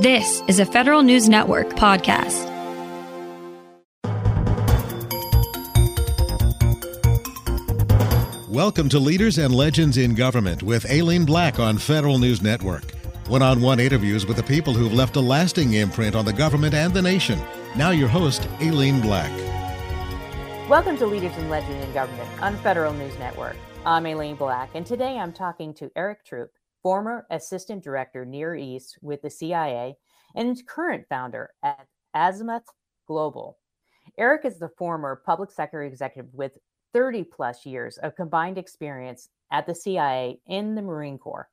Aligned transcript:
This 0.00 0.42
is 0.46 0.60
a 0.60 0.66
Federal 0.66 1.02
News 1.02 1.26
Network 1.26 1.68
podcast. 1.70 2.44
Welcome 8.50 8.90
to 8.90 8.98
Leaders 8.98 9.38
and 9.38 9.54
Legends 9.54 9.96
in 9.96 10.14
Government 10.14 10.62
with 10.62 10.84
Aileen 10.90 11.24
Black 11.24 11.58
on 11.58 11.78
Federal 11.78 12.18
News 12.18 12.42
Network. 12.42 12.90
One 13.28 13.40
on 13.40 13.62
one 13.62 13.80
interviews 13.80 14.26
with 14.26 14.36
the 14.36 14.42
people 14.42 14.74
who've 14.74 14.92
left 14.92 15.16
a 15.16 15.20
lasting 15.20 15.72
imprint 15.72 16.14
on 16.14 16.26
the 16.26 16.32
government 16.34 16.74
and 16.74 16.92
the 16.92 17.00
nation. 17.00 17.40
Now, 17.74 17.88
your 17.88 18.08
host, 18.08 18.46
Aileen 18.60 19.00
Black. 19.00 19.32
Welcome 20.68 20.98
to 20.98 21.06
Leaders 21.06 21.34
and 21.38 21.48
Legends 21.48 21.82
in 21.82 21.94
Government 21.94 22.28
on 22.42 22.58
Federal 22.58 22.92
News 22.92 23.18
Network. 23.18 23.56
I'm 23.86 24.04
Aileen 24.04 24.36
Black, 24.36 24.74
and 24.74 24.84
today 24.84 25.16
I'm 25.16 25.32
talking 25.32 25.72
to 25.74 25.90
Eric 25.96 26.22
Traupe, 26.24 26.50
former 26.86 27.26
Assistant 27.30 27.82
Director 27.82 28.24
Near 28.24 28.54
East 28.54 28.96
with 29.02 29.20
the 29.20 29.28
CIA, 29.28 29.96
and 30.36 30.64
current 30.68 31.04
founder 31.08 31.50
at 31.64 31.84
Azimuth 32.14 32.68
Global. 33.08 33.58
Eric 34.16 34.44
is 34.44 34.60
the 34.60 34.68
former 34.68 35.20
public 35.26 35.50
sector 35.50 35.82
executive 35.82 36.32
with 36.32 36.56
30 36.92 37.24
plus 37.24 37.66
years 37.66 37.98
of 37.98 38.14
combined 38.14 38.56
experience 38.56 39.30
at 39.50 39.66
the 39.66 39.74
CIA 39.74 40.38
in 40.46 40.76
the 40.76 40.82
Marine 40.82 41.18
Corps. 41.18 41.48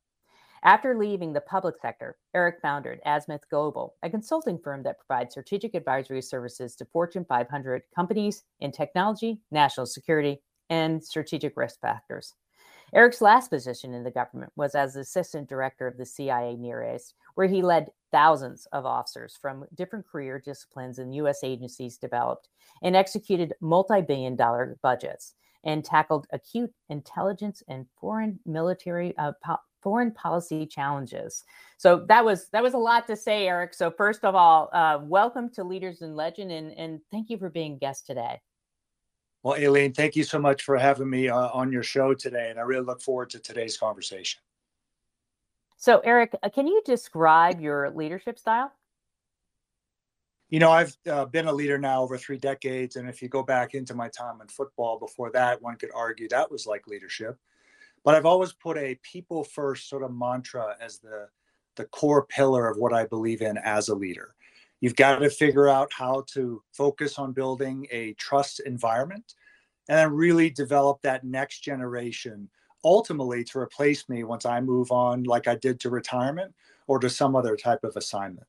After 0.62 0.96
leaving 0.96 1.34
the 1.34 1.42
public 1.42 1.78
sector, 1.81 2.16
Eric 2.36 2.58
founded 2.62 3.00
Azimuth 3.04 3.50
Global, 3.50 3.95
a 4.04 4.12
consulting 4.12 4.59
firm 4.59 4.84
that 4.84 5.00
provides 5.00 5.34
strategic 5.34 5.73
advisory 5.73 6.22
services 6.22 6.76
to 6.76 6.86
Fortune 6.86 7.26
500 7.28 7.81
companies 7.95 8.44
in 8.59 8.72
technology, 8.72 9.40
national 9.50 9.88
security, 9.88 10.44
and 10.70 11.04
strategic 11.04 11.58
risk 11.58 11.81
factors. 11.81 12.36
Eric's 12.94 13.22
last 13.22 13.50
position 13.50 13.94
in 13.94 14.04
the 14.04 14.12
government 14.12 14.52
was 14.56 14.76
as 14.76 14.96
assistant 14.96 15.50
director 15.50 15.88
of 15.88 15.98
the 15.98 16.06
CIA 16.06 16.56
Near 16.56 16.94
East, 16.96 17.16
where 17.34 17.48
he 17.48 17.64
led 17.64 17.92
thousands 18.12 18.68
of 18.72 18.86
officers 18.86 19.38
from 19.42 19.66
different 19.74 20.08
career 20.08 20.40
disciplines 20.40 21.00
and 21.00 21.16
U.S. 21.16 21.44
agencies 21.44 21.98
developed 21.98 22.50
and 22.84 22.95
executed 22.95 23.54
multi 23.62 24.02
billion 24.02 24.36
dollar 24.36 24.78
budgets 24.84 25.34
and 25.64 25.84
tackled 25.84 26.28
acute 26.32 26.72
intelligence 26.90 27.64
and 27.67 27.88
foreign 28.00 28.40
military 28.45 29.17
uh, 29.17 29.32
po- 29.44 29.58
foreign 29.82 30.12
policy 30.12 30.66
challenges. 30.66 31.44
So 31.78 32.06
that 32.08 32.23
was 32.23 32.48
that 32.50 32.62
was 32.62 32.76
a 32.76 32.78
lot 32.78 33.08
to 33.08 33.16
say, 33.16 33.48
Eric. 33.48 33.73
So 33.73 33.89
first 33.89 34.23
of 34.23 34.36
all, 34.36 34.70
uh, 34.72 35.00
welcome 35.02 35.50
to 35.52 35.64
Leaders 35.64 36.02
in 36.04 36.16
Legend, 36.16 36.52
and 36.52 36.72
and 36.78 37.00
thank 37.12 37.32
you 37.32 37.39
for 37.39 37.50
being 37.50 37.80
guest 37.80 38.06
today. 38.06 38.39
Well, 39.44 39.55
Aileen, 39.55 39.94
thank 39.94 40.16
you 40.16 40.23
so 40.23 40.39
much 40.39 40.63
for 40.63 40.77
having 40.77 41.09
me 41.09 41.27
uh, 41.27 41.49
on 41.49 41.72
your 41.72 41.83
show 41.83 42.13
today. 42.13 42.49
And 42.49 42.58
I 42.58 42.63
really 42.63 42.86
look 42.86 43.02
forward 43.02 43.30
to 43.31 43.39
today's 43.39 43.77
conversation. 43.77 44.41
So, 45.75 45.99
Eric, 45.99 46.33
uh, 46.41 46.49
can 46.49 46.66
you 46.66 46.81
describe 46.86 47.59
your 47.59 47.89
leadership 47.91 48.39
style? 48.39 48.71
You 50.49 50.59
know, 50.59 50.71
I've 50.71 50.95
uh, 51.11 51.25
been 51.25 51.47
a 51.47 51.52
leader 51.52 51.77
now 51.77 52.03
over 52.03 52.17
three 52.17 52.38
decades. 52.38 52.95
And 52.95 53.09
if 53.09 53.21
you 53.21 53.27
go 53.27 53.44
back 53.44 53.73
into 53.73 53.94
my 53.94 54.08
time 54.08 54.39
in 54.39 54.47
football 54.47 54.97
before 54.97 55.30
that, 55.31 55.61
one 55.61 55.75
could 55.75 55.91
argue 55.94 56.30
that 56.30 56.49
was 56.49 56.66
like 56.66 56.88
leadership. 56.88 57.38
But 58.05 58.16
I've 58.16 58.25
always 58.25 58.53
put 58.53 58.77
a 58.77 58.97
people 59.03 59.44
first 59.44 59.89
sort 59.89 60.03
of 60.03 60.14
mantra 60.14 60.77
as 60.80 60.99
the, 60.99 61.27
the 61.75 61.86
core 61.86 62.25
pillar 62.27 62.69
of 62.69 62.77
what 62.77 62.94
I 62.94 63.05
believe 63.08 63.41
in 63.41 63.58
as 63.58 63.89
a 63.89 63.95
leader. 63.95 64.36
You've 64.84 64.98
got 64.98 65.20
to 65.20 65.30
figure 65.30 65.70
out 65.70 65.94
how 65.94 66.26
to 66.34 66.62
focus 66.73 67.17
on 67.17 67.31
building 67.31 67.88
a 67.89 68.16
trust 68.16 68.59
environment 68.59 69.34
and 69.88 69.98
then 69.98 70.12
really 70.12 70.50
develop 70.50 71.02
that 71.03 71.23
next 71.23 71.62
generation 71.62 72.50
ultimately 72.84 73.45
to 73.45 73.59
replace 73.59 74.09
me 74.09 74.26
once 74.26 74.45
I 74.45 74.59
move 74.59 74.92
on, 74.92 75.23
like 75.23 75.48
I 75.48 75.56
did 75.56 75.80
to 75.80 75.89
retirement 75.89 76.54
or 76.88 77.00
to 77.00 77.09
some 77.09 77.34
other 77.34 77.56
type 77.56 77.86
of 77.86 77.95
assignment. 77.95 78.45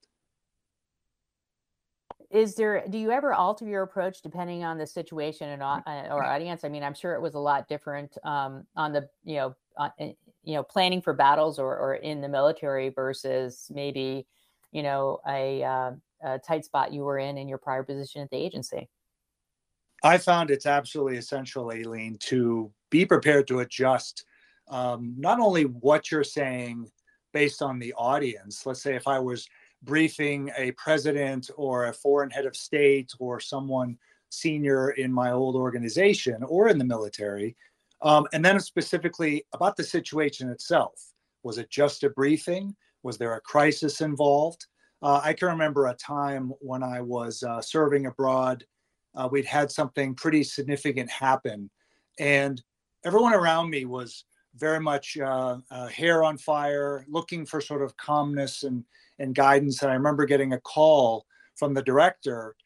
Is 2.32 2.56
there, 2.56 2.84
do 2.90 2.98
you 2.98 3.12
ever 3.12 3.32
alter 3.32 3.68
your 3.68 3.84
approach 3.84 4.20
depending 4.20 4.64
on 4.64 4.76
the 4.76 4.88
situation 4.88 5.50
and 5.50 5.62
uh, 5.62 5.82
or 6.10 6.24
audience? 6.24 6.64
I 6.64 6.68
mean, 6.68 6.82
I'm 6.82 6.94
sure 6.94 7.14
it 7.14 7.22
was 7.22 7.34
a 7.34 7.38
lot 7.38 7.68
different 7.68 8.18
um, 8.24 8.66
on 8.74 8.92
the, 8.92 9.08
you 9.22 9.36
know, 9.36 9.54
uh, 9.78 9.90
you 10.00 10.54
know, 10.54 10.64
planning 10.64 11.00
for 11.00 11.12
battles 11.12 11.60
or, 11.60 11.78
or 11.78 11.94
in 11.94 12.20
the 12.20 12.28
military 12.28 12.88
versus 12.88 13.70
maybe, 13.72 14.26
you 14.72 14.82
know, 14.82 15.20
a, 15.28 15.62
uh, 15.62 15.92
uh, 16.24 16.38
tight 16.38 16.64
spot 16.64 16.92
you 16.92 17.02
were 17.02 17.18
in 17.18 17.38
in 17.38 17.48
your 17.48 17.58
prior 17.58 17.82
position 17.82 18.22
at 18.22 18.30
the 18.30 18.36
agency? 18.36 18.88
I 20.02 20.18
found 20.18 20.50
it's 20.50 20.66
absolutely 20.66 21.16
essential, 21.16 21.72
Aileen, 21.72 22.18
to 22.24 22.70
be 22.90 23.06
prepared 23.06 23.48
to 23.48 23.60
adjust 23.60 24.24
um, 24.68 25.14
not 25.16 25.40
only 25.40 25.64
what 25.64 26.10
you're 26.10 26.24
saying 26.24 26.90
based 27.32 27.62
on 27.62 27.78
the 27.78 27.92
audience. 27.94 28.66
Let's 28.66 28.82
say 28.82 28.94
if 28.94 29.08
I 29.08 29.18
was 29.18 29.46
briefing 29.82 30.50
a 30.56 30.72
president 30.72 31.50
or 31.56 31.86
a 31.86 31.92
foreign 31.92 32.30
head 32.30 32.46
of 32.46 32.56
state 32.56 33.12
or 33.18 33.40
someone 33.40 33.98
senior 34.30 34.90
in 34.90 35.12
my 35.12 35.30
old 35.30 35.56
organization 35.56 36.42
or 36.44 36.68
in 36.68 36.78
the 36.78 36.84
military, 36.84 37.56
um, 38.02 38.26
and 38.32 38.44
then 38.44 38.58
specifically 38.60 39.44
about 39.52 39.76
the 39.76 39.84
situation 39.84 40.50
itself. 40.50 41.12
Was 41.42 41.58
it 41.58 41.70
just 41.70 42.04
a 42.04 42.10
briefing? 42.10 42.74
Was 43.02 43.18
there 43.18 43.34
a 43.34 43.40
crisis 43.40 44.00
involved? 44.00 44.66
Uh, 45.04 45.20
I 45.22 45.34
can 45.34 45.48
remember 45.48 45.88
a 45.88 45.94
time 45.94 46.50
when 46.60 46.82
I 46.82 47.02
was 47.02 47.42
uh, 47.42 47.60
serving 47.60 48.06
abroad. 48.06 48.64
Uh, 49.14 49.28
we'd 49.30 49.44
had 49.44 49.70
something 49.70 50.14
pretty 50.14 50.42
significant 50.42 51.10
happen, 51.10 51.68
and 52.18 52.62
everyone 53.04 53.34
around 53.34 53.68
me 53.68 53.84
was 53.84 54.24
very 54.56 54.80
much 54.80 55.18
uh, 55.18 55.58
uh, 55.70 55.88
hair 55.88 56.24
on 56.24 56.38
fire, 56.38 57.04
looking 57.06 57.44
for 57.44 57.60
sort 57.60 57.82
of 57.82 57.94
calmness 57.98 58.62
and, 58.62 58.82
and 59.18 59.34
guidance. 59.34 59.82
And 59.82 59.90
I 59.90 59.94
remember 59.94 60.24
getting 60.24 60.54
a 60.54 60.60
call 60.60 61.26
from 61.54 61.74
the 61.74 61.82
director, 61.82 62.56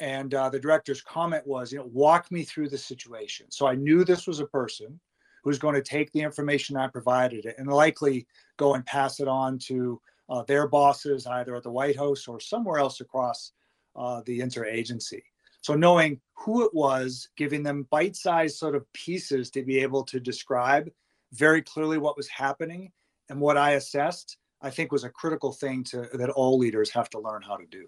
and 0.00 0.34
uh, 0.34 0.48
the 0.48 0.58
director's 0.58 1.00
comment 1.00 1.46
was, 1.46 1.70
you 1.70 1.78
know, 1.78 1.90
walk 1.92 2.28
me 2.32 2.42
through 2.42 2.70
the 2.70 2.78
situation. 2.78 3.46
So 3.50 3.68
I 3.68 3.76
knew 3.76 4.04
this 4.04 4.26
was 4.26 4.40
a 4.40 4.46
person 4.46 4.98
who's 5.44 5.60
going 5.60 5.76
to 5.76 5.82
take 5.82 6.10
the 6.10 6.22
information 6.22 6.76
I 6.76 6.88
provided 6.88 7.54
and 7.56 7.68
likely 7.68 8.26
go 8.56 8.74
and 8.74 8.84
pass 8.84 9.20
it 9.20 9.28
on 9.28 9.58
to 9.60 10.00
uh, 10.34 10.42
their 10.42 10.66
bosses, 10.66 11.28
either 11.28 11.54
at 11.54 11.62
the 11.62 11.70
White 11.70 11.96
House 11.96 12.26
or 12.26 12.40
somewhere 12.40 12.78
else 12.78 13.00
across 13.00 13.52
uh, 13.94 14.20
the 14.26 14.40
interagency. 14.40 15.22
So 15.60 15.74
knowing 15.74 16.20
who 16.34 16.64
it 16.64 16.74
was, 16.74 17.28
giving 17.36 17.62
them 17.62 17.86
bite-sized 17.88 18.56
sort 18.56 18.74
of 18.74 18.92
pieces 18.92 19.48
to 19.52 19.62
be 19.62 19.78
able 19.78 20.02
to 20.06 20.18
describe 20.18 20.90
very 21.32 21.62
clearly 21.62 21.98
what 21.98 22.16
was 22.16 22.28
happening 22.28 22.90
and 23.28 23.40
what 23.40 23.56
I 23.56 23.72
assessed, 23.72 24.36
I 24.60 24.70
think 24.70 24.90
was 24.90 25.04
a 25.04 25.08
critical 25.10 25.52
thing 25.52 25.84
to 25.84 26.08
that 26.14 26.30
all 26.30 26.58
leaders 26.58 26.90
have 26.90 27.08
to 27.10 27.20
learn 27.20 27.42
how 27.42 27.56
to 27.56 27.66
do. 27.66 27.86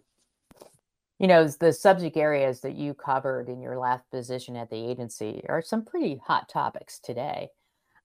You 1.19 1.27
know, 1.27 1.49
the 1.49 1.73
subject 1.73 2.17
areas 2.17 2.61
that 2.61 2.77
you 2.77 2.95
covered 2.95 3.49
in 3.49 3.61
your 3.61 3.77
last 3.77 4.09
position 4.11 4.55
at 4.55 4.71
the 4.71 4.77
agency 4.77 5.43
are 5.49 5.63
some 5.63 5.85
pretty 5.85 6.21
hot 6.25 6.49
topics 6.49 7.01
today. 7.01 7.49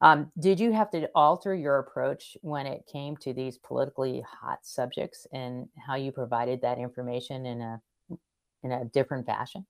Um, 0.02 0.32
did 0.40 0.60
you 0.60 0.72
have 0.72 0.90
to 0.92 1.10
alter 1.14 1.54
your 1.54 1.78
approach 1.78 2.36
when 2.42 2.66
it 2.66 2.90
came 2.92 3.16
to 3.18 3.34
these 3.34 3.60
politically 3.60 4.24
hot 4.28 4.60
subjects 4.64 5.28
and 5.32 5.68
how 5.78 5.96
you 5.96 6.12
provided 6.12 6.62
that 6.62 6.80
information 6.80 7.46
in 7.46 7.62
a 7.62 7.82
in 8.64 8.72
a 8.72 8.86
different 8.86 9.26
fashion? 9.26 9.66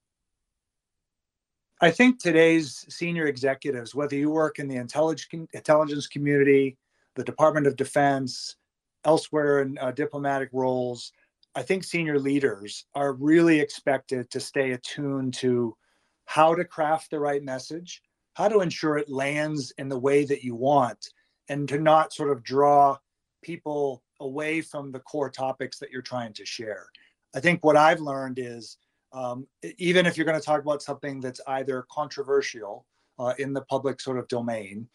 I 1.80 1.90
think 1.90 2.18
today's 2.18 2.86
senior 2.88 3.26
executives, 3.26 3.94
whether 3.94 4.14
you 4.14 4.30
work 4.30 4.58
in 4.58 4.68
the 4.68 4.76
intelligence 4.76 6.06
community, 6.06 6.78
the 7.16 7.24
Department 7.24 7.66
of 7.66 7.76
Defense, 7.76 8.56
elsewhere 9.04 9.62
in 9.62 9.76
uh, 9.78 9.90
diplomatic 9.90 10.48
roles, 10.52 11.12
I 11.54 11.62
think 11.62 11.84
senior 11.84 12.18
leaders 12.18 12.86
are 12.94 13.14
really 13.14 13.60
expected 13.60 14.30
to 14.30 14.40
stay 14.40 14.72
attuned 14.72 15.34
to 15.34 15.76
how 16.24 16.54
to 16.54 16.64
craft 16.64 17.10
the 17.10 17.18
right 17.18 17.42
message, 17.42 18.00
how 18.34 18.48
to 18.48 18.60
ensure 18.60 18.96
it 18.96 19.10
lands 19.10 19.72
in 19.78 19.88
the 19.88 19.98
way 19.98 20.24
that 20.24 20.42
you 20.42 20.54
want 20.54 21.10
and 21.48 21.68
to 21.68 21.78
not 21.78 22.12
sort 22.12 22.30
of 22.30 22.42
draw 22.42 22.96
people 23.42 24.02
away 24.20 24.60
from 24.60 24.92
the 24.92 25.00
core 25.00 25.30
topics 25.30 25.78
that 25.78 25.90
you're 25.90 26.02
trying 26.02 26.32
to 26.32 26.46
share. 26.46 26.86
I 27.34 27.40
think 27.40 27.64
what 27.64 27.76
I've 27.76 28.00
learned 28.00 28.38
is 28.38 28.78
um, 29.12 29.46
even 29.78 30.06
if 30.06 30.16
you're 30.16 30.26
going 30.26 30.38
to 30.38 30.44
talk 30.44 30.60
about 30.60 30.82
something 30.82 31.20
that's 31.20 31.40
either 31.46 31.86
controversial 31.90 32.86
uh, 33.18 33.34
in 33.38 33.52
the 33.52 33.62
public 33.62 34.00
sort 34.00 34.18
of 34.18 34.28
domain 34.28 34.88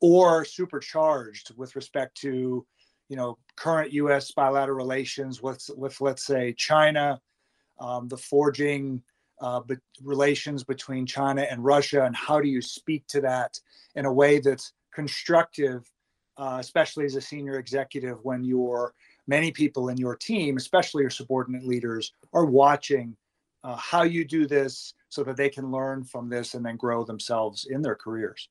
or 0.00 0.44
supercharged 0.44 1.52
with 1.56 1.74
respect 1.76 2.16
to 2.18 2.66
you 3.08 3.16
know 3.16 3.38
current 3.56 3.92
U.S. 3.92 4.30
bilateral 4.32 4.76
relations 4.76 5.42
with 5.42 5.64
with 5.76 6.00
let's 6.00 6.26
say 6.26 6.54
China, 6.56 7.20
um, 7.80 8.08
the 8.08 8.16
forging 8.16 9.02
uh, 9.40 9.60
but 9.60 9.78
relations 10.02 10.62
between 10.64 11.06
China 11.06 11.42
and 11.42 11.64
Russia, 11.64 12.04
and 12.04 12.14
how 12.14 12.40
do 12.40 12.48
you 12.48 12.62
speak 12.62 13.06
to 13.08 13.20
that 13.20 13.58
in 13.94 14.04
a 14.04 14.12
way 14.12 14.38
that's 14.38 14.72
constructive, 14.94 15.90
uh, 16.36 16.58
especially 16.60 17.04
as 17.04 17.16
a 17.16 17.20
senior 17.20 17.58
executive 17.58 18.18
when 18.22 18.44
your 18.44 18.94
many 19.26 19.50
people 19.50 19.88
in 19.88 19.96
your 19.96 20.16
team, 20.16 20.56
especially 20.56 21.02
your 21.02 21.10
subordinate 21.10 21.64
leaders, 21.64 22.12
are 22.32 22.44
watching 22.44 23.16
uh, 23.64 23.76
how 23.76 24.02
you 24.02 24.24
do 24.24 24.46
this 24.46 24.94
so 25.08 25.22
that 25.22 25.36
they 25.36 25.48
can 25.48 25.70
learn 25.70 26.04
from 26.04 26.28
this 26.28 26.54
and 26.54 26.64
then 26.64 26.76
grow 26.76 27.04
themselves 27.04 27.66
in 27.70 27.82
their 27.82 27.94
careers. 27.94 28.48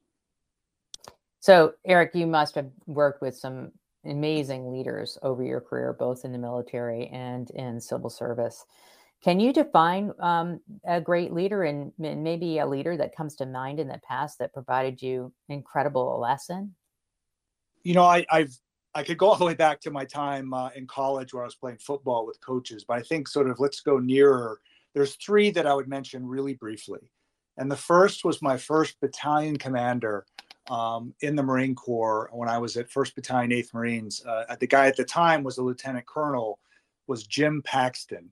So, 1.39 1.74
Eric, 1.86 2.12
you 2.13 2.28
must 2.28 2.56
have 2.56 2.69
worked 2.86 3.22
with 3.22 3.36
some 3.36 3.72
amazing 4.06 4.72
leaders 4.72 5.18
over 5.24 5.44
your 5.44 5.62
career, 5.62 5.94
both 5.94 6.24
in 6.24 6.31
the 6.31 6.38
military 6.38 7.07
and 7.07 7.50
in 7.51 7.81
civil 7.81 8.10
service. 8.10 8.66
Can 9.23 9.39
you 9.39 9.53
define 9.53 10.12
um, 10.19 10.59
a 10.85 11.00
great 11.00 11.31
leader 11.31 11.63
and, 11.63 11.91
maybe 11.97 12.57
a 12.57 12.65
leader 12.65 12.97
that 12.97 13.15
comes 13.15 13.35
to 13.35 13.45
mind 13.45 13.79
in 13.79 13.88
the 13.88 14.01
past 14.07 14.39
that 14.39 14.53
provided 14.53 15.01
you 15.01 15.31
incredible 15.47 16.19
lesson? 16.19 16.75
You 17.83 17.94
know, 17.94 18.03
I, 18.03 18.25
I've 18.31 18.56
I 18.94 19.03
could 19.03 19.18
go 19.18 19.29
all 19.29 19.38
the 19.38 19.45
way 19.45 19.53
back 19.53 19.79
to 19.81 19.91
my 19.91 20.03
time 20.03 20.53
uh, 20.53 20.69
in 20.75 20.85
college 20.85 21.33
where 21.33 21.44
I 21.44 21.45
was 21.45 21.56
playing 21.56 21.77
football 21.77 22.25
with 22.25 22.41
coaches, 22.41 22.83
but 22.85 22.97
I 22.97 23.01
think 23.01 23.27
sort 23.27 23.50
of 23.50 23.59
let's 23.59 23.79
go 23.79 24.00
nearer. 24.00 24.59
There's 24.94 25.15
three 25.15 25.50
that 25.51 25.65
I 25.65 25.73
would 25.73 25.88
mention 25.88 26.27
really 26.27 26.56
briefly. 26.56 27.00
And 27.57 27.71
the 27.71 27.77
first 27.77 28.25
was 28.25 28.41
my 28.41 28.57
first 28.57 29.00
battalion 29.00 29.56
commander 29.57 30.25
um, 30.69 31.13
in 31.21 31.35
the 31.35 31.44
Marine 31.44 31.75
Corps 31.75 32.29
when 32.33 32.50
I 32.50 32.57
was 32.57 32.75
at 32.77 32.89
1st 32.89 33.15
Battalion, 33.15 33.51
8th 33.51 33.73
Marines. 33.73 34.25
Uh, 34.25 34.56
the 34.59 34.68
guy 34.68 34.88
at 34.88 34.97
the 34.97 35.03
time 35.03 35.44
was 35.44 35.57
a 35.57 35.63
lieutenant 35.63 36.06
colonel, 36.06 36.59
was 37.07 37.25
Jim 37.27 37.62
Paxton. 37.63 38.31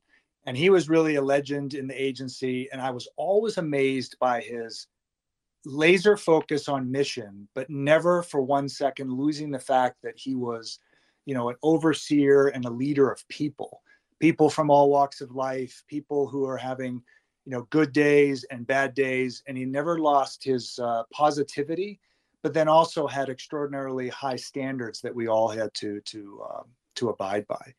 And 0.49 0.57
he 0.57 0.71
was 0.71 0.89
really 0.89 1.13
a 1.13 1.21
legend 1.21 1.75
in 1.75 1.85
the 1.85 1.93
agency. 1.93 2.69
And 2.71 2.81
I 2.81 2.89
was 2.89 3.07
always 3.17 3.59
amazed 3.59 4.17
by 4.19 4.41
his 4.41 4.87
laser 5.63 6.17
focus 6.17 6.67
on 6.67 6.89
mission, 6.89 7.47
but 7.53 7.69
never 7.69 8.23
for 8.23 8.41
one 8.41 8.67
second 8.67 9.13
losing 9.13 9.51
the 9.51 9.59
fact 9.59 9.97
that 10.01 10.17
he 10.17 10.33
was, 10.33 10.79
you 11.27 11.35
know, 11.35 11.49
an 11.49 11.55
overseer 11.61 12.47
and 12.47 12.65
a 12.65 12.69
leader 12.71 13.11
of 13.11 13.27
people, 13.27 13.83
people 14.19 14.49
from 14.49 14.71
all 14.71 14.89
walks 14.89 15.21
of 15.21 15.35
life, 15.35 15.83
people 15.87 16.27
who 16.27 16.45
are 16.45 16.57
having, 16.57 16.93
you 17.45 17.51
know, 17.51 17.67
good 17.69 17.93
days 17.93 18.43
and 18.49 18.65
bad 18.65 18.95
days. 18.95 19.43
And 19.47 19.55
he 19.55 19.65
never 19.65 19.99
lost 19.99 20.43
his 20.43 20.79
uh, 20.79 21.03
positivity, 21.13 21.99
but 22.41 22.55
then 22.55 22.67
also 22.67 23.05
had 23.05 23.29
extraordinarily 23.29 24.09
high 24.09 24.37
standards 24.37 24.99
that 25.01 25.13
we 25.13 25.27
all 25.27 25.49
had 25.49 25.71
to 25.75 26.01
to 26.05 26.43
um, 26.51 26.63
to 26.95 27.09
abide 27.09 27.45
by. 27.45 27.75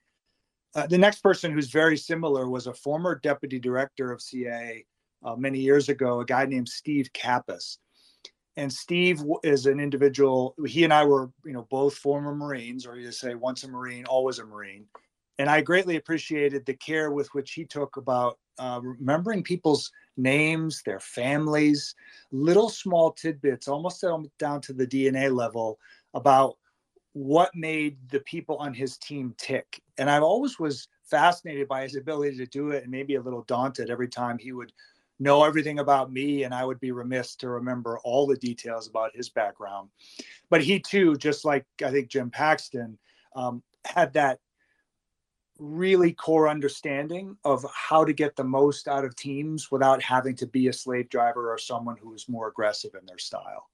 Uh, 0.75 0.87
the 0.87 0.99
next 0.99 1.21
person 1.21 1.53
who's 1.53 1.71
very 1.71 1.97
similar 1.97 2.49
was 2.49 2.67
a 2.67 2.75
former 2.75 3.17
deputy 3.17 3.59
director 3.59 4.13
of 4.13 4.23
CIA 4.23 4.85
uh, 5.25 5.35
many 5.37 5.59
years 5.59 5.89
ago, 5.89 6.21
a 6.21 6.25
guy 6.25 6.47
named 6.47 6.69
Steve 6.69 7.11
Kappes. 7.13 7.79
And 8.57 8.73
Steve 8.73 9.23
is 9.43 9.67
an 9.67 9.81
individual. 9.81 10.55
He 10.67 10.85
and 10.85 10.93
I 10.93 11.05
were, 11.05 11.31
you 11.45 11.53
know, 11.53 11.67
both 11.71 11.95
former 11.95 12.35
Marines, 12.35 12.87
or 12.87 12.97
you 12.97 13.11
say 13.13 13.35
once 13.35 13.65
a 13.65 13.69
Marine, 13.69 14.05
always 14.07 14.39
a 14.39 14.45
Marine. 14.45 14.87
And 15.39 15.49
I 15.49 15.63
greatly 15.63 15.97
appreciated 15.97 16.67
the 16.67 16.75
care 16.75 17.11
with 17.11 17.33
which 17.33 17.53
he 17.53 17.65
took 17.65 17.97
about 17.97 18.39
uh, 18.59 18.81
remembering 18.83 19.43
people's 19.43 19.91
names, 20.17 20.83
their 20.83 21.01
families, 21.01 21.95
little 22.31 22.69
small 22.69 23.13
tidbits, 23.13 23.67
almost 23.67 24.05
down 24.39 24.61
to 24.61 24.73
the 24.75 24.87
DNA 24.87 25.35
level 25.35 25.79
about 26.13 26.59
what 27.13 27.55
made 27.55 27.97
the 28.11 28.21
people 28.21 28.57
on 28.57 28.73
his 28.73 28.97
team 28.99 29.35
tick. 29.37 29.83
And 29.99 30.09
I 30.09 30.21
always 30.21 30.59
was 30.59 30.89
fascinated 31.03 31.67
by 31.67 31.83
his 31.83 31.97
ability 31.97 32.37
to 32.37 32.47
do 32.47 32.71
it 32.71 32.83
and 32.85 32.91
maybe 32.91 33.17
a 33.17 33.23
little 33.23 33.43
daunted 33.43 33.91
every 33.91 34.09
time 34.09 34.39
he 34.39 34.53
would 34.53 34.73
know 35.19 35.45
everything 35.45 35.81
about 35.81 36.13
me 36.13 36.45
and 36.45 36.55
I 36.55 36.65
would 36.65 36.81
be 36.81 36.93
remiss 36.93 37.37
to 37.37 37.49
remember 37.51 37.99
all 38.01 38.27
the 38.27 38.37
details 38.37 38.89
about 38.89 39.15
his 39.15 39.29
background. 39.29 39.91
But 40.49 40.63
he 40.63 40.79
too, 40.79 41.17
just 41.17 41.45
like 41.45 41.67
I 41.85 41.91
think 41.91 42.09
Jim 42.09 42.31
Paxton, 42.31 42.99
um, 43.35 43.63
had 43.85 44.13
that 44.15 44.41
really 45.59 46.13
core 46.13 46.49
understanding 46.49 47.37
of 47.45 47.65
how 47.75 48.05
to 48.05 48.13
get 48.13 48.35
the 48.35 48.45
most 48.45 48.89
out 48.89 49.05
of 49.05 49.15
teams 49.15 49.71
without 49.71 50.03
having 50.03 50.35
to 50.35 50.47
be 50.47 50.69
a 50.69 50.73
slave 50.73 51.09
driver 51.11 51.53
or 51.53 51.59
someone 51.59 51.97
who 51.97 52.15
is 52.15 52.29
more 52.29 52.49
aggressive 52.49 52.93
in 52.99 53.05
their 53.05 53.19
style. 53.19 53.70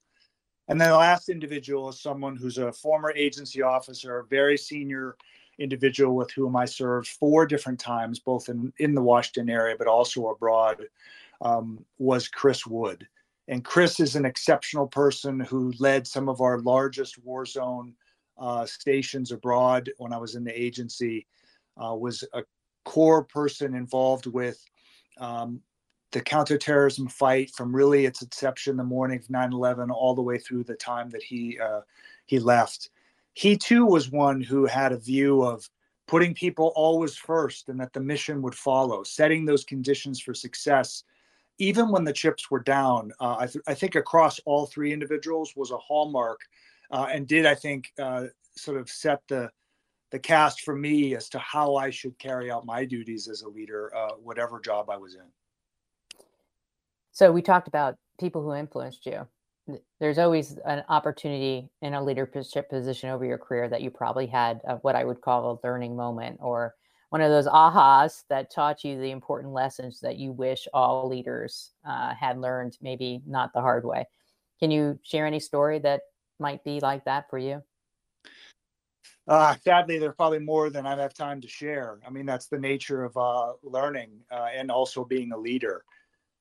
And 0.68 0.80
then 0.80 0.90
the 0.90 0.96
last 0.96 1.28
individual 1.28 1.88
is 1.88 2.00
someone 2.00 2.36
who's 2.36 2.58
a 2.58 2.72
former 2.72 3.12
agency 3.16 3.62
officer, 3.62 4.18
a 4.18 4.24
very 4.24 4.56
senior 4.58 5.16
individual 5.58 6.14
with 6.14 6.30
whom 6.32 6.56
I 6.56 6.64
served 6.64 7.08
four 7.08 7.46
different 7.46 7.78
times, 7.78 8.18
both 8.18 8.48
in, 8.48 8.72
in 8.78 8.94
the 8.94 9.02
Washington 9.02 9.48
area, 9.48 9.76
but 9.78 9.86
also 9.86 10.28
abroad, 10.28 10.84
um, 11.40 11.84
was 11.98 12.28
Chris 12.28 12.66
Wood. 12.66 13.06
And 13.48 13.64
Chris 13.64 14.00
is 14.00 14.16
an 14.16 14.24
exceptional 14.24 14.88
person 14.88 15.38
who 15.38 15.72
led 15.78 16.06
some 16.06 16.28
of 16.28 16.40
our 16.40 16.58
largest 16.60 17.22
war 17.24 17.46
zone 17.46 17.94
uh, 18.38 18.66
stations 18.66 19.32
abroad 19.32 19.90
when 19.98 20.12
I 20.12 20.18
was 20.18 20.34
in 20.34 20.44
the 20.44 20.60
agency, 20.60 21.26
uh, 21.82 21.94
was 21.94 22.24
a 22.32 22.42
core 22.84 23.22
person 23.22 23.74
involved 23.74 24.26
with 24.26 24.62
um, 25.18 25.60
the 26.16 26.22
counterterrorism 26.22 27.08
fight 27.08 27.50
from 27.54 27.76
really 27.76 28.06
its 28.06 28.22
inception, 28.22 28.78
the 28.78 28.82
morning 28.82 29.18
of 29.18 29.28
9/11, 29.28 29.90
all 29.90 30.14
the 30.14 30.22
way 30.22 30.38
through 30.38 30.64
the 30.64 30.74
time 30.74 31.10
that 31.10 31.22
he 31.22 31.58
uh, 31.58 31.82
he 32.24 32.38
left. 32.38 32.88
He 33.34 33.54
too 33.58 33.84
was 33.84 34.10
one 34.10 34.40
who 34.40 34.64
had 34.64 34.92
a 34.92 34.96
view 34.96 35.42
of 35.42 35.68
putting 36.06 36.32
people 36.32 36.72
always 36.74 37.16
first, 37.16 37.68
and 37.68 37.78
that 37.80 37.92
the 37.92 38.00
mission 38.00 38.40
would 38.40 38.54
follow, 38.54 39.02
setting 39.02 39.44
those 39.44 39.64
conditions 39.64 40.18
for 40.18 40.32
success 40.32 41.04
even 41.58 41.90
when 41.90 42.04
the 42.04 42.12
chips 42.12 42.50
were 42.50 42.60
down, 42.60 43.12
uh, 43.20 43.36
I, 43.40 43.46
th- 43.46 43.64
I, 43.66 43.74
think 43.74 43.94
across 43.94 44.38
all 44.44 44.66
three 44.66 44.92
individuals 44.92 45.54
was 45.56 45.70
a 45.70 45.78
hallmark, 45.78 46.40
uh, 46.90 47.06
and 47.10 47.26
did 47.26 47.46
I 47.46 47.54
think 47.54 47.92
uh, 47.98 48.26
sort 48.56 48.78
of 48.78 48.88
set 48.90 49.22
the 49.28 49.50
the 50.10 50.18
cast 50.18 50.60
for 50.60 50.76
me 50.76 51.16
as 51.16 51.28
to 51.30 51.38
how 51.40 51.74
I 51.74 51.90
should 51.90 52.16
carry 52.18 52.50
out 52.50 52.64
my 52.64 52.84
duties 52.84 53.26
as 53.26 53.42
a 53.42 53.48
leader, 53.48 53.90
uh, 53.94 54.12
whatever 54.22 54.60
job 54.60 54.88
I 54.88 54.96
was 54.96 55.14
in. 55.14 55.26
So 57.16 57.32
we 57.32 57.40
talked 57.40 57.66
about 57.66 57.96
people 58.20 58.42
who 58.42 58.52
influenced 58.52 59.06
you. 59.06 59.26
There's 60.00 60.18
always 60.18 60.58
an 60.66 60.84
opportunity 60.90 61.70
in 61.80 61.94
a 61.94 62.04
leadership 62.04 62.68
position 62.68 63.08
over 63.08 63.24
your 63.24 63.38
career 63.38 63.70
that 63.70 63.80
you 63.80 63.90
probably 63.90 64.26
had 64.26 64.60
of 64.68 64.80
what 64.82 64.96
I 64.96 65.02
would 65.02 65.22
call 65.22 65.50
a 65.50 65.66
learning 65.66 65.96
moment 65.96 66.40
or 66.42 66.74
one 67.08 67.22
of 67.22 67.30
those 67.30 67.46
ahas 67.46 68.24
that 68.28 68.52
taught 68.52 68.84
you 68.84 69.00
the 69.00 69.12
important 69.12 69.54
lessons 69.54 69.98
that 70.00 70.18
you 70.18 70.30
wish 70.30 70.68
all 70.74 71.08
leaders 71.08 71.70
uh, 71.88 72.12
had 72.14 72.38
learned, 72.38 72.76
maybe 72.82 73.22
not 73.26 73.54
the 73.54 73.62
hard 73.62 73.86
way. 73.86 74.04
Can 74.60 74.70
you 74.70 74.98
share 75.02 75.24
any 75.24 75.40
story 75.40 75.78
that 75.78 76.02
might 76.38 76.64
be 76.64 76.80
like 76.80 77.06
that 77.06 77.30
for 77.30 77.38
you? 77.38 77.62
Uh, 79.26 79.56
sadly, 79.64 79.98
there's 79.98 80.14
probably 80.16 80.38
more 80.38 80.68
than 80.68 80.84
I 80.84 80.94
have 80.96 81.14
time 81.14 81.40
to 81.40 81.48
share. 81.48 81.98
I 82.06 82.10
mean, 82.10 82.26
that's 82.26 82.48
the 82.48 82.58
nature 82.58 83.04
of 83.04 83.16
uh, 83.16 83.54
learning 83.62 84.10
uh, 84.30 84.48
and 84.54 84.70
also 84.70 85.02
being 85.02 85.32
a 85.32 85.38
leader. 85.38 85.82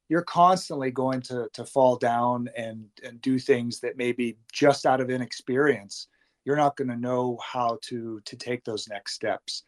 You're 0.10 0.24
constantly 0.24 0.92
going 0.92 1.22
to 1.22 1.50
to 1.54 1.66
fall 1.66 1.96
down 1.96 2.50
and 2.58 2.86
and 3.04 3.22
do 3.22 3.40
things 3.40 3.80
that 3.82 3.98
maybe 3.98 4.38
just 4.52 4.86
out 4.86 5.02
of 5.02 5.10
inexperience, 5.10 6.08
you're 6.46 6.56
not 6.56 6.78
going 6.78 6.90
to 6.90 6.98
know 6.98 7.40
how 7.44 7.80
to 7.84 8.22
to 8.24 8.36
take 8.36 8.64
those 8.64 8.88
next 8.88 9.14
steps 9.14 9.64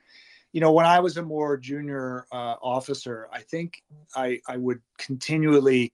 you 0.53 0.61
know, 0.61 0.71
when 0.71 0.85
I 0.85 0.99
was 0.99 1.17
a 1.17 1.21
more 1.21 1.57
junior 1.57 2.25
uh, 2.31 2.55
officer, 2.61 3.27
I 3.31 3.41
think 3.41 3.83
I 4.15 4.39
I 4.47 4.57
would 4.57 4.81
continually 4.97 5.93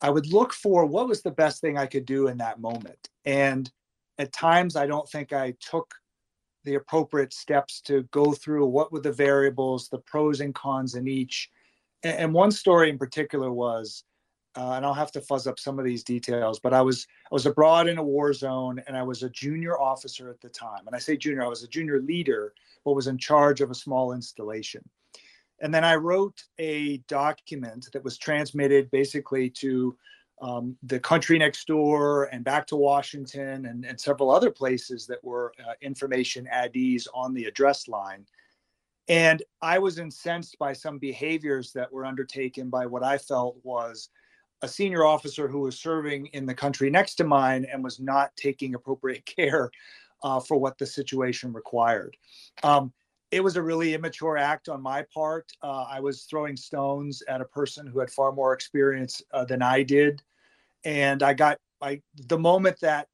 I 0.00 0.10
would 0.10 0.26
look 0.26 0.52
for 0.52 0.84
what 0.84 1.06
was 1.06 1.22
the 1.22 1.30
best 1.30 1.60
thing 1.60 1.78
I 1.78 1.86
could 1.86 2.04
do 2.04 2.26
in 2.26 2.38
that 2.38 2.60
moment. 2.60 3.08
And 3.24 3.70
at 4.18 4.32
times 4.32 4.74
I 4.74 4.86
don't 4.86 5.08
think 5.08 5.32
I 5.32 5.54
took 5.60 5.94
the 6.64 6.74
appropriate 6.74 7.32
steps 7.32 7.80
to 7.82 8.02
go 8.10 8.32
through 8.32 8.66
what 8.66 8.92
were 8.92 9.00
the 9.00 9.12
variables, 9.12 9.88
the 9.88 9.98
pros 9.98 10.40
and 10.40 10.54
cons 10.54 10.96
in 10.96 11.06
each. 11.06 11.50
And, 12.02 12.18
and 12.18 12.34
one 12.34 12.50
story 12.50 12.90
in 12.90 12.98
particular 12.98 13.52
was 13.52 14.04
uh, 14.54 14.72
and 14.72 14.84
I'll 14.84 14.92
have 14.94 15.12
to 15.12 15.20
fuzz 15.20 15.46
up 15.46 15.58
some 15.58 15.78
of 15.78 15.84
these 15.84 16.04
details, 16.04 16.60
but 16.60 16.74
I 16.74 16.82
was 16.82 17.06
I 17.24 17.34
was 17.34 17.46
abroad 17.46 17.88
in 17.88 17.98
a 17.98 18.02
war 18.02 18.32
zone 18.32 18.82
and 18.86 18.96
I 18.96 19.02
was 19.02 19.22
a 19.22 19.30
junior 19.30 19.80
officer 19.80 20.28
at 20.30 20.40
the 20.40 20.50
time. 20.50 20.86
And 20.86 20.94
I 20.94 20.98
say 20.98 21.16
junior, 21.16 21.42
I 21.42 21.48
was 21.48 21.62
a 21.62 21.68
junior 21.68 22.00
leader, 22.00 22.52
but 22.84 22.92
was 22.92 23.06
in 23.06 23.16
charge 23.16 23.60
of 23.60 23.70
a 23.70 23.74
small 23.74 24.12
installation. 24.12 24.82
And 25.60 25.72
then 25.72 25.84
I 25.84 25.94
wrote 25.94 26.42
a 26.58 26.98
document 27.08 27.88
that 27.92 28.04
was 28.04 28.18
transmitted 28.18 28.90
basically 28.90 29.48
to 29.50 29.96
um, 30.42 30.76
the 30.82 30.98
country 30.98 31.38
next 31.38 31.66
door 31.68 32.24
and 32.24 32.44
back 32.44 32.66
to 32.66 32.76
Washington 32.76 33.66
and, 33.66 33.84
and 33.84 33.98
several 33.98 34.30
other 34.30 34.50
places 34.50 35.06
that 35.06 35.22
were 35.22 35.52
uh, 35.66 35.74
information 35.80 36.48
addies 36.52 37.06
on 37.14 37.32
the 37.32 37.44
address 37.44 37.86
line. 37.86 38.26
And 39.08 39.42
I 39.60 39.78
was 39.78 39.98
incensed 39.98 40.58
by 40.58 40.72
some 40.72 40.98
behaviors 40.98 41.72
that 41.72 41.92
were 41.92 42.06
undertaken 42.06 42.70
by 42.70 42.86
what 42.86 43.02
I 43.02 43.18
felt 43.18 43.56
was 43.62 44.08
a 44.62 44.68
senior 44.68 45.04
officer 45.04 45.48
who 45.48 45.60
was 45.60 45.78
serving 45.78 46.26
in 46.26 46.46
the 46.46 46.54
country 46.54 46.88
next 46.88 47.16
to 47.16 47.24
mine 47.24 47.66
and 47.70 47.82
was 47.82 47.98
not 47.98 48.34
taking 48.36 48.74
appropriate 48.74 49.26
care 49.36 49.70
uh, 50.22 50.40
for 50.40 50.56
what 50.56 50.78
the 50.78 50.86
situation 50.86 51.52
required. 51.52 52.16
Um, 52.62 52.92
it 53.32 53.42
was 53.42 53.56
a 53.56 53.62
really 53.62 53.94
immature 53.94 54.36
act 54.36 54.68
on 54.68 54.82
my 54.82 55.04
part. 55.12 55.50
Uh, 55.62 55.86
I 55.90 56.00
was 56.00 56.24
throwing 56.24 56.56
stones 56.56 57.22
at 57.28 57.40
a 57.40 57.46
person 57.46 57.86
who 57.86 57.98
had 57.98 58.10
far 58.10 58.30
more 58.30 58.52
experience 58.52 59.22
uh, 59.32 59.44
than 59.46 59.62
I 59.62 59.82
did, 59.82 60.22
and 60.84 61.22
I 61.22 61.32
got 61.32 61.58
I 61.80 62.02
the 62.28 62.38
moment 62.38 62.78
that 62.80 63.08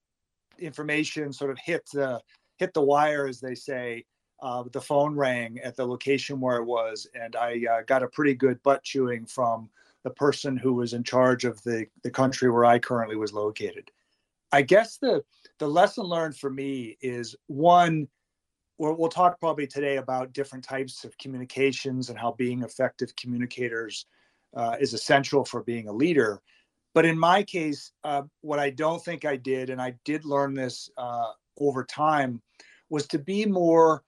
information 0.59 1.33
sort 1.33 1.53
of 1.53 1.59
hit 1.65 1.89
the 1.95 2.21
hit 2.59 2.75
the 2.75 2.83
wire, 2.83 3.29
as 3.29 3.41
they 3.41 3.55
say. 3.55 4.05
Uh, 4.41 4.65
the 4.73 4.81
phone 4.81 5.17
rang 5.17 5.59
at 5.61 5.75
the 5.75 5.87
location 5.87 6.41
where 6.41 6.59
it 6.59 6.65
was, 6.65 7.09
and 7.15 7.35
I 7.35 7.61
uh, 7.71 7.83
got 7.83 8.05
a 8.05 8.09
pretty 8.09 8.35
good 8.35 8.63
butt 8.63 8.85
chewing 8.85 9.27
from 9.27 9.69
the 10.05 10.11
person 10.11 10.57
who 10.57 10.75
was 10.75 10.93
in 10.93 11.03
charge 11.03 11.45
of 11.45 11.61
the, 11.65 11.87
the 12.05 12.11
country 12.11 12.49
where 12.51 12.65
I 12.65 12.79
currently 12.79 13.17
was 13.17 13.33
located. 13.33 13.91
I 14.53 14.63
guess 14.63 14.97
the 14.99 15.23
the 15.59 15.69
lesson 15.69 16.05
learned 16.05 16.37
for 16.37 16.51
me 16.51 16.97
is 17.01 17.37
one. 17.49 18.09
We'll, 18.79 18.95
we'll 18.95 19.09
talk 19.09 19.41
probably 19.41 19.67
today 19.67 19.97
about 19.97 20.33
different 20.33 20.65
types 20.65 21.05
of 21.05 21.19
communications 21.19 22.11
and 22.11 22.19
how 22.19 22.33
being 22.33 22.63
effective 22.63 23.15
communicators 23.17 24.07
uh, 24.57 24.77
is 24.81 24.95
essential 24.95 25.45
for 25.45 25.63
being 25.65 25.89
a 25.89 25.93
leader. 25.93 26.41
But 26.95 27.05
in 27.05 27.19
my 27.19 27.43
case, 27.43 27.93
uh, 28.05 28.23
what 28.41 28.59
I 28.59 28.71
don't 28.71 29.05
think 29.05 29.25
I 29.25 29.37
did, 29.37 29.69
and 29.71 29.83
I 29.83 29.97
did 30.05 30.25
learn 30.25 30.55
this 30.55 30.91
uh, 30.97 31.33
over 31.59 31.85
time, 31.85 32.41
was 32.89 33.07
to 33.09 33.19
be 33.19 33.45
more 33.45 34.03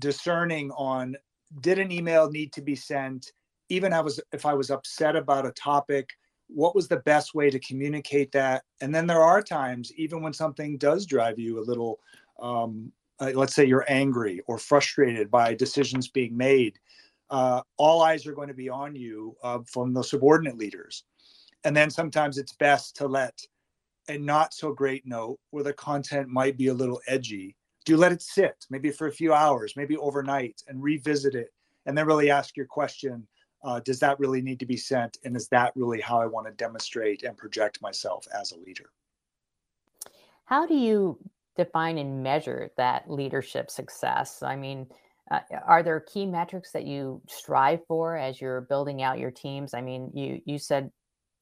discerning 0.00 0.72
on 0.72 1.16
did 1.60 1.78
an 1.78 1.92
email 1.92 2.30
need 2.30 2.52
to 2.52 2.62
be 2.62 2.76
sent 2.76 3.32
even 3.70 3.92
I 3.92 4.00
was 4.00 4.20
if 4.32 4.44
I 4.44 4.52
was 4.52 4.70
upset 4.70 5.16
about 5.16 5.46
a 5.46 5.52
topic, 5.52 6.10
what 6.48 6.74
was 6.74 6.88
the 6.88 6.98
best 6.98 7.34
way 7.34 7.48
to 7.48 7.58
communicate 7.60 8.32
that? 8.32 8.64
And 8.82 8.94
then 8.94 9.06
there 9.06 9.22
are 9.22 9.40
times, 9.40 9.92
even 9.96 10.20
when 10.20 10.32
something 10.32 10.76
does 10.76 11.06
drive 11.06 11.38
you 11.38 11.58
a 11.58 11.64
little, 11.64 12.00
um, 12.40 12.92
uh, 13.20 13.30
let's 13.34 13.54
say 13.54 13.64
you're 13.64 13.86
angry 13.88 14.42
or 14.46 14.58
frustrated 14.58 15.30
by 15.30 15.54
decisions 15.54 16.08
being 16.08 16.36
made, 16.36 16.78
uh, 17.30 17.62
all 17.76 18.02
eyes 18.02 18.26
are 18.26 18.34
going 18.34 18.48
to 18.48 18.54
be 18.54 18.68
on 18.68 18.96
you 18.96 19.36
uh, 19.44 19.60
from 19.66 19.94
the 19.94 20.02
subordinate 20.02 20.58
leaders. 20.58 21.04
And 21.62 21.76
then 21.76 21.90
sometimes 21.90 22.38
it's 22.38 22.54
best 22.54 22.96
to 22.96 23.06
let 23.06 23.40
a 24.08 24.18
not 24.18 24.52
so 24.52 24.72
great 24.72 25.06
note 25.06 25.38
where 25.50 25.62
the 25.62 25.72
content 25.74 26.28
might 26.28 26.56
be 26.56 26.66
a 26.66 26.74
little 26.74 27.00
edgy. 27.06 27.54
Do 27.84 27.96
let 27.96 28.12
it 28.12 28.22
sit, 28.22 28.66
maybe 28.68 28.90
for 28.90 29.06
a 29.06 29.12
few 29.12 29.32
hours, 29.32 29.74
maybe 29.76 29.96
overnight, 29.96 30.62
and 30.68 30.82
revisit 30.82 31.34
it, 31.34 31.52
and 31.86 31.96
then 31.96 32.06
really 32.06 32.30
ask 32.30 32.56
your 32.56 32.66
question 32.66 33.26
uh, 33.62 33.80
does 33.80 34.00
that 34.00 34.18
really 34.18 34.40
need 34.40 34.58
to 34.58 34.66
be 34.66 34.76
sent 34.76 35.18
and 35.24 35.36
is 35.36 35.48
that 35.48 35.72
really 35.76 36.00
how 36.00 36.20
i 36.20 36.26
want 36.26 36.46
to 36.46 36.52
demonstrate 36.52 37.22
and 37.22 37.36
project 37.36 37.80
myself 37.82 38.26
as 38.38 38.52
a 38.52 38.58
leader? 38.58 38.90
How 40.46 40.66
do 40.66 40.74
you 40.74 41.18
define 41.56 41.98
and 41.98 42.22
measure 42.22 42.70
that 42.76 43.10
leadership 43.10 43.70
success? 43.70 44.42
I 44.42 44.56
mean 44.56 44.86
uh, 45.30 45.40
are 45.64 45.82
there 45.82 46.00
key 46.00 46.26
metrics 46.26 46.72
that 46.72 46.86
you 46.86 47.20
strive 47.28 47.80
for 47.86 48.16
as 48.16 48.40
you're 48.40 48.62
building 48.62 49.02
out 49.02 49.18
your 49.18 49.30
teams? 49.30 49.74
I 49.74 49.80
mean 49.80 50.10
you 50.14 50.40
you 50.44 50.58
said 50.58 50.90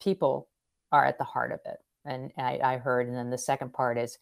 people 0.02 0.48
are 0.90 1.04
at 1.04 1.18
the 1.18 1.24
heart 1.24 1.52
of 1.52 1.60
it 1.66 1.78
and 2.04 2.32
I, 2.36 2.58
I 2.62 2.76
heard 2.78 3.06
and 3.06 3.16
then 3.16 3.30
the 3.30 3.38
second 3.38 3.72
part 3.72 3.98
is 3.98 4.18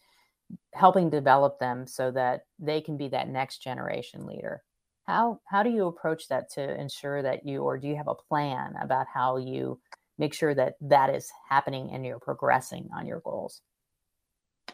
helping 0.75 1.11
develop 1.11 1.59
them 1.59 1.87
so 1.87 2.11
that 2.11 2.43
they 2.59 2.81
can 2.81 2.97
be 2.97 3.09
that 3.09 3.29
next 3.29 3.63
generation 3.63 4.27
leader. 4.27 4.63
How 5.05 5.41
how 5.47 5.63
do 5.63 5.71
you 5.71 5.87
approach 5.87 6.29
that 6.29 6.51
to 6.53 6.81
ensure 6.81 7.23
that 7.23 7.47
you 7.47 7.63
or 7.63 7.79
do 7.79 7.89
you 7.89 7.97
have 7.97 8.09
a 8.09 8.15
plan 8.15 8.75
about 8.81 9.07
how 9.13 9.37
you 9.37 9.81
make 10.19 10.35
sure 10.35 10.55
that 10.55 10.75
that 10.81 11.15
is 11.15 11.31
happening 11.49 11.91
and 11.93 12.05
you're 12.05 12.19
progressing 12.19 12.89
on 12.97 13.07
your 13.07 13.21
goals? 13.21 13.63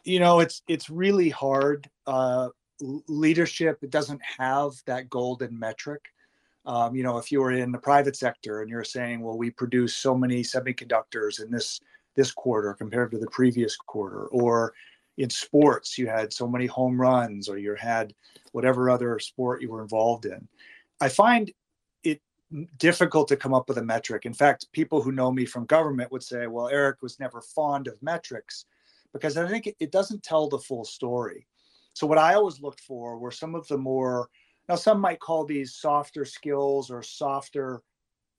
You 0.05 0.21
know 0.21 0.41
it's 0.41 0.63
it's 0.69 0.89
really 0.89 1.29
hard 1.29 1.89
uh, 2.07 2.49
leadership 2.81 3.79
it 3.83 3.91
doesn't 3.91 4.21
have 4.39 4.73
that 4.87 5.11
golden 5.11 5.59
metric. 5.59 6.03
Um, 6.65 6.95
you 6.97 7.03
know 7.03 7.19
if 7.19 7.31
you 7.31 7.41
were 7.41 7.53
in 7.53 7.73
the 7.73 7.79
private 7.79 8.17
sector 8.17 8.63
and 8.63 8.71
you're 8.71 8.85
saying 8.85 9.21
well 9.21 9.37
we 9.37 9.51
produce 9.51 9.97
so 9.97 10.17
many 10.17 10.43
semiconductors 10.43 11.43
in 11.43 11.51
this 11.51 11.81
this 12.15 12.33
quarter 12.33 12.75
compared 12.75 13.11
to 13.11 13.19
the 13.19 13.31
previous 13.31 13.77
quarter 13.77 14.27
or 14.27 14.73
in 15.23 15.31
sports 15.31 15.97
you 15.97 16.09
had 16.09 16.33
so 16.33 16.49
many 16.49 16.67
home 16.67 17.01
runs 17.01 17.49
or 17.49 17.57
you 17.57 17.75
had 17.75 18.15
whatever 18.53 18.91
other 18.91 19.19
sport 19.19 19.63
you 19.63 19.71
were 19.71 19.83
involved 19.83 20.27
in. 20.27 20.47
I 21.01 21.09
find 21.09 21.51
it 22.03 22.21
difficult 22.79 23.29
to 23.29 23.37
come 23.37 23.55
up 23.55 23.69
with 23.69 23.79
a 23.79 23.85
metric. 23.85 24.27
In 24.27 24.35
fact 24.35 24.67
people 24.73 25.01
who 25.01 25.13
know 25.13 25.31
me 25.31 25.47
from 25.47 25.65
government 25.67 26.13
would 26.13 26.23
say 26.23 26.47
well 26.47 26.69
eric 26.69 27.03
was 27.03 27.21
never 27.21 27.41
fond 27.41 27.87
of 27.89 28.03
metrics 28.03 28.67
because 29.13 29.37
i 29.37 29.47
think 29.47 29.73
it 29.79 29.93
doesn't 29.93 30.23
tell 30.23 30.49
the 30.49 30.59
full 30.59 30.85
story. 30.85 31.47
So 31.95 32.07
what 32.07 32.19
i 32.19 32.35
always 32.35 32.61
looked 32.61 32.81
for 32.81 33.19
were 33.19 33.31
some 33.31 33.55
of 33.55 33.67
the 33.69 33.79
more 33.79 34.29
now 34.69 34.77
some 34.77 35.01
might 35.01 35.21
call 35.21 35.45
these 35.45 35.75
softer 35.75 36.25
skills 36.25 36.91
or 36.91 37.03
softer 37.03 37.83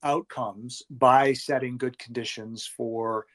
outcomes 0.02 0.82
by 0.90 1.32
setting 1.32 1.78
good 1.78 1.98
conditions 1.98 2.66
for 2.66 3.26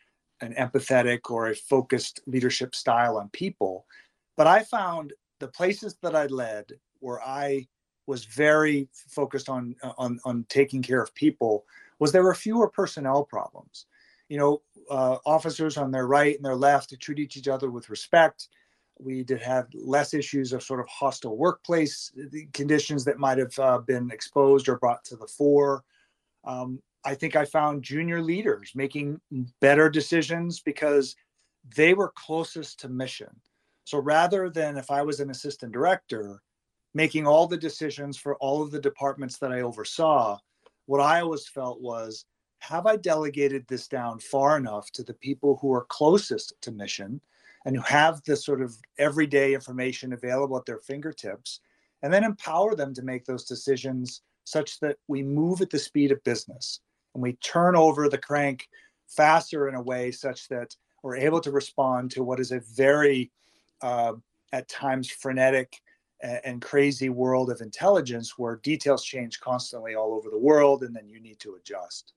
an 0.42 0.54
empathetic 0.54 1.30
or 1.30 1.50
a 1.50 1.56
focused 1.56 2.22
leadership 2.26 2.76
style 2.76 3.18
on 3.18 3.30
people. 3.30 3.86
But 4.38 4.48
I 4.48 4.64
found 4.64 5.14
the 5.40 5.48
places 5.48 5.98
that 6.02 6.16
I 6.16 6.28
led 6.28 6.72
where 7.00 7.22
I 7.22 7.68
was 8.08 8.26
very 8.26 8.90
focused 8.92 9.50
on 9.50 9.76
on 9.98 10.20
on 10.26 10.46
taking 10.50 10.82
care 10.82 11.02
of 11.02 11.14
people 11.14 11.66
was 12.00 12.12
there 12.12 12.24
were 12.24 12.34
fewer 12.34 12.70
personnel 12.70 13.24
problems. 13.24 13.86
You 14.30 14.38
know, 14.38 14.62
uh, 14.90 15.18
officers 15.26 15.78
on 15.78 15.92
their 15.92 16.08
right 16.08 16.36
and 16.36 16.46
their 16.46 16.56
left 16.56 16.90
to 16.90 16.98
treat 16.98 17.20
each 17.20 17.48
other 17.48 17.70
with 17.70 17.90
respect. 17.90 18.50
We 19.00 19.24
did 19.24 19.42
have 19.42 19.68
less 19.74 20.14
issues 20.14 20.54
of 20.54 20.62
sort 20.62 20.80
of 20.80 20.88
hostile 20.88 21.38
workplace 21.38 22.12
conditions 22.54 23.06
that 23.06 23.18
might 23.18 23.38
have 23.38 23.58
uh, 23.58 23.80
been 23.80 24.12
exposed 24.12 24.68
or 24.68 24.78
brought 24.78 25.04
to 25.06 25.16
the 25.16 25.28
fore. 25.28 25.84
Um, 26.44 26.82
I 27.10 27.16
think 27.16 27.36
I 27.36 27.44
found 27.44 27.82
junior 27.82 28.22
leaders 28.22 28.74
making 28.76 29.20
better 29.62 29.90
decisions 29.90 30.60
because 30.60 31.16
they 31.76 31.96
were 31.96 32.14
closest 32.16 32.82
to 32.82 32.88
mission. 32.88 33.36
So 33.86 33.98
rather 33.98 34.52
than 34.52 34.78
if 34.78 34.92
I 34.92 35.02
was 35.02 35.20
an 35.20 35.32
assistant 35.32 35.72
director, 35.72 36.44
making 36.94 37.26
all 37.26 37.48
the 37.48 37.58
decisions 37.58 38.16
for 38.16 38.36
all 38.36 38.62
of 38.62 38.70
the 38.70 38.80
departments 38.80 39.40
that 39.40 39.52
I 39.52 39.62
oversaw, 39.62 40.38
what 40.86 41.02
I 41.02 41.22
always 41.22 41.48
felt 41.48 41.82
was 41.82 42.26
have 42.60 42.86
I 42.86 42.96
delegated 42.96 43.66
this 43.68 43.88
down 43.88 44.20
far 44.20 44.56
enough 44.56 44.92
to 44.92 45.04
the 45.04 45.16
people 45.16 45.58
who 45.60 45.74
are 45.74 45.86
closest 45.90 46.54
to 46.62 46.72
mission 46.72 47.20
and 47.66 47.76
who 47.76 47.82
have 47.82 48.22
the 48.26 48.36
sort 48.36 48.62
of 48.62 48.78
everyday 49.00 49.56
information 49.56 50.14
available 50.14 50.58
at 50.58 50.66
their 50.68 50.78
fingertips, 50.78 51.62
and 52.04 52.14
then 52.14 52.24
empower 52.24 52.76
them 52.76 52.94
to 52.94 53.02
make 53.02 53.26
those 53.26 53.46
decisions 53.46 54.22
such 54.44 54.80
that 54.80 54.98
we 55.08 55.24
move 55.24 55.60
at 55.62 55.72
the 55.72 55.80
speed 55.80 56.12
of 56.12 56.24
business 56.24 56.82
and 57.14 57.24
we 57.24 57.34
turn 57.34 57.76
over 57.76 58.10
the 58.10 58.18
crank 58.18 58.68
faster 59.08 59.68
in 59.68 59.76
a 59.76 59.82
way 59.82 60.12
such 60.12 60.48
that 60.50 60.76
we're 61.04 61.16
able 61.16 61.40
to 61.42 61.52
respond 61.52 62.12
to 62.12 62.24
what 62.24 62.40
is 62.40 62.52
a 62.52 62.60
very 62.60 63.32
uh, 63.82 64.14
at 64.52 64.68
times 64.68 65.10
frenetic 65.10 65.82
and, 66.22 66.62
crazy 66.62 67.08
world 67.08 67.50
of 67.50 67.62
intelligence 67.62 68.38
where 68.38 68.58
details 68.58 69.06
change 69.06 69.40
constantly 69.40 69.96
all 69.96 70.14
over 70.14 70.30
the 70.30 70.38
world 70.38 70.84
and 70.84 70.94
then 70.94 71.08
you 71.08 71.22
need 71.22 71.40
to 71.40 71.56
adjust. 71.56 72.14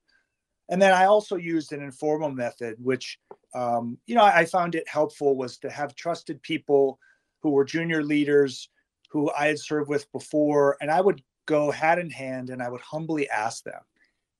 And 0.68 0.80
then 0.80 0.92
i 0.92 1.04
also 1.04 1.37
used 1.37 1.72
an 1.72 1.82
informal 1.82 2.30
method 2.30 2.76
which 2.78 3.18
um, 3.54 3.99
you 4.06 4.14
know 4.14 4.25
I 4.25 4.44
found 4.44 4.75
it 4.75 4.88
helpful 4.88 5.37
was 5.37 5.58
to 5.58 5.70
have 5.70 5.94
trusted 5.94 6.42
people 6.42 6.99
who 7.42 7.50
were 7.50 7.64
junior 7.64 8.02
leaders 8.02 8.70
who 9.11 9.30
i 9.32 9.49
had 9.49 9.58
served 9.58 9.88
with 9.88 10.11
before 10.12 10.76
and 10.80 10.90
i 10.90 11.00
would 11.00 11.22
go 11.46 11.70
hand 11.70 12.00
in 12.00 12.11
hand 12.11 12.49
and 12.50 12.62
i 12.62 12.70
would 12.70 12.80
humbly 12.80 13.28
ask 13.28 13.64
them 13.64 13.82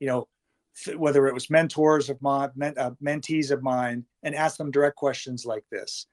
you 0.01 0.07
know 0.07 0.27
whether 0.97 1.27
it 1.27 1.35
was 1.35 1.51
mentors 1.51 2.09
of 2.09 2.21
mine, 2.23 2.51
men, 2.55 2.75
uh, 2.79 2.93
mentees 3.03 3.51
of 3.51 3.63
mine, 3.63 4.05
and 4.23 4.35
ask 4.35 4.57
them 4.57 4.71
direct 4.71 4.97
questions 4.97 5.45
like 5.45 5.65
this: 5.71 6.07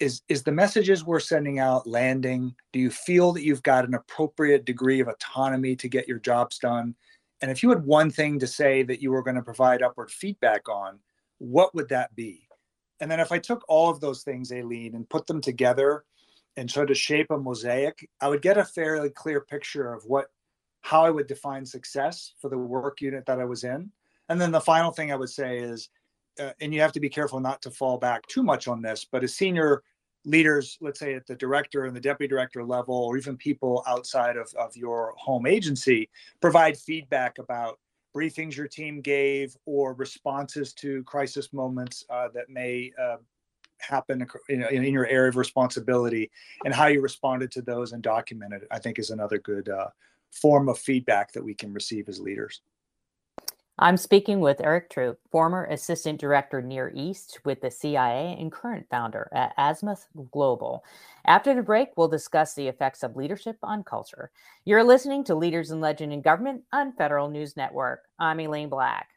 Is 0.00 0.22
is 0.28 0.42
the 0.42 0.52
messages 0.52 1.04
we're 1.04 1.20
sending 1.20 1.58
out 1.58 1.86
landing? 1.86 2.54
Do 2.72 2.78
you 2.78 2.90
feel 2.90 3.32
that 3.32 3.44
you've 3.44 3.62
got 3.62 3.86
an 3.86 3.94
appropriate 3.94 4.64
degree 4.64 5.00
of 5.00 5.08
autonomy 5.08 5.76
to 5.76 5.88
get 5.88 6.08
your 6.08 6.18
jobs 6.18 6.58
done? 6.58 6.94
And 7.42 7.50
if 7.50 7.62
you 7.62 7.70
had 7.70 7.84
one 7.84 8.10
thing 8.10 8.38
to 8.38 8.46
say 8.46 8.82
that 8.84 9.02
you 9.02 9.10
were 9.10 9.22
going 9.22 9.36
to 9.36 9.42
provide 9.42 9.82
upward 9.82 10.10
feedback 10.10 10.68
on, 10.68 10.98
what 11.38 11.74
would 11.74 11.88
that 11.90 12.14
be? 12.14 12.48
And 13.00 13.10
then 13.10 13.20
if 13.20 13.30
I 13.30 13.38
took 13.38 13.62
all 13.68 13.90
of 13.90 14.00
those 14.00 14.22
things, 14.22 14.52
Aileen, 14.52 14.94
and 14.94 15.08
put 15.08 15.26
them 15.26 15.40
together 15.40 16.04
and 16.56 16.70
sort 16.70 16.90
of 16.90 16.96
shape 16.96 17.30
a 17.30 17.36
mosaic, 17.36 18.08
I 18.20 18.28
would 18.28 18.40
get 18.40 18.56
a 18.56 18.64
fairly 18.64 19.10
clear 19.10 19.42
picture 19.42 19.92
of 19.92 20.04
what 20.06 20.28
how 20.86 21.04
I 21.04 21.10
would 21.10 21.26
define 21.26 21.66
success 21.66 22.34
for 22.40 22.48
the 22.48 22.56
work 22.56 23.00
unit 23.00 23.26
that 23.26 23.40
I 23.40 23.44
was 23.44 23.64
in. 23.64 23.90
And 24.28 24.40
then 24.40 24.52
the 24.52 24.60
final 24.60 24.92
thing 24.92 25.10
I 25.10 25.16
would 25.16 25.30
say 25.30 25.58
is, 25.58 25.88
uh, 26.38 26.52
and 26.60 26.72
you 26.72 26.80
have 26.80 26.92
to 26.92 27.00
be 27.00 27.08
careful 27.08 27.40
not 27.40 27.60
to 27.62 27.72
fall 27.72 27.98
back 27.98 28.24
too 28.28 28.44
much 28.44 28.68
on 28.68 28.82
this, 28.82 29.04
but 29.04 29.24
as 29.24 29.34
senior 29.34 29.82
leaders, 30.24 30.78
let's 30.80 31.00
say 31.00 31.14
at 31.14 31.26
the 31.26 31.34
director 31.34 31.86
and 31.86 31.96
the 31.96 32.00
deputy 32.00 32.28
director 32.28 32.62
level, 32.62 32.94
or 32.94 33.16
even 33.16 33.36
people 33.36 33.82
outside 33.88 34.36
of, 34.36 34.48
of 34.54 34.76
your 34.76 35.12
home 35.16 35.44
agency, 35.44 36.08
provide 36.40 36.78
feedback 36.78 37.38
about 37.38 37.80
briefings 38.14 38.56
your 38.56 38.68
team 38.68 39.00
gave 39.00 39.56
or 39.66 39.92
responses 39.94 40.72
to 40.72 41.02
crisis 41.02 41.52
moments 41.52 42.04
uh, 42.10 42.28
that 42.32 42.48
may 42.48 42.92
uh, 43.02 43.16
happen 43.78 44.24
in, 44.48 44.62
in, 44.62 44.92
your 44.92 45.08
area 45.08 45.30
of 45.30 45.36
responsibility 45.36 46.30
and 46.64 46.72
how 46.72 46.86
you 46.86 47.00
responded 47.00 47.50
to 47.50 47.60
those 47.60 47.92
and 47.92 48.04
documented 48.04 48.62
it, 48.62 48.68
I 48.70 48.78
think 48.78 49.00
is 49.00 49.10
another 49.10 49.38
good 49.38 49.68
uh, 49.68 49.88
form 50.36 50.68
of 50.68 50.78
feedback 50.78 51.32
that 51.32 51.44
we 51.44 51.54
can 51.54 51.72
receive 51.72 52.08
as 52.08 52.20
leaders. 52.20 52.60
I'm 53.78 53.98
speaking 53.98 54.40
with 54.40 54.62
Eric 54.62 54.88
Traupe, 54.88 55.18
former 55.30 55.66
Assistant 55.66 56.18
Director 56.18 56.62
Near 56.62 56.90
East 56.94 57.40
with 57.44 57.60
the 57.60 57.70
CIA 57.70 58.34
and 58.40 58.50
current 58.50 58.86
founder 58.90 59.28
at 59.34 59.54
Azimuth 59.58 60.06
Global. 60.32 60.82
After 61.26 61.54
the 61.54 61.60
break, 61.60 61.90
we'll 61.94 62.08
discuss 62.08 62.54
the 62.54 62.68
effects 62.68 63.02
of 63.02 63.16
leadership 63.16 63.58
on 63.62 63.84
culture. 63.84 64.30
You're 64.64 64.82
listening 64.82 65.24
to 65.24 65.34
Leaders 65.34 65.72
in 65.72 65.82
Legend 65.82 66.10
in 66.10 66.22
Government 66.22 66.62
on 66.72 66.94
Federal 66.94 67.28
News 67.28 67.54
Network. 67.54 68.04
I'm 68.18 68.40
Aileen 68.40 68.70
Black. 68.70 69.08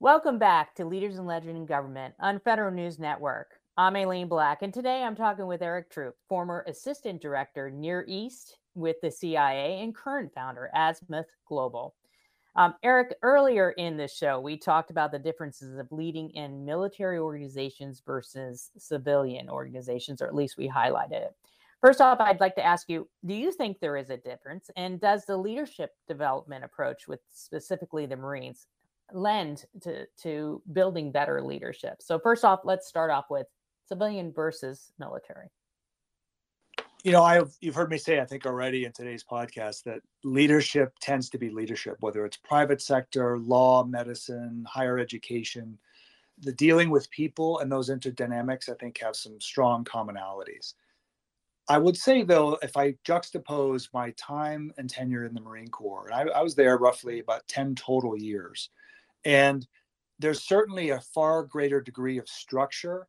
Welcome 0.00 0.38
back 0.38 0.74
to 0.74 0.84
Leaders 0.84 1.16
in 1.16 1.24
Legend 1.24 1.56
in 1.56 1.64
Government 1.64 2.12
on 2.20 2.40
Federal 2.40 2.72
News 2.72 2.98
Network. 2.98 3.52
I'm 3.78 3.96
Aileen 3.96 4.28
Black, 4.28 4.60
and 4.60 4.74
today 4.74 5.02
I'm 5.02 5.16
talking 5.16 5.46
with 5.46 5.62
Eric 5.62 5.88
Traupe, 5.88 6.16
former 6.28 6.62
Assistant 6.68 7.22
Director 7.22 7.70
Near 7.70 8.04
East 8.06 8.58
with 8.74 8.96
the 9.02 9.10
CIA 9.10 9.80
and 9.82 9.94
current 9.94 10.32
founder, 10.34 10.70
Azimuth 10.74 11.30
Global. 11.46 11.94
Um, 12.56 12.74
Eric, 12.84 13.16
earlier 13.22 13.70
in 13.70 13.96
the 13.96 14.06
show, 14.06 14.38
we 14.38 14.56
talked 14.56 14.90
about 14.90 15.10
the 15.10 15.18
differences 15.18 15.76
of 15.76 15.90
leading 15.90 16.30
in 16.30 16.64
military 16.64 17.18
organizations 17.18 18.00
versus 18.06 18.70
civilian 18.78 19.48
organizations, 19.48 20.22
or 20.22 20.26
at 20.26 20.34
least 20.34 20.56
we 20.56 20.68
highlighted 20.68 21.12
it. 21.12 21.34
First 21.80 22.00
off, 22.00 22.20
I'd 22.20 22.40
like 22.40 22.54
to 22.54 22.64
ask 22.64 22.88
you 22.88 23.08
do 23.26 23.34
you 23.34 23.52
think 23.52 23.78
there 23.78 23.96
is 23.96 24.08
a 24.08 24.16
difference? 24.16 24.70
And 24.76 25.00
does 25.00 25.26
the 25.26 25.36
leadership 25.36 25.90
development 26.08 26.64
approach 26.64 27.08
with 27.08 27.20
specifically 27.30 28.06
the 28.06 28.16
Marines 28.16 28.68
lend 29.12 29.66
to, 29.82 30.06
to 30.22 30.62
building 30.72 31.12
better 31.12 31.42
leadership? 31.42 31.96
So, 32.00 32.18
first 32.18 32.44
off, 32.44 32.60
let's 32.64 32.86
start 32.86 33.10
off 33.10 33.26
with 33.28 33.48
civilian 33.86 34.32
versus 34.32 34.92
military. 34.98 35.50
You 37.04 37.12
know, 37.12 37.22
I've 37.22 37.54
you've 37.60 37.74
heard 37.74 37.90
me 37.90 37.98
say, 37.98 38.18
I 38.18 38.24
think 38.24 38.46
already 38.46 38.86
in 38.86 38.92
today's 38.92 39.22
podcast, 39.22 39.82
that 39.82 40.00
leadership 40.24 40.94
tends 41.02 41.28
to 41.30 41.38
be 41.38 41.50
leadership, 41.50 41.98
whether 42.00 42.24
it's 42.24 42.38
private 42.38 42.80
sector, 42.80 43.38
law, 43.38 43.84
medicine, 43.84 44.64
higher 44.66 44.98
education. 44.98 45.78
The 46.40 46.52
dealing 46.52 46.88
with 46.88 47.10
people 47.10 47.58
and 47.58 47.70
those 47.70 47.90
interdynamics, 47.90 48.70
I 48.70 48.74
think, 48.80 48.98
have 49.02 49.16
some 49.16 49.38
strong 49.38 49.84
commonalities. 49.84 50.72
I 51.68 51.76
would 51.76 51.96
say, 51.96 52.22
though, 52.22 52.58
if 52.62 52.74
I 52.74 52.92
juxtapose 53.06 53.90
my 53.92 54.12
time 54.12 54.72
and 54.78 54.88
tenure 54.88 55.26
in 55.26 55.34
the 55.34 55.42
Marine 55.42 55.68
Corps, 55.68 56.10
I, 56.10 56.22
I 56.22 56.42
was 56.42 56.54
there 56.54 56.78
roughly 56.78 57.20
about 57.20 57.46
10 57.48 57.74
total 57.74 58.16
years. 58.16 58.70
And 59.26 59.66
there's 60.18 60.42
certainly 60.42 60.90
a 60.90 61.00
far 61.00 61.42
greater 61.42 61.82
degree 61.82 62.16
of 62.16 62.28
structure 62.30 63.06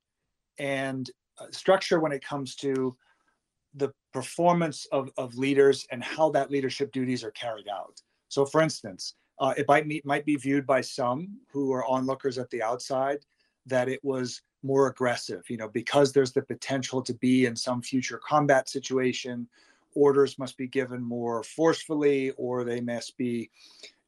and 0.60 1.10
uh, 1.40 1.46
structure 1.52 2.02
when 2.02 2.12
it 2.12 2.24
comes 2.24 2.56
to 2.58 2.98
the 3.75 3.91
performance 4.13 4.88
of, 4.91 5.10
of 5.17 5.36
leaders 5.36 5.86
and 5.91 6.03
how 6.03 6.29
that 6.32 6.51
leadership 6.51 6.91
duties 6.91 7.24
are 7.24 7.32
carried 7.32 7.67
out. 7.67 8.01
So, 8.29 8.46
for 8.46 8.62
instance, 8.62 9.15
uh, 9.39 9.53
it 9.58 9.67
might, 9.67 9.88
be, 9.88 10.01
might 10.05 10.25
be 10.25 10.36
viewed 10.36 10.65
by 10.65 10.82
some 10.82 11.38
who 11.51 11.74
are 11.74 11.86
onlookers 11.86 12.38
at 12.38 12.50
the 12.50 12.63
outside 12.63 13.20
that 13.65 13.89
it 13.89 14.00
was 14.03 14.41
more 14.63 14.88
aggressive, 14.88 15.44
you 15.50 15.58
know, 15.58 15.67
because 15.67 16.12
there's 16.12 16.32
the 16.32 16.41
potential 16.41 17.01
to 17.01 17.13
be 17.15 17.46
in 17.46 17.55
some 17.55 17.82
future 17.82 18.20
combat 18.25 18.70
situation. 18.70 19.48
Orders 19.94 20.39
must 20.39 20.58
be 20.58 20.67
given 20.67 21.01
more 21.01 21.44
forcefully, 21.44 22.32
or 22.32 22.63
they 22.63 22.82
must 22.82 23.17
be 23.17 23.50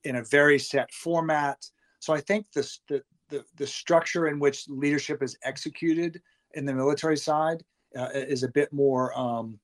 in 0.04 0.18
a 0.18 0.24
very 0.24 0.58
set 0.58 0.92
format. 0.94 1.66
So 2.00 2.14
I 2.14 2.22
think 2.22 2.52
this, 2.54 2.80
the, 2.88 3.04
the, 3.30 3.44
the 3.58 3.68
structure 3.68 4.28
in 4.28 4.40
which 4.40 4.70
leadership 4.70 5.22
is 5.22 5.38
executed 5.44 6.22
in 6.54 6.66
the 6.66 6.74
military 6.74 7.18
side 7.18 7.64
uh, 7.98 8.10
is 8.14 8.44
a 8.44 8.48
bit 8.50 8.72
more 8.72 9.18
um, 9.18 9.60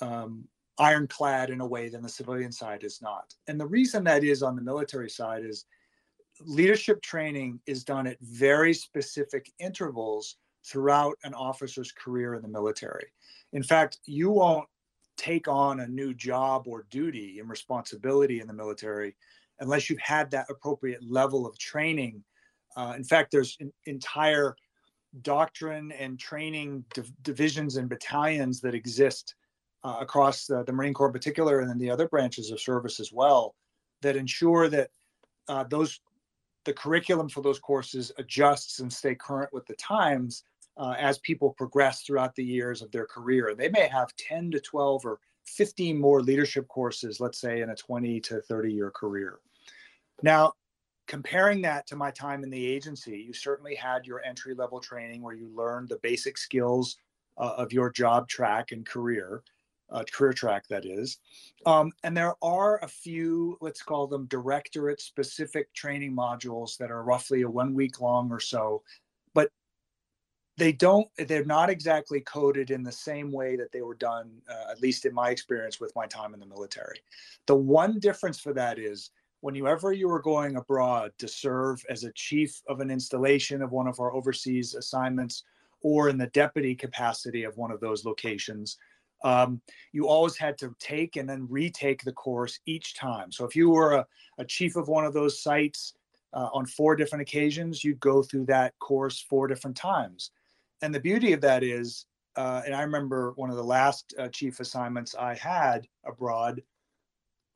um, 0.00 0.44
ironclad 0.78 1.50
in 1.50 1.60
a 1.60 1.66
way 1.66 1.88
than 1.88 2.02
the 2.02 2.08
civilian 2.08 2.50
side 2.50 2.82
is 2.82 3.00
not. 3.00 3.34
And 3.46 3.60
the 3.60 3.66
reason 3.66 4.02
that 4.04 4.24
is 4.24 4.42
on 4.42 4.56
the 4.56 4.62
military 4.62 5.10
side 5.10 5.44
is 5.44 5.66
leadership 6.40 7.00
training 7.02 7.60
is 7.66 7.84
done 7.84 8.06
at 8.06 8.18
very 8.20 8.74
specific 8.74 9.52
intervals 9.58 10.36
throughout 10.66 11.16
an 11.24 11.34
officer's 11.34 11.92
career 11.92 12.34
in 12.34 12.42
the 12.42 12.48
military. 12.48 13.06
In 13.52 13.62
fact, 13.62 13.98
you 14.06 14.30
won't 14.30 14.68
take 15.16 15.46
on 15.46 15.80
a 15.80 15.86
new 15.86 16.12
job 16.12 16.66
or 16.66 16.86
duty 16.90 17.38
and 17.38 17.48
responsibility 17.48 18.40
in 18.40 18.46
the 18.46 18.52
military 18.52 19.14
unless 19.60 19.88
you've 19.88 20.00
had 20.00 20.30
that 20.30 20.46
appropriate 20.50 21.00
level 21.08 21.46
of 21.46 21.56
training. 21.58 22.24
Uh, 22.76 22.94
in 22.96 23.04
fact, 23.04 23.30
there's 23.30 23.56
an 23.60 23.72
entire 23.86 24.56
doctrine 25.22 25.92
and 25.92 26.18
training 26.18 26.84
div- 26.94 27.12
divisions 27.22 27.76
and 27.76 27.88
battalions 27.88 28.60
that 28.60 28.74
exist 28.74 29.34
uh, 29.84 29.96
across 30.00 30.46
the, 30.46 30.64
the, 30.64 30.72
Marine 30.72 30.94
Corps 30.94 31.08
in 31.08 31.12
particular, 31.12 31.60
and 31.60 31.68
then 31.68 31.78
the 31.78 31.90
other 31.90 32.08
branches 32.08 32.50
of 32.50 32.60
service 32.60 33.00
as 33.00 33.12
well, 33.12 33.54
that 34.02 34.16
ensure 34.16 34.68
that 34.68 34.90
uh, 35.48 35.64
those 35.64 36.00
the 36.64 36.72
curriculum 36.72 37.28
for 37.28 37.42
those 37.42 37.58
courses 37.58 38.10
adjusts 38.18 38.80
and 38.80 38.90
stay 38.90 39.14
current 39.14 39.52
with 39.52 39.66
the 39.66 39.74
times 39.74 40.44
uh, 40.78 40.94
as 40.98 41.18
people 41.18 41.50
progress 41.50 42.02
throughout 42.02 42.34
the 42.34 42.44
years 42.44 42.82
of 42.82 42.90
their 42.90 43.06
career. 43.06 43.54
They 43.54 43.68
may 43.68 43.86
have 43.88 44.16
10 44.16 44.50
to 44.52 44.60
12 44.60 45.04
or 45.04 45.18
15 45.44 45.98
more 45.98 46.22
leadership 46.22 46.66
courses, 46.68 47.20
let's 47.20 47.38
say, 47.38 47.60
in 47.60 47.70
a 47.70 47.76
20 47.76 48.20
to 48.20 48.40
30 48.40 48.72
year 48.72 48.90
career. 48.90 49.40
Now, 50.22 50.54
comparing 51.06 51.62
that 51.62 51.86
to 51.88 51.96
my 51.96 52.10
time 52.10 52.42
in 52.44 52.50
the 52.50 52.66
agency, 52.66 53.18
you 53.18 53.32
certainly 53.32 53.74
had 53.74 54.06
your 54.06 54.22
entry 54.24 54.54
level 54.54 54.80
training 54.80 55.22
where 55.22 55.34
you 55.34 55.48
learned 55.54 55.88
the 55.88 55.98
basic 56.02 56.38
skills 56.38 56.96
uh, 57.36 57.54
of 57.56 57.72
your 57.72 57.90
job 57.90 58.28
track 58.28 58.72
and 58.72 58.86
career, 58.86 59.42
uh, 59.90 60.04
career 60.12 60.32
track 60.32 60.66
that 60.68 60.86
is. 60.86 61.18
Um, 61.66 61.92
and 62.04 62.16
there 62.16 62.34
are 62.42 62.82
a 62.82 62.88
few, 62.88 63.58
let's 63.60 63.82
call 63.82 64.06
them 64.06 64.26
directorate 64.26 65.00
specific 65.00 65.72
training 65.74 66.14
modules 66.14 66.76
that 66.78 66.90
are 66.90 67.02
roughly 67.02 67.42
a 67.42 67.50
one 67.50 67.74
week 67.74 68.00
long 68.00 68.30
or 68.30 68.40
so, 68.40 68.82
but 69.34 69.50
they 70.56 70.72
don't, 70.72 71.08
they're 71.18 71.44
not 71.44 71.68
exactly 71.68 72.20
coded 72.20 72.70
in 72.70 72.82
the 72.82 72.92
same 72.92 73.32
way 73.32 73.56
that 73.56 73.72
they 73.72 73.82
were 73.82 73.96
done, 73.96 74.30
uh, 74.48 74.70
at 74.70 74.80
least 74.80 75.04
in 75.04 75.12
my 75.12 75.30
experience 75.30 75.80
with 75.80 75.92
my 75.96 76.06
time 76.06 76.32
in 76.32 76.40
the 76.40 76.46
military. 76.46 77.00
The 77.46 77.56
one 77.56 77.98
difference 77.98 78.38
for 78.38 78.54
that 78.54 78.78
is 78.78 79.10
whenever 79.44 79.92
you 79.92 80.08
were 80.08 80.22
going 80.22 80.56
abroad 80.56 81.12
to 81.18 81.28
serve 81.28 81.84
as 81.90 82.02
a 82.02 82.12
chief 82.12 82.62
of 82.66 82.80
an 82.80 82.90
installation 82.90 83.60
of 83.60 83.72
one 83.72 83.86
of 83.86 84.00
our 84.00 84.14
overseas 84.14 84.74
assignments 84.74 85.44
or 85.82 86.08
in 86.08 86.16
the 86.16 86.28
deputy 86.28 86.74
capacity 86.74 87.44
of 87.44 87.54
one 87.58 87.70
of 87.70 87.78
those 87.78 88.06
locations, 88.06 88.78
um, 89.22 89.60
you 89.92 90.08
always 90.08 90.38
had 90.38 90.56
to 90.56 90.74
take 90.80 91.16
and 91.16 91.28
then 91.28 91.46
retake 91.50 92.02
the 92.04 92.12
course 92.12 92.58
each 92.64 92.94
time. 92.94 93.30
So 93.30 93.44
if 93.44 93.54
you 93.54 93.68
were 93.68 93.92
a, 93.92 94.06
a 94.38 94.46
chief 94.46 94.76
of 94.76 94.88
one 94.88 95.04
of 95.04 95.12
those 95.12 95.42
sites 95.42 95.92
uh, 96.32 96.48
on 96.54 96.64
four 96.64 96.96
different 96.96 97.20
occasions, 97.20 97.84
you'd 97.84 98.00
go 98.00 98.22
through 98.22 98.46
that 98.46 98.72
course 98.78 99.20
four 99.28 99.46
different 99.46 99.76
times. 99.76 100.30
And 100.80 100.94
the 100.94 101.00
beauty 101.00 101.34
of 101.34 101.42
that 101.42 101.62
is, 101.62 102.06
uh, 102.36 102.62
and 102.64 102.74
I 102.74 102.80
remember 102.80 103.34
one 103.36 103.50
of 103.50 103.56
the 103.56 103.62
last 103.62 104.14
uh, 104.18 104.28
chief 104.28 104.60
assignments 104.60 105.14
I 105.14 105.34
had 105.34 105.86
abroad 106.06 106.62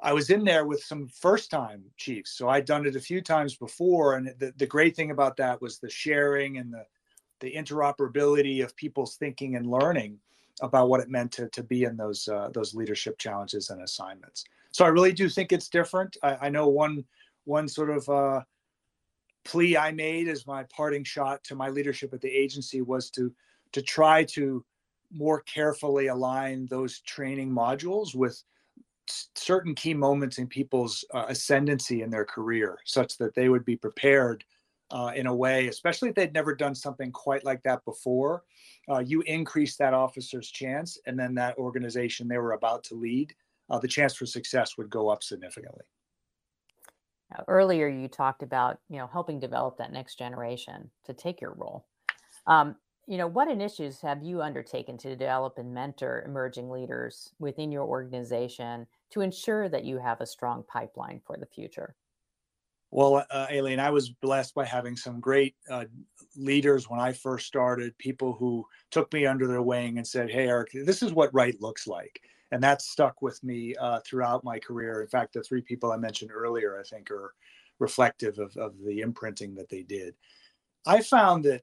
I 0.00 0.12
was 0.12 0.30
in 0.30 0.44
there 0.44 0.64
with 0.64 0.82
some 0.82 1.08
first 1.08 1.50
time 1.50 1.82
chiefs. 1.96 2.32
So 2.32 2.48
I'd 2.48 2.64
done 2.64 2.86
it 2.86 2.96
a 2.96 3.00
few 3.00 3.20
times 3.20 3.56
before. 3.56 4.14
And 4.14 4.32
the, 4.38 4.52
the 4.56 4.66
great 4.66 4.94
thing 4.94 5.10
about 5.10 5.36
that 5.38 5.60
was 5.60 5.78
the 5.78 5.90
sharing 5.90 6.58
and 6.58 6.72
the, 6.72 6.84
the 7.40 7.52
interoperability 7.52 8.62
of 8.62 8.76
people's 8.76 9.16
thinking 9.16 9.56
and 9.56 9.66
learning 9.66 10.18
about 10.60 10.88
what 10.88 11.00
it 11.00 11.08
meant 11.08 11.32
to, 11.32 11.48
to 11.48 11.62
be 11.62 11.84
in 11.84 11.96
those, 11.96 12.28
uh, 12.28 12.50
those 12.52 12.74
leadership 12.74 13.18
challenges 13.18 13.70
and 13.70 13.82
assignments. 13.82 14.44
So 14.70 14.84
I 14.84 14.88
really 14.88 15.12
do 15.12 15.28
think 15.28 15.52
it's 15.52 15.68
different. 15.68 16.16
I, 16.22 16.36
I 16.42 16.48
know 16.48 16.68
one, 16.68 17.04
one 17.44 17.68
sort 17.68 17.90
of 17.90 18.08
uh, 18.08 18.42
plea 19.44 19.76
I 19.76 19.92
made 19.92 20.28
as 20.28 20.46
my 20.46 20.64
parting 20.64 21.04
shot 21.04 21.42
to 21.44 21.54
my 21.54 21.68
leadership 21.68 22.12
at 22.12 22.20
the 22.20 22.30
agency 22.30 22.82
was 22.82 23.10
to, 23.10 23.32
to 23.72 23.82
try 23.82 24.24
to 24.24 24.64
more 25.12 25.40
carefully 25.40 26.08
align 26.08 26.66
those 26.66 27.00
training 27.00 27.50
modules 27.50 28.14
with 28.14 28.42
certain 29.34 29.74
key 29.74 29.94
moments 29.94 30.38
in 30.38 30.46
people's 30.46 31.04
uh, 31.14 31.26
ascendancy 31.28 32.02
in 32.02 32.10
their 32.10 32.24
career 32.24 32.78
such 32.84 33.16
that 33.18 33.34
they 33.34 33.48
would 33.48 33.64
be 33.64 33.76
prepared 33.76 34.44
uh, 34.90 35.12
in 35.14 35.26
a 35.26 35.34
way, 35.34 35.68
especially 35.68 36.08
if 36.08 36.14
they'd 36.14 36.32
never 36.32 36.54
done 36.54 36.74
something 36.74 37.12
quite 37.12 37.44
like 37.44 37.62
that 37.62 37.84
before. 37.84 38.44
Uh, 38.90 39.00
you 39.00 39.20
increase 39.22 39.76
that 39.76 39.92
officer's 39.92 40.50
chance, 40.50 40.98
and 41.06 41.18
then 41.18 41.34
that 41.34 41.58
organization 41.58 42.26
they 42.26 42.38
were 42.38 42.52
about 42.52 42.82
to 42.84 42.94
lead, 42.94 43.34
uh, 43.70 43.78
the 43.78 43.88
chance 43.88 44.14
for 44.14 44.24
success 44.24 44.78
would 44.78 44.88
go 44.88 45.08
up 45.08 45.22
significantly. 45.22 45.84
Now, 47.30 47.44
earlier, 47.48 47.88
you 47.88 48.08
talked 48.08 48.42
about 48.42 48.78
you 48.88 48.96
know 48.96 49.06
helping 49.06 49.38
develop 49.38 49.76
that 49.78 49.92
next 49.92 50.18
generation 50.18 50.90
to 51.04 51.12
take 51.12 51.40
your 51.40 51.52
role. 51.52 51.86
Um, 52.46 52.76
you 53.08 53.16
know, 53.16 53.26
what 53.26 53.50
initiatives 53.50 54.02
have 54.02 54.22
you 54.22 54.42
undertaken 54.42 54.98
to 54.98 55.16
develop 55.16 55.56
and 55.56 55.72
mentor 55.72 56.22
emerging 56.26 56.70
leaders 56.70 57.32
within 57.38 57.72
your 57.72 57.84
organization 57.84 58.86
to 59.10 59.22
ensure 59.22 59.66
that 59.70 59.86
you 59.86 59.96
have 59.96 60.20
a 60.20 60.26
strong 60.26 60.62
pipeline 60.68 61.18
for 61.26 61.38
the 61.38 61.46
future? 61.46 61.96
Well, 62.90 63.24
uh, 63.30 63.46
Aileen, 63.50 63.80
I 63.80 63.88
was 63.88 64.10
blessed 64.10 64.54
by 64.54 64.66
having 64.66 64.94
some 64.94 65.20
great 65.20 65.56
uh, 65.70 65.86
leaders 66.36 66.90
when 66.90 67.00
I 67.00 67.14
first 67.14 67.46
started, 67.46 67.96
people 67.96 68.34
who 68.34 68.66
took 68.90 69.10
me 69.14 69.24
under 69.24 69.46
their 69.46 69.62
wing 69.62 69.96
and 69.96 70.06
said, 70.06 70.30
Hey, 70.30 70.46
Eric, 70.46 70.70
this 70.72 71.02
is 71.02 71.12
what 71.12 71.32
right 71.32 71.58
looks 71.62 71.86
like. 71.86 72.20
And 72.52 72.62
that 72.62 72.82
stuck 72.82 73.22
with 73.22 73.42
me 73.42 73.74
uh, 73.76 74.00
throughout 74.06 74.44
my 74.44 74.58
career. 74.58 75.00
In 75.00 75.08
fact, 75.08 75.32
the 75.32 75.42
three 75.42 75.62
people 75.62 75.92
I 75.92 75.96
mentioned 75.96 76.30
earlier, 76.30 76.78
I 76.78 76.82
think, 76.82 77.10
are 77.10 77.34
reflective 77.78 78.38
of, 78.38 78.54
of 78.58 78.74
the 78.84 79.00
imprinting 79.00 79.54
that 79.54 79.70
they 79.70 79.82
did. 79.82 80.14
I 80.86 81.00
found 81.02 81.44
that 81.44 81.62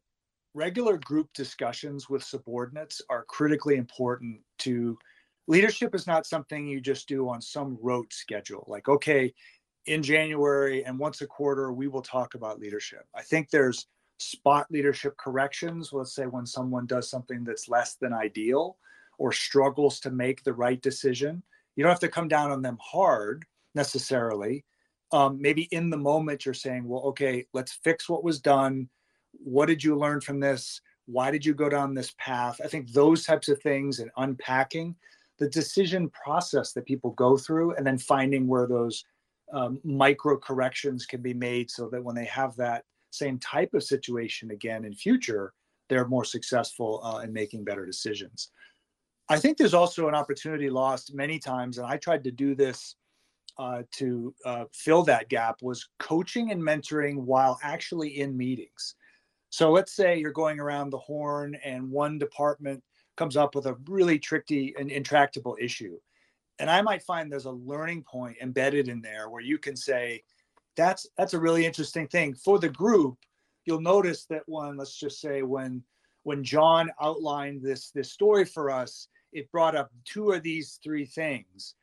regular 0.55 0.97
group 0.97 1.29
discussions 1.33 2.09
with 2.09 2.23
subordinates 2.23 3.01
are 3.09 3.25
critically 3.25 3.75
important 3.75 4.39
to 4.57 4.97
leadership 5.47 5.93
is 5.93 6.07
not 6.07 6.25
something 6.25 6.65
you 6.65 6.81
just 6.81 7.07
do 7.07 7.29
on 7.29 7.41
some 7.41 7.77
rote 7.81 8.11
schedule 8.11 8.65
like 8.67 8.89
okay 8.89 9.31
in 9.85 10.01
january 10.01 10.83
and 10.85 10.97
once 10.97 11.21
a 11.21 11.27
quarter 11.27 11.71
we 11.71 11.87
will 11.87 12.01
talk 12.01 12.33
about 12.33 12.59
leadership 12.59 13.05
i 13.13 13.21
think 13.21 13.49
there's 13.49 13.85
spot 14.17 14.67
leadership 14.71 15.17
corrections. 15.17 15.91
Let's 15.91 16.13
say 16.15 16.25
when 16.25 16.45
someone 16.45 16.85
does 16.85 17.09
something 17.09 17.43
that's 17.43 17.69
less 17.69 17.95
than 17.95 18.13
ideal 18.13 18.77
or 19.17 19.31
struggles 19.31 19.99
to 20.01 20.11
make 20.11 20.43
the 20.43 20.53
right 20.53 20.81
decision. 20.81 21.43
You 21.75 21.83
don't 21.83 21.91
have 21.91 21.99
to 22.01 22.09
come 22.09 22.27
down 22.27 22.51
on 22.51 22.61
them 22.61 22.77
hard 22.81 23.45
necessarily. 23.73 24.65
Um, 25.11 25.41
maybe 25.41 25.63
in 25.71 25.89
the 25.89 25.97
moment, 25.97 26.45
you're 26.45 26.53
saying, 26.53 26.87
well, 26.87 27.03
okay, 27.03 27.45
let's 27.53 27.73
fix 27.83 28.09
what 28.09 28.23
was 28.23 28.39
done. 28.39 28.89
What 29.43 29.67
did 29.67 29.83
you 29.83 29.95
learn 29.97 30.21
from 30.21 30.39
this? 30.39 30.81
Why 31.05 31.31
did 31.31 31.45
you 31.45 31.53
go 31.53 31.69
down 31.69 31.93
this 31.93 32.13
path? 32.17 32.59
I 32.63 32.67
think 32.67 32.91
those 32.91 33.25
types 33.25 33.47
of 33.47 33.61
things 33.61 33.99
and 33.99 34.09
unpacking 34.17 34.95
the 35.37 35.49
decision 35.49 36.09
process 36.09 36.71
that 36.73 36.85
people 36.85 37.11
go 37.11 37.37
through 37.37 37.75
and 37.75 37.85
then 37.85 37.97
finding 37.97 38.47
where 38.47 38.67
those 38.67 39.03
um, 39.51 39.79
micro 39.83 40.37
corrections 40.37 41.05
can 41.05 41.21
be 41.21 41.33
made 41.33 41.69
so 41.69 41.89
that 41.89 42.03
when 42.03 42.15
they 42.15 42.25
have 42.25 42.55
that 42.55 42.83
same 43.11 43.37
type 43.39 43.73
of 43.73 43.83
situation 43.83 44.51
again 44.51 44.85
in 44.85 44.93
future, 44.93 45.53
they're 45.89 46.07
more 46.07 46.25
successful 46.25 47.01
uh, 47.03 47.19
in 47.19 47.31
making 47.31 47.63
better 47.63 47.85
decisions. 47.85 48.51
I 49.29 49.39
think 49.39 49.57
there's 49.57 49.73
also 49.73 50.07
an 50.07 50.15
opportunity 50.15 50.69
lost 50.69 51.13
many 51.13 51.39
times, 51.39 51.77
and 51.77 51.87
I 51.87 51.97
tried 51.97 52.23
to 52.25 52.31
do 52.31 52.55
this 52.55 52.95
uh, 53.57 53.83
to 53.93 54.33
uh, 54.45 54.65
fill 54.73 55.03
that 55.03 55.29
gap 55.29 55.61
was 55.61 55.87
coaching 55.99 56.51
and 56.51 56.61
mentoring 56.61 57.17
while 57.17 57.59
actually 57.63 58.19
in 58.19 58.35
meetings. 58.35 58.95
So 59.55 59.71
let's 59.71 59.93
say 59.93 60.19
you're 60.19 60.33
going 60.33 60.59
around 60.59 60.89
the 60.89 60.97
horn 60.97 61.55
and 61.63 61.89
one 61.89 62.17
department 62.17 62.83
comes 63.15 63.37
up 63.37 63.55
with 63.55 63.67
a 63.67 63.77
really 63.87 64.19
tricky 64.19 64.75
and 64.77 64.91
intractable 64.91 65.55
issue. 65.61 65.97
And 66.59 66.69
I 66.69 66.81
might 66.81 67.03
find 67.03 67.31
there's 67.31 67.45
a 67.45 67.51
learning 67.51 68.03
point 68.03 68.35
embedded 68.41 68.89
in 68.89 68.99
there 68.99 69.29
where 69.29 69.41
you 69.41 69.57
can 69.57 69.77
say, 69.77 70.23
that's 70.75 71.07
that's 71.17 71.35
a 71.35 71.39
really 71.39 71.65
interesting 71.65 72.05
thing. 72.05 72.35
For 72.35 72.59
the 72.59 72.67
group, 72.67 73.17
you'll 73.63 73.79
notice 73.79 74.25
that 74.25 74.43
one, 74.45 74.75
let's 74.75 74.99
just 74.99 75.21
say 75.21 75.41
when 75.41 75.81
when 76.23 76.43
John 76.43 76.91
outlined 77.01 77.61
this 77.61 77.91
this 77.91 78.11
story 78.11 78.43
for 78.43 78.69
us, 78.69 79.07
it 79.31 79.49
brought 79.53 79.73
up 79.73 79.89
two 80.03 80.33
of 80.33 80.43
these 80.43 80.81
three 80.83 81.05
things. 81.05 81.75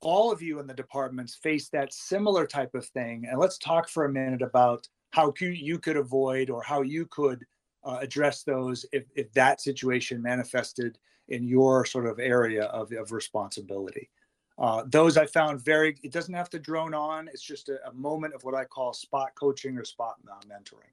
All 0.00 0.30
of 0.30 0.42
you 0.42 0.60
in 0.60 0.68
the 0.68 0.74
departments 0.74 1.34
face 1.34 1.70
that 1.70 1.92
similar 1.92 2.46
type 2.46 2.76
of 2.76 2.86
thing. 2.86 3.26
And 3.28 3.40
let's 3.40 3.58
talk 3.58 3.88
for 3.88 4.04
a 4.04 4.12
minute 4.12 4.42
about 4.42 4.86
how 5.16 5.32
you 5.40 5.78
could 5.78 5.96
avoid 5.96 6.50
or 6.50 6.62
how 6.62 6.82
you 6.82 7.06
could 7.06 7.42
uh, 7.84 7.96
address 8.02 8.42
those 8.42 8.84
if, 8.92 9.04
if 9.14 9.32
that 9.32 9.62
situation 9.62 10.20
manifested 10.20 10.98
in 11.28 11.42
your 11.42 11.86
sort 11.86 12.06
of 12.06 12.18
area 12.18 12.64
of, 12.64 12.92
of 12.92 13.12
responsibility. 13.12 14.10
Uh, 14.58 14.82
those 14.86 15.16
I 15.16 15.24
found 15.24 15.64
very, 15.64 15.96
it 16.02 16.12
doesn't 16.12 16.34
have 16.34 16.50
to 16.50 16.58
drone 16.58 16.92
on. 16.92 17.28
It's 17.28 17.42
just 17.42 17.70
a, 17.70 17.78
a 17.88 17.94
moment 17.94 18.34
of 18.34 18.44
what 18.44 18.54
I 18.54 18.66
call 18.66 18.92
spot 18.92 19.30
coaching 19.36 19.78
or 19.78 19.84
spot 19.84 20.16
mentoring. 20.46 20.92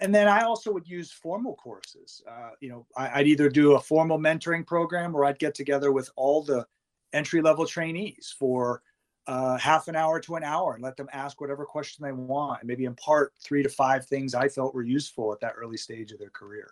And 0.00 0.12
then 0.12 0.26
I 0.26 0.42
also 0.42 0.72
would 0.72 0.88
use 0.88 1.12
formal 1.12 1.54
courses. 1.54 2.20
Uh, 2.28 2.50
you 2.58 2.68
know, 2.68 2.84
I, 2.96 3.18
would 3.18 3.28
either 3.28 3.48
do 3.48 3.74
a 3.74 3.80
formal 3.80 4.18
mentoring 4.18 4.66
program 4.66 5.14
or 5.14 5.24
I'd 5.24 5.38
get 5.38 5.54
together 5.54 5.92
with 5.92 6.10
all 6.16 6.42
the 6.42 6.66
entry 7.12 7.40
level 7.40 7.64
trainees 7.64 8.34
for 8.36 8.82
uh, 9.26 9.56
half 9.56 9.88
an 9.88 9.96
hour 9.96 10.20
to 10.20 10.36
an 10.36 10.44
hour 10.44 10.74
and 10.74 10.82
let 10.82 10.96
them 10.96 11.08
ask 11.12 11.40
whatever 11.40 11.64
question 11.64 12.04
they 12.04 12.12
want 12.12 12.60
and 12.60 12.68
maybe 12.68 12.84
impart 12.84 13.32
three 13.40 13.62
to 13.62 13.68
five 13.68 14.06
things 14.06 14.34
I 14.34 14.48
felt 14.48 14.74
were 14.74 14.82
useful 14.82 15.32
at 15.32 15.40
that 15.40 15.54
early 15.56 15.76
stage 15.76 16.12
of 16.12 16.18
their 16.18 16.30
career. 16.30 16.68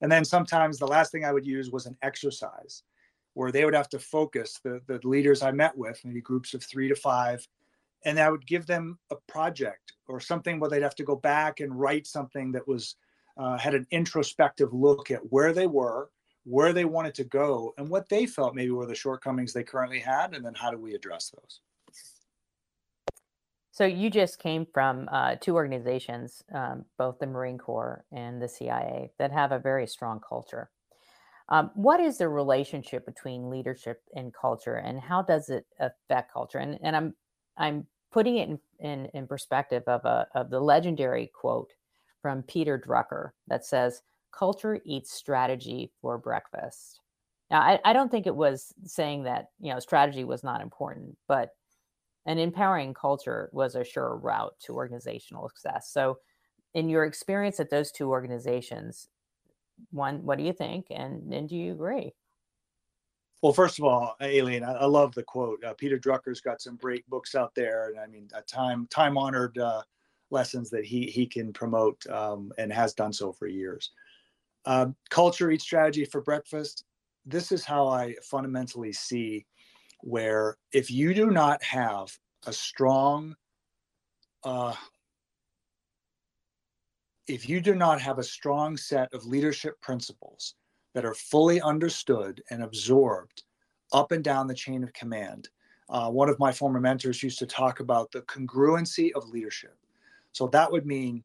And 0.00 0.10
then 0.10 0.24
sometimes 0.24 0.78
the 0.78 0.86
last 0.86 1.12
thing 1.12 1.24
I 1.24 1.32
would 1.32 1.46
use 1.46 1.70
was 1.70 1.86
an 1.86 1.96
exercise 2.02 2.82
where 3.34 3.52
they 3.52 3.64
would 3.64 3.74
have 3.74 3.88
to 3.90 3.98
focus 3.98 4.60
the, 4.62 4.80
the 4.86 5.00
leaders 5.06 5.42
I 5.42 5.50
met 5.50 5.76
with, 5.76 6.00
maybe 6.04 6.20
groups 6.20 6.54
of 6.54 6.62
three 6.62 6.88
to 6.88 6.94
five, 6.94 7.46
and 8.04 8.18
I 8.18 8.30
would 8.30 8.46
give 8.46 8.66
them 8.66 8.98
a 9.10 9.16
project 9.26 9.94
or 10.06 10.20
something 10.20 10.60
where 10.60 10.70
they'd 10.70 10.82
have 10.82 10.94
to 10.96 11.04
go 11.04 11.16
back 11.16 11.60
and 11.60 11.78
write 11.78 12.06
something 12.06 12.52
that 12.52 12.66
was 12.66 12.96
uh, 13.36 13.58
had 13.58 13.74
an 13.74 13.86
introspective 13.90 14.72
look 14.72 15.10
at 15.10 15.32
where 15.32 15.52
they 15.52 15.66
were, 15.66 16.10
where 16.44 16.72
they 16.72 16.84
wanted 16.84 17.14
to 17.14 17.24
go, 17.24 17.74
and 17.78 17.88
what 17.88 18.08
they 18.08 18.26
felt 18.26 18.54
maybe 18.54 18.70
were 18.70 18.86
the 18.86 18.94
shortcomings 18.94 19.52
they 19.52 19.64
currently 19.64 19.98
had, 19.98 20.34
and 20.34 20.44
then 20.44 20.54
how 20.54 20.70
do 20.70 20.78
we 20.78 20.94
address 20.94 21.30
those. 21.30 21.60
So 23.74 23.84
you 23.84 24.08
just 24.08 24.38
came 24.38 24.68
from 24.72 25.08
uh, 25.10 25.34
two 25.40 25.56
organizations, 25.56 26.44
um, 26.54 26.84
both 26.96 27.18
the 27.18 27.26
Marine 27.26 27.58
Corps 27.58 28.04
and 28.12 28.40
the 28.40 28.46
CIA, 28.46 29.10
that 29.18 29.32
have 29.32 29.50
a 29.50 29.58
very 29.58 29.84
strong 29.88 30.20
culture. 30.20 30.70
Um, 31.48 31.72
what 31.74 31.98
is 31.98 32.18
the 32.18 32.28
relationship 32.28 33.04
between 33.04 33.50
leadership 33.50 34.00
and 34.14 34.32
culture, 34.32 34.76
and 34.76 35.00
how 35.00 35.22
does 35.22 35.48
it 35.48 35.66
affect 35.80 36.32
culture? 36.32 36.58
And, 36.58 36.78
and 36.84 36.94
I'm 36.94 37.14
I'm 37.56 37.86
putting 38.12 38.36
it 38.36 38.48
in, 38.48 38.60
in, 38.78 39.06
in 39.06 39.26
perspective 39.26 39.82
of 39.88 40.04
a 40.04 40.28
of 40.36 40.50
the 40.50 40.60
legendary 40.60 41.32
quote 41.34 41.72
from 42.22 42.44
Peter 42.44 42.78
Drucker 42.78 43.30
that 43.48 43.66
says, 43.66 44.02
"Culture 44.30 44.80
eats 44.84 45.12
strategy 45.12 45.90
for 46.00 46.16
breakfast." 46.16 47.00
Now, 47.50 47.60
I, 47.60 47.80
I 47.84 47.92
don't 47.92 48.08
think 48.08 48.28
it 48.28 48.36
was 48.36 48.72
saying 48.84 49.24
that 49.24 49.48
you 49.58 49.72
know 49.72 49.80
strategy 49.80 50.22
was 50.22 50.44
not 50.44 50.60
important, 50.60 51.18
but 51.26 51.50
an 52.26 52.38
empowering 52.38 52.94
culture 52.94 53.50
was 53.52 53.74
a 53.74 53.84
sure 53.84 54.16
route 54.16 54.54
to 54.60 54.74
organizational 54.74 55.48
success. 55.48 55.90
So, 55.90 56.18
in 56.72 56.88
your 56.88 57.04
experience 57.04 57.60
at 57.60 57.70
those 57.70 57.92
two 57.92 58.08
organizations, 58.08 59.08
one, 59.90 60.24
what 60.24 60.38
do 60.38 60.44
you 60.44 60.52
think, 60.52 60.86
and 60.90 61.32
and 61.32 61.48
do 61.48 61.56
you 61.56 61.72
agree? 61.72 62.14
Well, 63.42 63.52
first 63.52 63.78
of 63.78 63.84
all, 63.84 64.16
Aileen, 64.22 64.64
I, 64.64 64.72
I 64.72 64.84
love 64.86 65.14
the 65.14 65.22
quote. 65.22 65.62
Uh, 65.62 65.74
Peter 65.74 65.98
Drucker's 65.98 66.40
got 66.40 66.62
some 66.62 66.76
great 66.76 67.06
books 67.10 67.34
out 67.34 67.54
there, 67.54 67.90
and 67.90 68.00
I 68.00 68.06
mean, 68.06 68.28
a 68.34 68.40
time 68.42 68.86
time 68.90 69.18
honored 69.18 69.58
uh, 69.58 69.82
lessons 70.30 70.70
that 70.70 70.84
he 70.84 71.06
he 71.06 71.26
can 71.26 71.52
promote 71.52 72.04
um, 72.08 72.52
and 72.58 72.72
has 72.72 72.94
done 72.94 73.12
so 73.12 73.32
for 73.32 73.46
years. 73.46 73.90
Um, 74.64 74.96
culture 75.10 75.50
eats 75.50 75.64
strategy 75.64 76.04
for 76.06 76.22
breakfast. 76.22 76.84
This 77.26 77.52
is 77.52 77.64
how 77.64 77.86
I 77.86 78.14
fundamentally 78.22 78.92
see 78.92 79.46
where 80.04 80.56
if 80.72 80.90
you 80.90 81.14
do 81.14 81.30
not 81.30 81.62
have 81.62 82.16
a 82.46 82.52
strong 82.52 83.34
uh, 84.44 84.74
if 87.26 87.48
you 87.48 87.58
do 87.58 87.74
not 87.74 87.98
have 88.00 88.18
a 88.18 88.22
strong 88.22 88.76
set 88.76 89.12
of 89.14 89.24
leadership 89.24 89.80
principles 89.80 90.56
that 90.94 91.06
are 91.06 91.14
fully 91.14 91.58
understood 91.62 92.42
and 92.50 92.62
absorbed 92.62 93.44
up 93.94 94.12
and 94.12 94.22
down 94.22 94.46
the 94.46 94.54
chain 94.54 94.84
of 94.84 94.92
command 94.92 95.48
uh, 95.88 96.10
one 96.10 96.28
of 96.28 96.38
my 96.38 96.52
former 96.52 96.80
mentors 96.80 97.22
used 97.22 97.38
to 97.38 97.46
talk 97.46 97.80
about 97.80 98.10
the 98.10 98.22
congruency 98.22 99.10
of 99.14 99.28
leadership. 99.28 99.76
So 100.32 100.46
that 100.48 100.70
would 100.70 100.86
mean 100.86 101.22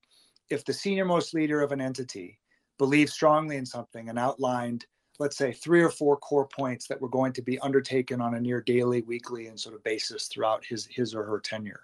if 0.49 0.65
the 0.65 0.73
senior 0.73 1.05
most 1.05 1.33
leader 1.33 1.61
of 1.61 1.71
an 1.71 1.81
entity 1.81 2.39
believes 2.77 3.13
strongly 3.13 3.57
in 3.57 3.65
something 3.65 4.09
and 4.09 4.19
outlined 4.19 4.85
let's 5.19 5.37
say 5.37 5.51
three 5.51 5.81
or 5.81 5.89
four 5.89 6.17
core 6.17 6.47
points 6.47 6.87
that 6.87 6.99
were 6.99 7.09
going 7.09 7.33
to 7.33 7.41
be 7.41 7.59
undertaken 7.59 8.21
on 8.21 8.35
a 8.35 8.39
near 8.39 8.61
daily, 8.61 9.01
weekly, 9.01 9.47
and 9.47 9.59
sort 9.59 9.75
of 9.75 9.83
basis 9.83 10.27
throughout 10.27 10.65
his 10.65 10.87
his 10.87 11.13
or 11.13 11.23
her 11.23 11.39
tenure. 11.39 11.81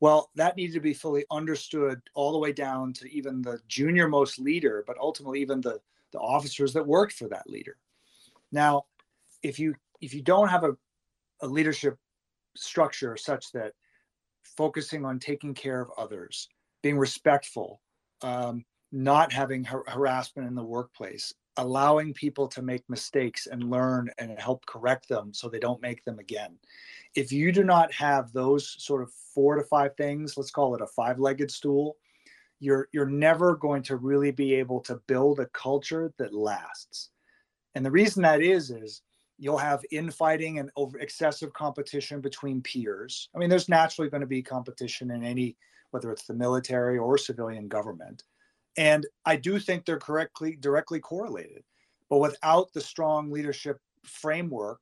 Well, 0.00 0.30
that 0.34 0.56
needed 0.56 0.74
to 0.74 0.80
be 0.80 0.94
fully 0.94 1.24
understood 1.30 2.00
all 2.14 2.32
the 2.32 2.38
way 2.38 2.52
down 2.52 2.92
to 2.94 3.10
even 3.10 3.40
the 3.42 3.60
junior 3.68 4.08
most 4.08 4.38
leader, 4.38 4.82
but 4.86 4.98
ultimately 4.98 5.40
even 5.40 5.60
the 5.60 5.80
the 6.12 6.18
officers 6.18 6.72
that 6.72 6.86
worked 6.86 7.12
for 7.12 7.28
that 7.28 7.48
leader. 7.48 7.76
Now, 8.50 8.84
if 9.42 9.58
you 9.58 9.74
if 10.00 10.14
you 10.14 10.22
don't 10.22 10.48
have 10.48 10.64
a, 10.64 10.76
a 11.40 11.46
leadership 11.46 11.98
structure 12.56 13.16
such 13.16 13.52
that 13.52 13.72
focusing 14.42 15.04
on 15.04 15.18
taking 15.18 15.54
care 15.54 15.80
of 15.80 15.90
others, 15.96 16.48
being 16.82 16.98
respectful, 16.98 17.80
um, 18.22 18.64
not 18.92 19.32
having 19.32 19.64
har- 19.64 19.84
harassment 19.88 20.46
in 20.46 20.54
the 20.54 20.62
workplace, 20.62 21.32
allowing 21.56 22.12
people 22.12 22.48
to 22.48 22.62
make 22.62 22.88
mistakes 22.88 23.46
and 23.46 23.70
learn 23.70 24.10
and 24.18 24.38
help 24.38 24.66
correct 24.66 25.08
them 25.08 25.32
so 25.32 25.48
they 25.48 25.58
don't 25.58 25.82
make 25.82 26.04
them 26.04 26.18
again. 26.18 26.56
If 27.14 27.32
you 27.32 27.52
do 27.52 27.64
not 27.64 27.92
have 27.92 28.32
those 28.32 28.76
sort 28.82 29.02
of 29.02 29.12
four 29.12 29.56
to 29.56 29.62
five 29.62 29.96
things, 29.96 30.36
let's 30.36 30.50
call 30.50 30.74
it 30.74 30.82
a 30.82 30.86
five-legged 30.86 31.50
stool, 31.50 31.96
you're 32.60 32.88
you're 32.92 33.06
never 33.06 33.56
going 33.56 33.82
to 33.82 33.96
really 33.96 34.30
be 34.30 34.54
able 34.54 34.80
to 34.80 35.00
build 35.06 35.40
a 35.40 35.46
culture 35.46 36.12
that 36.18 36.34
lasts. 36.34 37.10
And 37.74 37.84
the 37.84 37.90
reason 37.90 38.22
that 38.22 38.40
is 38.40 38.70
is 38.70 39.02
you'll 39.38 39.58
have 39.58 39.84
infighting 39.90 40.60
and 40.60 40.70
over 40.76 40.98
excessive 40.98 41.52
competition 41.52 42.20
between 42.20 42.62
peers. 42.62 43.28
I 43.34 43.38
mean, 43.38 43.50
there's 43.50 43.68
naturally 43.68 44.08
going 44.08 44.20
to 44.20 44.26
be 44.26 44.42
competition 44.42 45.10
in 45.10 45.24
any 45.24 45.56
whether 45.90 46.10
it's 46.10 46.26
the 46.26 46.34
military 46.34 46.98
or 46.98 47.16
civilian 47.16 47.68
government 47.68 48.24
and 48.76 49.06
I 49.24 49.36
do 49.36 49.58
think 49.58 49.84
they're 49.84 49.98
correctly 49.98 50.56
directly 50.60 51.00
correlated. 51.00 51.64
But 52.10 52.18
without 52.18 52.72
the 52.72 52.80
strong 52.80 53.30
leadership 53.30 53.80
framework, 54.04 54.80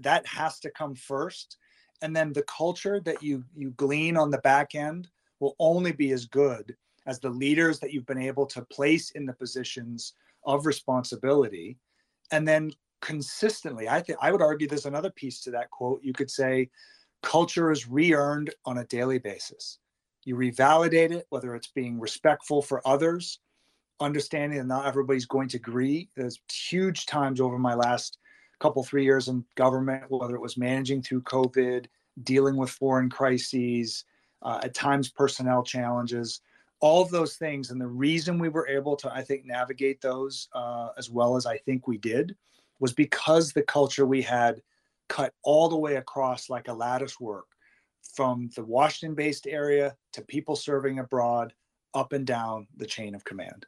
that 0.00 0.26
has 0.26 0.58
to 0.60 0.70
come 0.70 0.94
first. 0.94 1.58
And 2.02 2.14
then 2.14 2.32
the 2.32 2.42
culture 2.42 3.00
that 3.00 3.22
you 3.22 3.44
you 3.54 3.70
glean 3.70 4.16
on 4.16 4.30
the 4.30 4.38
back 4.38 4.74
end 4.74 5.08
will 5.40 5.56
only 5.58 5.92
be 5.92 6.12
as 6.12 6.26
good 6.26 6.76
as 7.06 7.20
the 7.20 7.30
leaders 7.30 7.78
that 7.80 7.92
you've 7.92 8.06
been 8.06 8.18
able 8.18 8.46
to 8.46 8.62
place 8.62 9.10
in 9.12 9.26
the 9.26 9.32
positions 9.32 10.14
of 10.44 10.66
responsibility. 10.66 11.78
And 12.32 12.46
then 12.46 12.72
consistently, 13.00 13.88
I 13.88 14.00
think 14.00 14.18
I 14.20 14.32
would 14.32 14.42
argue 14.42 14.66
there's 14.66 14.86
another 14.86 15.10
piece 15.10 15.40
to 15.42 15.50
that 15.52 15.70
quote. 15.70 16.02
You 16.02 16.12
could 16.12 16.30
say 16.30 16.70
culture 17.22 17.70
is 17.70 17.88
re-earned 17.88 18.54
on 18.64 18.78
a 18.78 18.84
daily 18.86 19.18
basis 19.18 19.78
you 20.26 20.36
revalidate 20.36 21.12
it, 21.12 21.26
whether 21.30 21.54
it's 21.54 21.68
being 21.68 21.98
respectful 21.98 22.60
for 22.60 22.86
others, 22.86 23.38
understanding 24.00 24.58
that 24.58 24.66
not 24.66 24.86
everybody's 24.86 25.24
going 25.24 25.48
to 25.48 25.56
agree. 25.56 26.10
There's 26.16 26.40
huge 26.52 27.06
times 27.06 27.40
over 27.40 27.58
my 27.58 27.74
last 27.74 28.18
couple, 28.58 28.82
three 28.82 29.04
years 29.04 29.28
in 29.28 29.44
government, 29.54 30.04
whether 30.08 30.34
it 30.34 30.42
was 30.42 30.58
managing 30.58 31.00
through 31.00 31.22
COVID, 31.22 31.86
dealing 32.24 32.56
with 32.56 32.70
foreign 32.70 33.08
crises, 33.08 34.04
uh, 34.42 34.60
at 34.64 34.74
times 34.74 35.08
personnel 35.08 35.62
challenges, 35.62 36.40
all 36.80 37.02
of 37.02 37.10
those 37.10 37.36
things. 37.36 37.70
And 37.70 37.80
the 37.80 37.86
reason 37.86 38.38
we 38.38 38.48
were 38.48 38.68
able 38.68 38.96
to, 38.96 39.14
I 39.14 39.22
think, 39.22 39.46
navigate 39.46 40.00
those 40.00 40.48
uh, 40.54 40.88
as 40.98 41.08
well 41.08 41.36
as 41.36 41.46
I 41.46 41.56
think 41.58 41.86
we 41.86 41.98
did 41.98 42.36
was 42.80 42.92
because 42.92 43.52
the 43.52 43.62
culture 43.62 44.06
we 44.06 44.22
had 44.22 44.60
cut 45.08 45.32
all 45.44 45.68
the 45.68 45.76
way 45.76 45.96
across 45.96 46.50
like 46.50 46.66
a 46.66 46.72
lattice 46.72 47.20
work 47.20 47.46
from 48.14 48.50
the 48.54 48.64
Washington 48.64 49.14
based 49.14 49.46
area 49.46 49.96
to 50.12 50.22
people 50.22 50.56
serving 50.56 50.98
abroad 50.98 51.52
up 51.94 52.12
and 52.12 52.26
down 52.26 52.66
the 52.76 52.86
chain 52.86 53.14
of 53.14 53.24
command. 53.24 53.66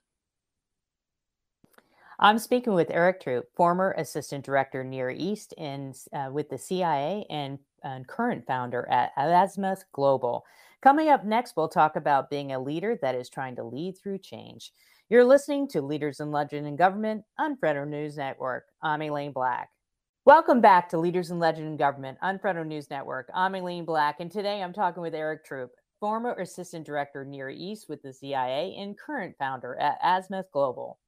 I'm 2.21 2.39
speaking 2.39 2.75
with 2.75 2.91
Eric 2.91 3.21
Traupe, 3.21 3.47
former 3.55 3.95
assistant 3.97 4.45
director 4.45 4.83
Near 4.83 5.11
East 5.11 5.55
in 5.57 5.95
uh, 6.13 6.31
with 6.33 6.49
the 6.49 6.59
CIA 6.59 7.25
and, 7.31 7.59
and 7.85 8.09
current 8.09 8.45
founder 8.45 8.89
at 8.91 9.13
Azimuth 9.17 9.85
Global. 9.93 10.45
Coming 10.81 11.11
up 11.11 11.25
next, 11.25 11.57
we'll 11.57 11.69
talk 11.69 11.95
about 11.95 12.31
being 12.31 12.53
a 12.53 12.61
leader 12.61 12.99
that 13.03 13.15
is 13.15 13.29
trying 13.29 13.55
to 13.57 13.65
lead 13.65 13.99
through 13.99 14.19
change. 14.19 14.73
You're 15.09 15.25
listening 15.25 15.69
to 15.69 15.81
Leaders 15.81 16.21
in 16.21 16.31
Legend 16.33 16.67
in 16.67 16.77
Government 16.77 17.25
on 17.39 17.57
Federal 17.57 17.87
News 17.87 18.17
Network. 18.17 18.65
I'm 18.83 19.01
Aileen 19.01 19.33
Black. 19.33 19.71
Welcome 20.29 20.61
back 20.61 20.91
to 20.91 20.99
Leaders 20.99 21.31
in 21.31 21.39
Legend 21.39 21.69
in 21.69 21.77
Government 21.79 22.19
on 22.21 22.39
Federal 22.39 22.67
News 22.67 22.91
Network. 22.91 23.31
I'm 23.35 23.55
Aileen 23.55 23.87
Black, 23.87 24.21
and 24.21 24.31
today 24.31 24.63
I'm 24.63 24.75
talking 24.75 25.03
with 25.03 25.15
Eric 25.15 25.43
Traupe, 25.43 25.71
former 25.99 26.35
assistant 26.35 26.85
director 26.85 27.25
Near 27.25 27.49
East 27.49 27.89
with 27.89 28.03
the 28.03 28.13
CIA 28.13 28.77
and 28.79 28.95
current 28.99 29.37
founder 29.39 29.79
at 29.81 29.97
Azimuth 30.05 30.53
Global. 30.53 30.99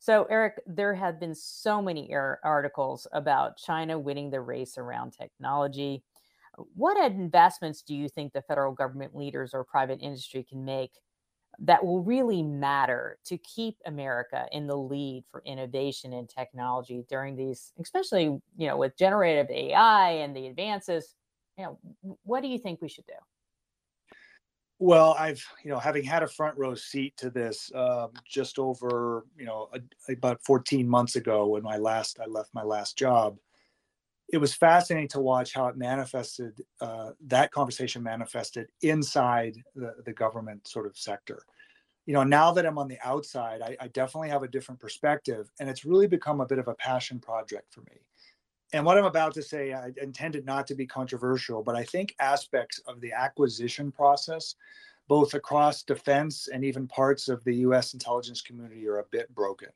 So, 0.00 0.26
Eric, 0.28 0.54
there 0.66 0.94
have 0.94 1.20
been 1.20 1.32
so 1.32 1.80
many 1.80 2.12
articles 2.12 3.06
about 3.12 3.56
China 3.56 4.00
winning 4.00 4.30
the 4.30 4.40
race 4.40 4.76
around 4.76 5.12
technology. 5.12 6.02
What 6.74 6.96
investments 7.12 7.82
do 7.82 7.94
you 7.94 8.08
think 8.08 8.32
the 8.32 8.42
federal 8.42 8.72
government 8.72 9.14
leaders 9.14 9.52
or 9.54 9.62
private 9.62 10.00
industry 10.02 10.42
can 10.42 10.64
make 10.64 10.90
that 11.60 11.84
will 11.84 12.02
really 12.02 12.42
matter 12.42 13.18
to 13.24 13.38
keep 13.38 13.76
America 13.86 14.46
in 14.52 14.66
the 14.66 14.76
lead 14.76 15.24
for 15.30 15.42
innovation 15.44 16.12
and 16.12 16.28
technology 16.28 17.04
during 17.08 17.36
these, 17.36 17.72
especially 17.80 18.24
you 18.24 18.66
know 18.66 18.76
with 18.76 18.96
generative 18.96 19.50
AI 19.50 20.10
and 20.10 20.36
the 20.36 20.46
advances? 20.46 21.14
You 21.56 21.64
know, 21.64 21.78
what 22.24 22.42
do 22.42 22.48
you 22.48 22.58
think 22.58 22.82
we 22.82 22.88
should 22.88 23.06
do? 23.06 23.14
Well, 24.78 25.16
I've 25.18 25.42
you 25.64 25.70
know 25.70 25.78
having 25.78 26.04
had 26.04 26.22
a 26.22 26.28
front 26.28 26.58
row 26.58 26.74
seat 26.74 27.16
to 27.18 27.30
this 27.30 27.70
um, 27.74 28.10
just 28.28 28.58
over 28.58 29.24
you 29.38 29.46
know 29.46 29.68
a, 29.72 30.12
about 30.12 30.44
14 30.44 30.86
months 30.86 31.16
ago 31.16 31.46
when 31.46 31.62
my 31.62 31.78
last 31.78 32.18
I 32.20 32.26
left 32.26 32.52
my 32.52 32.62
last 32.62 32.98
job. 32.98 33.38
It 34.28 34.38
was 34.38 34.54
fascinating 34.54 35.08
to 35.10 35.20
watch 35.20 35.52
how 35.52 35.68
it 35.68 35.76
manifested. 35.76 36.60
Uh, 36.80 37.10
that 37.26 37.52
conversation 37.52 38.02
manifested 38.02 38.68
inside 38.82 39.56
the, 39.74 39.94
the 40.04 40.12
government 40.12 40.66
sort 40.66 40.86
of 40.86 40.96
sector. 40.96 41.42
You 42.06 42.14
know, 42.14 42.24
now 42.24 42.52
that 42.52 42.66
I'm 42.66 42.78
on 42.78 42.88
the 42.88 42.98
outside, 43.04 43.62
I, 43.62 43.76
I 43.80 43.88
definitely 43.88 44.28
have 44.28 44.42
a 44.42 44.48
different 44.48 44.80
perspective, 44.80 45.50
and 45.60 45.68
it's 45.68 45.84
really 45.84 46.06
become 46.06 46.40
a 46.40 46.46
bit 46.46 46.58
of 46.58 46.68
a 46.68 46.74
passion 46.74 47.18
project 47.18 47.72
for 47.72 47.80
me. 47.80 47.98
And 48.72 48.84
what 48.84 48.98
I'm 48.98 49.04
about 49.04 49.34
to 49.34 49.42
say, 49.42 49.72
I 49.72 49.92
intended 50.00 50.44
not 50.44 50.66
to 50.68 50.74
be 50.74 50.86
controversial, 50.86 51.62
but 51.62 51.76
I 51.76 51.84
think 51.84 52.14
aspects 52.18 52.80
of 52.86 53.00
the 53.00 53.12
acquisition 53.12 53.92
process, 53.92 54.56
both 55.08 55.34
across 55.34 55.82
defense 55.82 56.48
and 56.52 56.64
even 56.64 56.88
parts 56.88 57.28
of 57.28 57.42
the 57.44 57.54
US 57.56 57.94
intelligence 57.94 58.42
community, 58.42 58.86
are 58.88 58.98
a 58.98 59.04
bit 59.04 59.32
broken. 59.34 59.68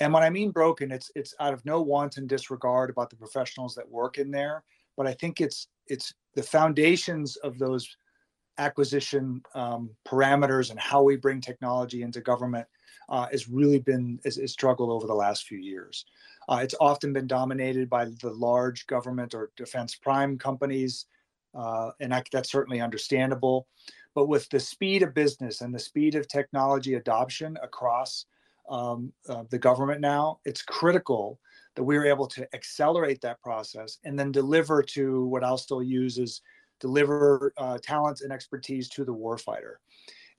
And 0.00 0.12
when 0.12 0.22
I 0.22 0.30
mean 0.30 0.50
broken, 0.50 0.90
it's 0.90 1.10
it's 1.14 1.34
out 1.40 1.54
of 1.54 1.64
no 1.64 1.80
wanton 1.80 2.26
disregard 2.26 2.90
about 2.90 3.10
the 3.10 3.16
professionals 3.16 3.74
that 3.74 3.88
work 3.88 4.18
in 4.18 4.30
there, 4.30 4.64
but 4.96 5.06
I 5.06 5.14
think 5.14 5.40
it's 5.40 5.68
it's 5.86 6.12
the 6.34 6.42
foundations 6.42 7.36
of 7.36 7.58
those 7.58 7.96
acquisition 8.58 9.42
um, 9.54 9.90
parameters 10.06 10.70
and 10.70 10.78
how 10.78 11.02
we 11.02 11.16
bring 11.16 11.40
technology 11.40 12.02
into 12.02 12.20
government 12.20 12.66
uh, 13.08 13.26
has 13.30 13.48
really 13.48 13.80
been 13.80 14.18
is, 14.24 14.38
is 14.38 14.52
struggled 14.52 14.90
over 14.90 15.06
the 15.06 15.14
last 15.14 15.44
few 15.44 15.58
years. 15.58 16.04
Uh, 16.48 16.60
it's 16.62 16.74
often 16.80 17.12
been 17.12 17.26
dominated 17.26 17.88
by 17.88 18.04
the 18.04 18.30
large 18.30 18.86
government 18.86 19.34
or 19.34 19.50
defense 19.56 19.94
prime 19.94 20.38
companies, 20.38 21.06
uh, 21.54 21.90
and 22.00 22.14
I, 22.14 22.22
that's 22.32 22.50
certainly 22.50 22.80
understandable. 22.80 23.66
But 24.14 24.28
with 24.28 24.48
the 24.50 24.60
speed 24.60 25.02
of 25.02 25.14
business 25.14 25.60
and 25.60 25.74
the 25.74 25.78
speed 25.78 26.14
of 26.14 26.28
technology 26.28 26.94
adoption 26.94 27.58
across 27.62 28.26
um, 28.68 29.12
uh, 29.28 29.44
the 29.50 29.58
government 29.58 30.00
now, 30.00 30.38
it's 30.44 30.62
critical 30.62 31.38
that 31.76 31.82
we 31.82 31.96
are 31.96 32.06
able 32.06 32.26
to 32.28 32.46
accelerate 32.54 33.20
that 33.20 33.40
process 33.40 33.98
and 34.04 34.18
then 34.18 34.30
deliver 34.30 34.82
to 34.82 35.26
what 35.26 35.44
I'll 35.44 35.58
still 35.58 35.82
use 35.82 36.18
is 36.18 36.40
deliver 36.80 37.52
uh, 37.56 37.78
talent 37.82 38.20
and 38.20 38.32
expertise 38.32 38.88
to 38.90 39.04
the 39.04 39.14
warfighter. 39.14 39.74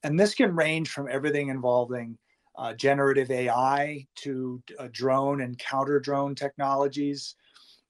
And 0.04 0.20
this 0.20 0.34
can 0.34 0.56
range 0.56 0.90
from 0.90 1.08
everything 1.10 1.50
involving 1.50 2.18
uh, 2.58 2.74
generative 2.74 3.32
AI 3.32 4.06
to 4.16 4.62
uh, 4.80 4.88
drone 4.92 5.42
and 5.42 5.58
counter 5.58 6.00
drone 6.00 6.36
technologies, 6.36 7.36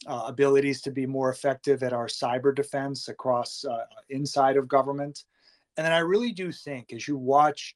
uh, 0.08 0.24
abilities 0.26 0.82
to 0.82 0.92
be 0.92 1.06
more 1.06 1.30
effective 1.30 1.84
at 1.84 1.94
our 1.94 2.08
cyber 2.08 2.56
defense 2.56 3.08
across 3.08 3.64
uh, 3.66 3.86
inside 4.10 4.58
of 4.58 4.68
government. 4.68 5.26
And 5.78 5.86
then 5.86 5.94
I 5.94 6.00
really 6.00 6.32
do 6.32 6.52
think 6.52 6.94
as 6.94 7.08
you 7.08 7.18
watch 7.18 7.76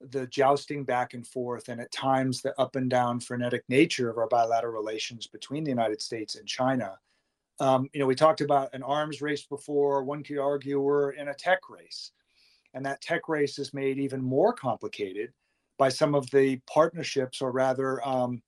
the 0.00 0.26
jousting 0.26 0.84
back 0.84 1.14
and 1.14 1.26
forth 1.26 1.68
and 1.68 1.80
at 1.80 1.90
times 1.90 2.42
the 2.42 2.58
up 2.60 2.76
and 2.76 2.90
down 2.90 3.20
frenetic 3.20 3.64
nature 3.68 4.10
of 4.10 4.18
our 4.18 4.28
bilateral 4.28 4.72
relations 4.72 5.26
between 5.26 5.64
the 5.64 5.70
United 5.70 6.02
States 6.02 6.36
and 6.36 6.46
China. 6.46 6.98
Um, 7.58 7.88
you 7.92 8.00
know, 8.00 8.06
we 8.06 8.14
talked 8.14 8.42
about 8.42 8.74
an 8.74 8.82
arms 8.82 9.22
race 9.22 9.46
before. 9.46 10.04
One 10.04 10.22
could 10.22 10.38
argue 10.38 10.80
we're 10.80 11.12
in 11.12 11.28
a 11.28 11.34
tech 11.34 11.60
race. 11.70 12.12
And 12.74 12.84
that 12.84 13.00
tech 13.00 13.28
race 13.28 13.58
is 13.58 13.72
made 13.72 13.98
even 13.98 14.22
more 14.22 14.52
complicated 14.52 15.32
by 15.78 15.88
some 15.88 16.14
of 16.14 16.30
the 16.30 16.60
partnerships 16.66 17.40
or 17.40 17.50
rather 17.50 18.06
um, 18.06 18.42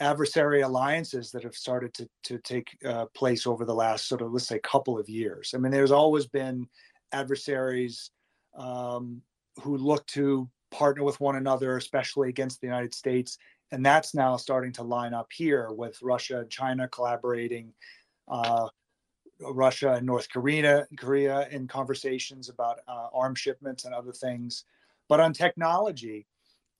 adversary 0.00 0.60
alliances 0.60 1.30
that 1.30 1.42
have 1.42 1.54
started 1.54 1.94
to, 1.94 2.08
to 2.24 2.38
take 2.38 2.76
uh, 2.84 3.06
place 3.14 3.46
over 3.46 3.64
the 3.64 3.74
last 3.74 4.08
sort 4.08 4.20
of 4.20 4.32
let's 4.32 4.46
say 4.46 4.58
couple 4.58 4.98
of 4.98 5.08
years 5.08 5.54
i 5.54 5.58
mean 5.58 5.72
there's 5.72 5.90
always 5.90 6.26
been 6.26 6.66
adversaries 7.12 8.10
um, 8.58 9.22
who 9.62 9.76
look 9.78 10.06
to 10.06 10.48
partner 10.76 11.02
with 11.02 11.18
one 11.20 11.36
another 11.36 11.76
especially 11.76 12.28
against 12.28 12.60
the 12.60 12.66
united 12.66 12.94
states 12.94 13.38
and 13.72 13.84
that's 13.84 14.14
now 14.14 14.36
starting 14.36 14.72
to 14.72 14.82
line 14.82 15.14
up 15.14 15.28
here 15.32 15.70
with 15.72 16.00
russia 16.02 16.40
and 16.40 16.50
china 16.50 16.86
collaborating 16.88 17.72
uh, 18.28 18.68
russia 19.40 19.94
and 19.94 20.06
north 20.06 20.28
korea 20.28 20.86
korea 20.98 21.48
in 21.50 21.66
conversations 21.66 22.48
about 22.48 22.78
uh, 22.88 23.34
shipments 23.34 23.84
and 23.84 23.94
other 23.94 24.12
things 24.12 24.64
but 25.08 25.20
on 25.20 25.32
technology 25.32 26.26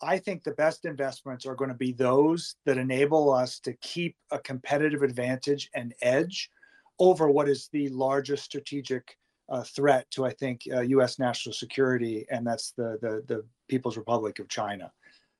I 0.02 0.18
think 0.18 0.44
the 0.44 0.52
best 0.52 0.85
investments 0.85 1.46
are 1.46 1.54
going 1.54 1.70
to 1.70 1.76
be 1.76 1.92
those 1.92 2.56
that 2.66 2.76
enable 2.76 3.32
us 3.32 3.59
to 3.61 3.72
keep 3.74 4.14
a 4.30 4.38
competitive 4.38 5.02
advantage 5.02 5.70
and 5.74 5.94
edge 6.02 6.50
over 6.98 7.30
what 7.30 7.48
is 7.48 7.68
the 7.72 7.88
largest 7.88 8.44
strategic 8.44 9.16
uh, 9.48 9.62
threat 9.62 10.11
to, 10.11 10.24
I 10.24 10.32
think, 10.32 10.62
uh, 10.72 10.80
U.S. 10.80 11.18
national 11.18 11.54
security, 11.54 12.26
and 12.30 12.46
that's 12.46 12.72
the 12.72 12.98
the, 13.00 13.22
the 13.26 13.44
People's 13.68 13.96
Republic 13.96 14.38
of 14.38 14.48
China. 14.48 14.92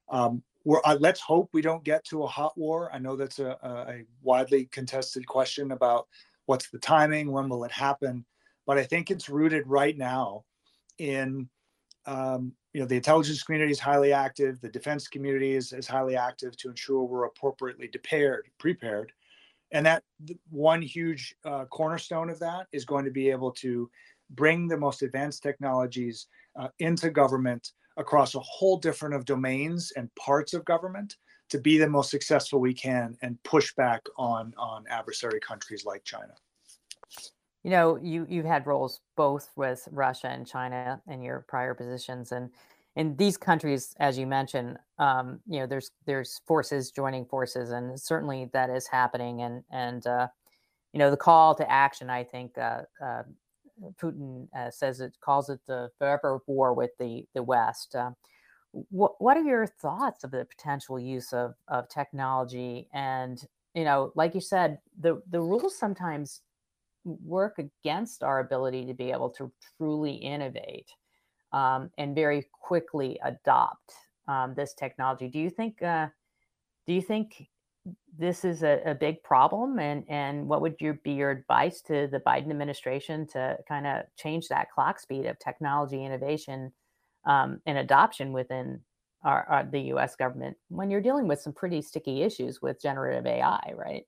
Um, 0.09 0.43
uh, 0.85 0.97
let's 0.99 1.21
hope 1.21 1.49
we 1.53 1.62
don't 1.62 1.85
get 1.85 2.05
to 2.07 2.25
a 2.25 2.27
hot 2.27 2.57
war. 2.59 2.91
I 2.93 2.99
know 2.99 3.17
that's 3.17 3.39
a, 3.39 3.57
a 3.62 4.05
widely 4.23 4.67
contested 4.67 5.27
question 5.27 5.73
about 5.73 6.09
what's 6.47 6.71
the 6.71 6.79
timing, 6.79 7.31
when 7.31 7.49
will 7.49 7.65
it 7.65 7.73
happen, 7.73 8.25
but 8.67 8.79
I 8.79 8.85
think 8.85 9.11
it's 9.11 9.29
rooted 9.29 9.67
right 9.67 9.97
now 9.97 10.45
in 10.99 11.49
um, 12.07 12.53
you 12.73 12.81
know 12.81 12.87
the 12.87 12.97
intelligence 12.97 13.43
community 13.43 13.73
is 13.73 13.81
highly 13.81 14.12
active 14.12 14.61
the 14.61 14.69
defense 14.69 15.09
community 15.09 15.55
is, 15.55 15.73
is 15.73 15.89
highly 15.89 16.17
active 16.17 16.57
to 16.59 16.69
ensure 16.69 17.03
we're 17.03 17.25
appropriately 17.25 17.89
prepared 17.89 18.49
prepared 18.59 19.12
and 19.73 19.85
that 19.87 20.03
one 20.51 20.83
huge 20.83 21.35
uh, 21.45 21.65
cornerstone 21.65 22.31
of 22.31 22.39
that 22.39 22.67
is 22.73 22.85
going 22.85 23.05
to 23.05 23.11
be 23.11 23.31
able 23.31 23.51
to 23.51 23.91
bring 24.31 24.69
the 24.69 24.77
most 24.77 25.03
advanced 25.03 25.43
technologies 25.43 26.27
uh, 26.59 26.69
into 26.79 27.11
government 27.11 27.73
across 27.97 28.35
a 28.35 28.41
whole 28.41 28.77
different 28.77 29.15
of 29.15 29.25
domains 29.25 29.93
and 29.97 30.15
parts 30.15 30.53
of 30.55 30.65
government 30.65 31.17
to 31.49 31.59
be 31.59 31.79
the 31.79 31.89
most 31.89 32.11
successful 32.11 32.61
we 32.61 32.75
can 32.75 33.17
and 33.23 33.43
push 33.43 33.75
back 33.75 34.03
on 34.17 34.53
on 34.59 34.85
adversary 34.89 35.41
countries 35.41 35.85
like 35.85 36.05
china. 36.05 36.35
You 37.62 37.71
know 37.71 37.99
you 38.03 38.27
you've 38.29 38.47
had 38.47 38.67
roles 38.67 39.01
both 39.17 39.51
with 39.57 39.89
russia 39.91 40.29
and 40.29 40.47
china 40.47 41.01
in 41.09 41.23
your 41.23 41.45
prior 41.49 41.75
positions. 41.75 42.33
And 42.33 42.51
in 42.97 43.17
these 43.17 43.37
countries 43.37 43.95
as 44.01 44.19
you 44.19 44.27
mentioned 44.27 44.79
um, 44.99 45.41
you 45.47 45.61
know 45.61 45.67
there's 45.67 45.93
there's 46.05 46.41
forces 46.47 46.91
joining 46.91 47.25
forces 47.25 47.71
and 47.71 47.99
certainly 47.99 48.51
that 48.53 48.71
is 48.71 48.87
happening. 48.87 49.43
And 49.43 49.62
and 49.71 50.07
uh, 50.07 50.29
you 50.93 50.99
know 50.99 51.11
the 51.11 51.17
call 51.17 51.55
to 51.55 51.71
action 51.71 52.09
i 52.09 52.25
think 52.25 52.57
uh, 52.57 52.81
uh, 53.05 53.23
Putin 54.01 54.49
uh, 54.57 54.71
says 54.71 55.01
it 55.01 55.17
calls 55.21 55.49
it 55.49 55.61
the 55.67 55.91
forever 55.99 56.41
war 56.47 56.75
with 56.75 56.91
the 56.99 57.27
the 57.35 57.43
West. 57.43 57.95
Uh, 57.95 58.12
what 58.91 59.21
what 59.21 59.37
are 59.37 59.43
your 59.45 59.67
thoughts 59.67 60.25
of 60.25 60.31
the 60.31 60.47
potential 60.47 60.99
use 60.99 61.33
of 61.33 61.55
of 61.69 61.89
technology? 61.89 62.89
And 62.93 63.43
you 63.75 63.85
know, 63.85 64.12
like 64.15 64.35
you 64.35 64.41
said, 64.41 64.79
the 64.99 65.23
the 65.31 65.41
rules 65.41 65.79
sometimes 65.79 66.43
work 67.05 67.59
against 67.59 68.23
our 68.23 68.41
ability 68.41 68.85
to 68.87 68.95
be 68.95 69.12
able 69.12 69.31
to 69.31 69.53
truly 69.77 70.15
innovate 70.15 70.91
um, 71.53 71.91
and 71.99 72.15
very 72.15 72.47
quickly 72.53 73.19
adopt 73.25 73.93
um, 74.27 74.55
this 74.55 74.75
technology. 74.75 75.29
Do 75.29 75.39
you 75.39 75.51
think? 75.51 75.83
Uh, 75.83 76.09
do 76.87 76.93
you 76.93 77.03
think 77.03 77.49
this 78.18 78.44
is 78.44 78.62
a, 78.62 78.81
a, 78.87 78.94
big 78.94 79.22
problem? 79.22 79.79
And 79.79 80.05
and 80.09 80.49
what 80.49 80.61
would 80.62 80.77
your 80.81 80.94
be 80.94 81.12
your 81.12 81.31
advice 81.31 81.81
to 81.83 82.09
the 82.11 82.20
Biden 82.20 82.51
administration 82.51 83.27
to 83.29 83.59
kind 83.68 83.87
of 83.87 84.05
change 84.16 84.49
that 84.49 84.70
clock 84.70 84.99
speed 84.99 85.27
of 85.27 85.38
technology 85.38 86.05
innovation 86.05 86.72
um, 87.27 87.61
and 87.66 87.79
adoption 87.79 88.33
within 88.33 88.81
our, 89.22 89.44
our, 89.49 89.64
the 89.64 89.81
U.S. 89.81 90.16
government 90.16 90.57
when 90.68 90.90
you're 90.90 91.01
dealing 91.01 91.27
with 91.27 91.40
some 91.40 91.53
pretty 91.53 91.83
sticky 91.83 92.22
issues 92.22 92.62
with 92.62 92.81
generative 92.81 93.27
AI, 93.27 93.72
right? 93.75 94.05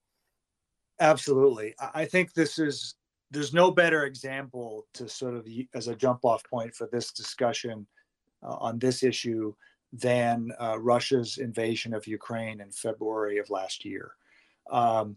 Absolutely. 1.01 1.75
I 1.95 2.05
think 2.05 2.33
this 2.33 2.59
is 2.59 2.95
there's 3.31 3.53
no 3.53 3.71
better 3.71 4.05
example 4.05 4.87
to 4.95 5.09
sort 5.09 5.35
of 5.35 5.47
as 5.75 5.89
a 5.89 5.95
jump 5.95 6.25
off 6.25 6.43
point 6.49 6.75
for 6.75 6.89
this 6.91 7.13
discussion 7.13 7.87
uh, 8.43 8.55
on 8.55 8.79
this 8.79 9.03
issue 9.03 9.55
than 9.93 10.53
uh, 10.61 10.79
Russia's 10.79 11.39
invasion 11.39 11.95
of 11.95 12.07
Ukraine 12.07 12.61
in 12.61 12.71
February 12.71 13.39
of 13.39 13.51
last 13.51 13.85
year. 13.85 14.13
Um, 14.71 15.17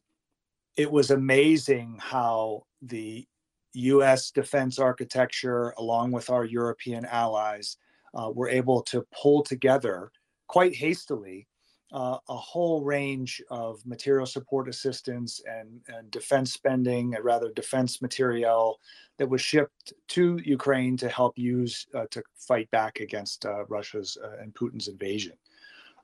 it 0.77 0.89
was 0.89 1.11
amazing 1.11 1.97
how 1.99 2.65
the 2.81 3.27
US 3.73 4.31
defense 4.31 4.79
architecture, 4.79 5.73
along 5.77 6.11
with 6.11 6.29
our 6.29 6.45
European 6.45 7.05
allies, 7.05 7.77
uh, 8.13 8.31
were 8.33 8.49
able 8.49 8.81
to 8.83 9.05
pull 9.13 9.43
together 9.43 10.11
quite 10.47 10.75
hastily 10.75 11.47
uh, 11.91 12.17
a 12.29 12.35
whole 12.35 12.83
range 12.83 13.41
of 13.49 13.85
material 13.85 14.25
support 14.25 14.69
assistance 14.69 15.41
and, 15.45 15.81
and 15.89 16.09
defense 16.09 16.53
spending, 16.53 17.15
uh, 17.15 17.21
rather 17.21 17.51
defense 17.51 18.01
material 18.01 18.79
that 19.17 19.27
was 19.29 19.41
shipped 19.41 19.93
to 20.07 20.39
Ukraine 20.43 20.95
to 20.97 21.09
help 21.09 21.37
use 21.37 21.87
uh, 21.93 22.05
to 22.11 22.23
fight 22.35 22.71
back 22.71 23.01
against 23.01 23.45
uh, 23.45 23.65
Russia's 23.65 24.17
uh, 24.23 24.41
and 24.41 24.53
Putin's 24.53 24.87
invasion. 24.87 25.33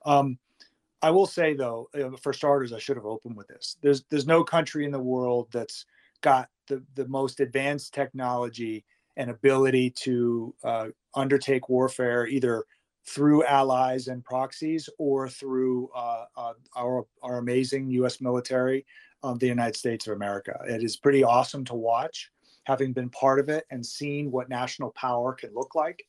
Um, 0.05 0.37
I 1.01 1.09
will 1.11 1.25
say 1.25 1.53
though, 1.53 1.89
uh, 1.95 2.17
for 2.21 2.33
starters, 2.33 2.73
I 2.73 2.79
should 2.79 2.97
have 2.97 3.05
opened 3.05 3.37
with 3.37 3.47
this. 3.47 3.77
There's 3.81 4.03
there's 4.09 4.27
no 4.27 4.43
country 4.43 4.83
in 4.83 4.91
the 4.91 4.99
world 4.99 5.47
that's 5.51 5.85
got 6.21 6.49
the 6.67 6.83
the 6.95 7.07
most 7.07 7.39
advanced 7.39 7.93
technology 7.93 8.83
and 9.15 9.29
ability 9.29 9.89
to 9.89 10.53
undertake 11.15 11.69
warfare 11.69 12.27
either 12.27 12.65
through 13.07 13.43
allies 13.45 14.09
and 14.09 14.23
proxies 14.23 14.89
or 14.97 15.29
through 15.29 15.89
uh, 15.95 16.25
uh, 16.35 16.53
our, 16.75 17.05
our 17.23 17.37
amazing 17.37 17.89
US 17.91 18.19
military 18.19 18.85
of 19.23 19.39
the 19.39 19.47
United 19.47 19.75
States 19.75 20.07
of 20.07 20.13
America. 20.13 20.59
It 20.67 20.83
is 20.83 20.97
pretty 20.97 21.23
awesome 21.23 21.63
to 21.65 21.73
watch, 21.73 22.29
having 22.65 22.93
been 22.93 23.09
part 23.09 23.39
of 23.39 23.49
it 23.49 23.65
and 23.71 23.85
seen 23.85 24.29
what 24.29 24.49
national 24.49 24.91
power 24.91 25.33
can 25.33 25.53
look 25.53 25.73
like 25.73 26.03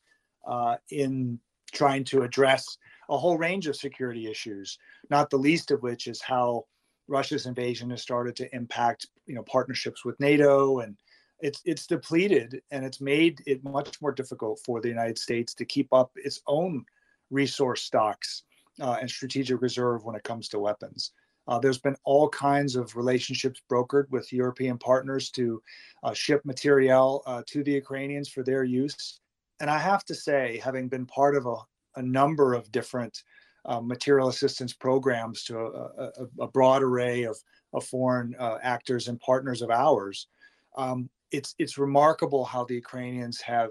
uh, 0.47 0.77
in 0.91 1.39
trying 1.73 2.03
to 2.03 2.23
address 2.23 2.79
a 3.09 3.17
whole 3.17 3.39
range 3.39 3.69
of 3.69 3.77
security 3.77 4.29
issues, 4.29 4.79
not 5.09 5.31
the 5.31 5.37
least 5.37 5.71
of 5.71 5.83
which 5.83 6.09
is 6.09 6.21
how 6.21 6.65
Russia's 7.07 7.47
invasion 7.47 7.91
has 7.91 8.03
started 8.03 8.37
to 8.37 8.55
impact 8.55 9.07
you 9.27 9.35
know 9.35 9.43
partnerships 9.45 10.05
with 10.05 10.19
NATO 10.21 10.81
and 10.81 10.97
it's 11.41 11.61
it's 11.65 11.87
depleted 11.87 12.61
and 12.71 12.85
it's 12.85 13.01
made 13.01 13.43
it 13.47 13.63
much 13.65 14.01
more 14.01 14.13
difficult 14.13 14.61
for 14.65 14.81
the 14.81 14.89
United 14.89 15.19
States 15.19 15.55
to 15.55 15.65
keep 15.65 15.93
up 15.93 16.11
its 16.17 16.43
own 16.47 16.85
resource 17.31 17.83
stocks 17.83 18.45
uh, 18.81 18.97
and 19.01 19.11
strategic 19.11 19.61
reserve 19.63 20.05
when 20.05 20.17
it 20.17 20.25
comes 20.25 20.49
to 20.49 20.59
weapons. 20.59 21.13
Uh, 21.47 21.59
there's 21.59 21.79
been 21.79 21.97
all 22.05 22.29
kinds 22.29 22.77
of 22.77 22.95
relationships 22.95 23.61
brokered 23.71 24.09
with 24.11 24.33
European 24.33 24.77
partners 24.77 25.31
to 25.31 25.63
uh, 26.03 26.13
ship 26.13 26.45
material 26.45 27.23
uh, 27.27 27.43
to 27.47 27.65
the 27.65 27.73
Ukrainians 27.73 28.29
for 28.29 28.43
their 28.43 28.65
use. 28.65 29.21
And 29.61 29.71
I 29.71 29.79
have 29.79 30.05
to 30.05 30.15
say, 30.15 30.61
having 30.63 30.89
been 30.89 31.07
part 31.07 31.37
of 31.37 31.47
a, 31.47 31.57
a 31.97 32.03
number 32.03 32.53
of 32.53 32.71
different 32.71 33.23
uh, 33.65 33.81
material 33.81 34.29
assistance 34.29 34.75
programs 34.75 35.43
to 35.45 35.59
a, 35.59 35.63
a, 35.63 36.11
a 36.41 36.49
broad 36.49 36.83
array 36.83 37.25
of, 37.25 37.37
of 37.73 37.85
foreign 37.85 38.35
uh, 38.39 38.59
actors 38.63 39.09
and 39.09 39.19
partners 39.19 39.63
of 39.63 39.71
ours, 39.71 40.29
um, 40.77 41.09
it's 41.31 41.55
it's 41.59 41.79
remarkable 41.79 42.45
how 42.45 42.65
the 42.65 42.75
Ukrainians 42.75 43.41
have 43.41 43.71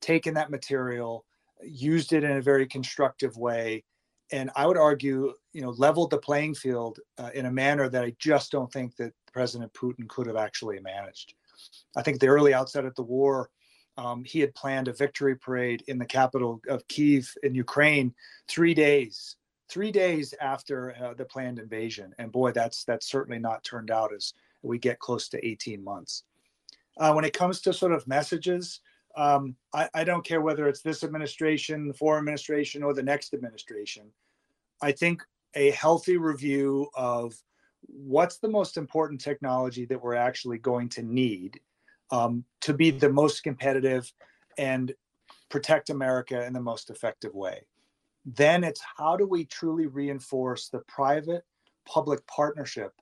taken 0.00 0.34
that 0.34 0.50
material, 0.50 1.24
used 1.62 2.12
it 2.12 2.24
in 2.24 2.32
a 2.32 2.42
very 2.42 2.66
constructive 2.66 3.36
way, 3.36 3.84
and 4.32 4.50
I 4.56 4.66
would 4.66 4.76
argue, 4.76 5.32
you 5.52 5.62
know, 5.62 5.70
leveled 5.70 6.10
the 6.10 6.18
playing 6.18 6.54
field 6.54 7.00
uh, 7.18 7.30
in 7.34 7.46
a 7.46 7.52
manner 7.52 7.88
that 7.88 8.04
I 8.04 8.14
just 8.18 8.52
don't 8.52 8.72
think 8.72 8.96
that 8.96 9.12
President 9.32 9.72
Putin 9.72 10.08
could 10.08 10.26
have 10.26 10.36
actually 10.36 10.78
managed. 10.80 11.34
I 11.96 12.02
think 12.02 12.20
the 12.20 12.28
early 12.28 12.54
outset 12.54 12.84
of 12.84 12.94
the 12.94 13.02
war, 13.02 13.50
um, 13.96 14.24
he 14.24 14.40
had 14.40 14.54
planned 14.54 14.88
a 14.88 14.92
victory 14.92 15.36
parade 15.36 15.84
in 15.88 15.98
the 15.98 16.06
capital 16.06 16.60
of 16.68 16.86
Kiev 16.88 17.32
in 17.42 17.54
Ukraine, 17.54 18.14
three 18.48 18.72
days, 18.72 19.36
three 19.68 19.90
days 19.90 20.34
after 20.40 20.94
uh, 21.02 21.14
the 21.14 21.24
planned 21.24 21.58
invasion, 21.58 22.14
and 22.18 22.32
boy, 22.32 22.52
that's 22.52 22.84
that's 22.84 23.10
certainly 23.10 23.38
not 23.38 23.64
turned 23.64 23.90
out 23.90 24.14
as 24.14 24.32
we 24.62 24.78
get 24.78 24.98
close 24.98 25.28
to 25.28 25.46
18 25.46 25.82
months. 25.82 26.24
Uh, 27.00 27.14
when 27.14 27.24
it 27.24 27.32
comes 27.32 27.62
to 27.62 27.72
sort 27.72 27.92
of 27.92 28.06
messages, 28.06 28.80
um, 29.16 29.56
I, 29.72 29.88
I, 29.94 30.04
don't 30.04 30.24
care 30.24 30.42
whether 30.42 30.68
it's 30.68 30.82
this 30.82 31.02
administration, 31.02 31.88
the 31.88 31.94
foreign 31.94 32.20
administration, 32.20 32.82
or 32.82 32.92
the 32.92 33.02
next 33.02 33.32
administration. 33.32 34.04
I 34.82 34.92
think 34.92 35.22
a 35.56 35.70
healthy 35.70 36.18
review 36.18 36.88
of 36.94 37.34
what's 37.86 38.36
the 38.36 38.48
most 38.48 38.76
important 38.76 39.20
technology 39.20 39.86
that 39.86 40.00
we're 40.00 40.14
actually 40.14 40.58
going 40.58 40.90
to 40.90 41.02
need 41.02 41.58
um, 42.10 42.44
to 42.60 42.74
be 42.74 42.90
the 42.90 43.10
most 43.10 43.42
competitive 43.42 44.12
and 44.58 44.92
protect 45.48 45.90
America 45.90 46.44
in 46.44 46.52
the 46.52 46.60
most 46.60 46.90
effective 46.90 47.34
way. 47.34 47.62
Then 48.26 48.62
it's 48.62 48.82
how 48.98 49.16
do 49.16 49.26
we 49.26 49.46
truly 49.46 49.86
reinforce 49.86 50.68
the 50.68 50.80
private 50.80 51.44
public 51.86 52.24
partnership 52.26 52.92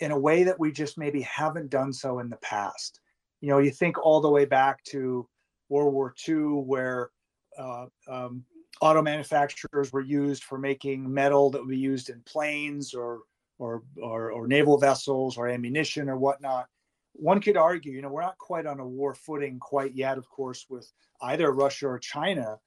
in 0.00 0.10
a 0.10 0.18
way 0.18 0.42
that 0.42 0.58
we 0.58 0.72
just 0.72 0.98
maybe 0.98 1.22
haven't 1.22 1.70
done 1.70 1.92
so 1.92 2.18
in 2.18 2.28
the 2.28 2.36
past 2.36 3.00
you 3.40 3.48
know, 3.48 3.58
you 3.58 3.70
think 3.70 3.98
all 3.98 4.20
the 4.20 4.30
way 4.30 4.44
back 4.44 4.82
to 4.84 5.28
World 5.68 5.92
War 5.92 6.14
II, 6.26 6.62
where 6.64 7.10
uh, 7.58 7.86
um, 8.08 8.44
auto 8.80 9.02
manufacturers 9.02 9.92
were 9.92 10.00
used 10.00 10.44
for 10.44 10.58
making 10.58 11.12
metal 11.12 11.50
that 11.50 11.60
would 11.60 11.70
be 11.70 11.78
used 11.78 12.10
in 12.10 12.20
planes 12.22 12.94
or, 12.94 13.20
or 13.58 13.82
or 14.00 14.30
or, 14.30 14.46
naval 14.46 14.78
vessels 14.78 15.36
or 15.36 15.48
ammunition 15.48 16.08
or 16.08 16.16
whatnot. 16.16 16.66
One 17.12 17.40
could 17.40 17.56
argue, 17.56 17.92
you 17.92 18.02
know, 18.02 18.10
we're 18.10 18.22
not 18.22 18.38
quite 18.38 18.66
on 18.66 18.78
a 18.78 18.86
war 18.86 19.14
footing 19.14 19.58
quite 19.58 19.94
yet, 19.94 20.18
of 20.18 20.28
course, 20.28 20.66
with 20.68 20.90
either 21.22 21.50
Russia 21.50 21.88
or 21.88 21.98
China, 21.98 22.58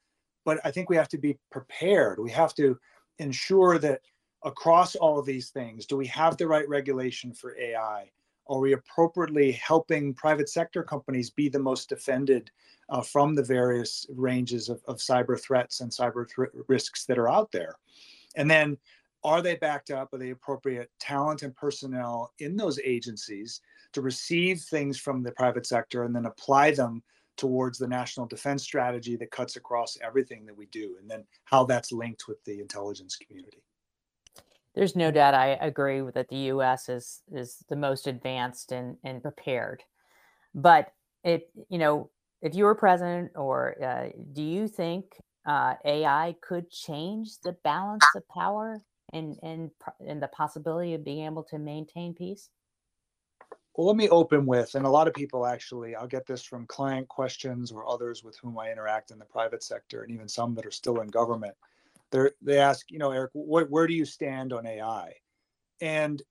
but 0.43 0.59
I 0.65 0.71
think 0.71 0.89
we 0.89 0.97
have 0.97 1.07
to 1.09 1.17
be 1.17 1.37
prepared. 1.51 2.19
We 2.19 2.31
have 2.31 2.53
to 2.55 2.77
ensure 3.19 3.77
that 3.79 4.01
across 4.43 4.95
all 4.95 5.17
of 5.17 5.25
these 5.25 5.49
things, 5.49 5.85
do 5.85 5.95
we 5.95 6.07
have 6.07 6.35
the 6.35 6.47
right 6.47 6.67
regulation 6.67 7.33
for 7.33 7.57
AI? 7.57 8.11
Are 8.47 8.59
we 8.59 8.73
appropriately 8.73 9.51
helping 9.53 10.13
private 10.13 10.49
sector 10.49 10.83
companies 10.83 11.29
be 11.29 11.49
the 11.49 11.59
most 11.59 11.89
defended 11.89 12.51
uh, 12.89 13.01
from 13.01 13.35
the 13.35 13.43
various 13.43 14.05
ranges 14.09 14.67
of, 14.69 14.81
of 14.87 14.97
cyber 14.97 15.39
threats 15.39 15.81
and 15.81 15.91
cyber 15.91 16.27
th- 16.27 16.49
risks 16.67 17.05
that 17.05 17.17
are 17.17 17.29
out 17.29 17.51
there? 17.51 17.75
And 18.35 18.49
then, 18.49 18.77
are 19.23 19.41
they 19.41 19.55
backed 19.55 19.91
up 19.91 20.11
with 20.11 20.21
the 20.21 20.31
appropriate 20.31 20.89
talent 20.99 21.43
and 21.43 21.55
personnel 21.55 22.33
in 22.39 22.55
those 22.55 22.79
agencies 22.79 23.61
to 23.93 24.01
receive 24.01 24.61
things 24.61 24.97
from 24.97 25.21
the 25.21 25.31
private 25.33 25.67
sector 25.67 26.03
and 26.03 26.15
then 26.15 26.25
apply 26.25 26.71
them 26.71 27.03
towards 27.37 27.77
the 27.77 27.87
national 27.87 28.25
defense 28.25 28.63
strategy 28.63 29.15
that 29.15 29.31
cuts 29.31 29.55
across 29.55 29.97
everything 30.03 30.45
that 30.45 30.57
we 30.57 30.65
do, 30.67 30.95
and 30.99 31.09
then 31.09 31.23
how 31.45 31.63
that's 31.63 31.91
linked 31.91 32.27
with 32.27 32.43
the 32.45 32.59
intelligence 32.59 33.15
community? 33.15 33.63
There's 34.73 34.95
no 34.95 35.11
doubt 35.11 35.33
I 35.33 35.57
agree 35.61 36.01
that 36.13 36.29
the 36.29 36.37
U.S. 36.37 36.87
is 36.87 37.21
is 37.31 37.63
the 37.69 37.75
most 37.75 38.07
advanced 38.07 38.71
and 38.71 38.97
and 39.03 39.21
prepared. 39.21 39.83
But 40.55 40.93
if 41.23 41.43
you 41.69 41.77
know, 41.77 42.09
if 42.41 42.55
you 42.55 42.63
were 42.63 42.75
president, 42.75 43.31
or 43.35 43.75
uh, 43.83 44.09
do 44.33 44.41
you 44.41 44.67
think 44.67 45.05
uh, 45.45 45.75
AI 45.83 46.35
could 46.41 46.69
change 46.69 47.39
the 47.43 47.53
balance 47.63 48.05
of 48.15 48.27
power 48.29 48.81
and 49.11 49.37
and 49.43 49.71
and 50.07 50.21
the 50.21 50.29
possibility 50.29 50.93
of 50.93 51.03
being 51.03 51.25
able 51.25 51.43
to 51.43 51.59
maintain 51.59 52.13
peace? 52.13 52.49
Well, 53.75 53.87
let 53.87 53.95
me 53.95 54.09
open 54.09 54.45
with, 54.45 54.75
and 54.75 54.85
a 54.85 54.89
lot 54.89 55.07
of 55.07 55.13
people 55.13 55.45
actually, 55.45 55.95
I'll 55.95 56.07
get 56.07 56.25
this 56.25 56.43
from 56.43 56.65
client 56.67 57.07
questions 57.07 57.71
or 57.71 57.87
others 57.87 58.21
with 58.21 58.37
whom 58.37 58.57
I 58.59 58.69
interact 58.69 59.11
in 59.11 59.19
the 59.19 59.25
private 59.25 59.63
sector, 59.63 60.03
and 60.03 60.11
even 60.11 60.27
some 60.27 60.55
that 60.55 60.65
are 60.65 60.71
still 60.71 60.99
in 60.99 61.07
government 61.07 61.55
they 62.11 62.29
they 62.41 62.59
ask, 62.59 62.91
you 62.91 62.99
know, 62.99 63.11
Eric, 63.11 63.31
what, 63.33 63.69
where 63.69 63.87
do 63.87 63.93
you 63.93 64.05
stand 64.05 64.53
on 64.53 64.65
AI? 64.65 65.13
And 65.81 66.21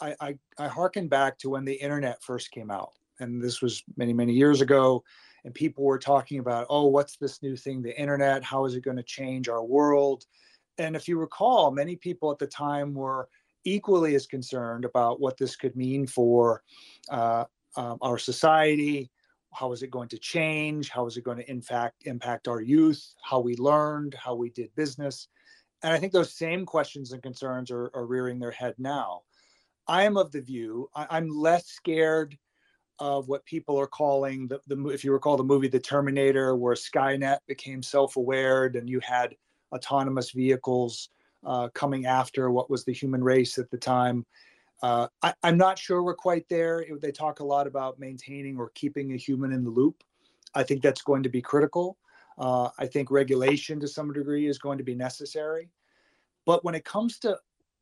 I, 0.00 0.14
I, 0.20 0.38
I 0.58 0.68
harken 0.68 1.08
back 1.08 1.38
to 1.38 1.50
when 1.50 1.64
the 1.64 1.74
internet 1.74 2.22
first 2.22 2.50
came 2.50 2.70
out. 2.70 2.92
and 3.20 3.40
this 3.42 3.62
was 3.62 3.82
many 3.96 4.12
many 4.12 4.32
years 4.32 4.60
ago 4.60 5.02
and 5.44 5.54
people 5.54 5.84
were 5.84 5.98
talking 5.98 6.38
about 6.40 6.66
oh 6.68 6.86
what's 6.86 7.16
this 7.16 7.42
new 7.42 7.56
thing 7.56 7.82
the 7.82 7.98
internet 7.98 8.42
how 8.42 8.64
is 8.64 8.74
it 8.74 8.84
going 8.84 8.96
to 8.96 9.02
change 9.02 9.48
our 9.48 9.64
world 9.64 10.24
and 10.78 10.96
if 10.96 11.06
you 11.08 11.18
recall 11.18 11.70
many 11.70 11.96
people 11.96 12.30
at 12.30 12.38
the 12.38 12.46
time 12.46 12.94
were 12.94 13.28
equally 13.64 14.14
as 14.14 14.26
concerned 14.26 14.84
about 14.84 15.20
what 15.20 15.36
this 15.38 15.54
could 15.54 15.76
mean 15.76 16.06
for 16.06 16.62
uh, 17.10 17.44
um, 17.76 17.98
our 18.02 18.18
society 18.18 19.10
how 19.52 19.72
is 19.72 19.82
it 19.82 19.90
going 19.90 20.08
to 20.08 20.18
change? 20.18 20.88
How 20.88 21.06
is 21.06 21.16
it 21.16 21.24
going 21.24 21.38
to 21.38 21.50
in 21.50 21.60
fact 21.60 22.06
impact 22.06 22.48
our 22.48 22.60
youth? 22.60 23.14
How 23.22 23.40
we 23.40 23.56
learned? 23.56 24.14
How 24.14 24.34
we 24.34 24.50
did 24.50 24.74
business? 24.74 25.28
And 25.82 25.92
i 25.92 25.98
think 25.98 26.12
those 26.12 26.32
same 26.32 26.64
questions 26.64 27.12
and 27.12 27.22
concerns 27.22 27.70
are, 27.70 27.90
are 27.94 28.06
rearing 28.06 28.38
their 28.38 28.50
head 28.50 28.74
now. 28.78 29.22
I 29.88 30.04
am 30.04 30.16
of 30.16 30.30
the 30.32 30.40
view 30.40 30.88
I, 30.94 31.18
am 31.18 31.28
less 31.28 31.66
scared 31.66 32.38
of 32.98 33.28
what 33.28 33.44
people 33.44 33.78
are 33.80 33.86
calling 33.86 34.46
the, 34.48 34.60
the 34.68 34.88
if 34.88 35.04
you 35.04 35.12
recall 35.12 35.36
the 35.36 35.42
movie 35.42 35.68
the 35.68 35.80
terminator 35.80 36.54
where 36.56 36.74
skynet 36.74 37.38
became 37.48 37.82
self-aware 37.82 38.66
and 38.66 38.88
you 38.88 39.00
had 39.00 39.34
autonomous 39.72 40.30
vehicles 40.30 41.08
uh, 41.44 41.68
coming 41.74 42.06
after 42.06 42.50
what 42.50 42.70
was 42.70 42.84
the 42.84 42.92
human 42.92 43.24
race 43.24 43.58
at 43.58 43.70
the 43.70 43.78
time 43.78 44.24
uh, 44.82 45.06
I, 45.22 45.34
am 45.44 45.56
not 45.56 45.78
sure 45.78 46.02
we're 46.02 46.14
quite 46.14 46.48
there. 46.48 46.84
They 47.00 47.12
talk 47.12 47.40
a 47.40 47.44
lot 47.44 47.66
about 47.66 48.00
maintaining 48.00 48.58
or 48.58 48.70
keeping 48.74 49.12
a 49.12 49.16
human 49.16 49.52
in 49.52 49.62
the 49.62 49.70
loop. 49.70 50.02
I 50.54 50.64
think 50.64 50.82
that's 50.82 51.02
going 51.02 51.22
to 51.22 51.28
be 51.28 51.40
critical. 51.40 51.98
Uh, 52.36 52.68
I 52.78 52.86
think 52.86 53.10
regulation 53.10 53.78
to 53.80 53.88
some 53.88 54.12
degree 54.12 54.48
is 54.48 54.58
going 54.58 54.78
to 54.78 54.84
be 54.84 54.94
necessary. 54.94 55.70
But 56.46 56.64
when 56.64 56.74
it 56.74 56.84
comes 56.84 57.18
to, 57.20 57.38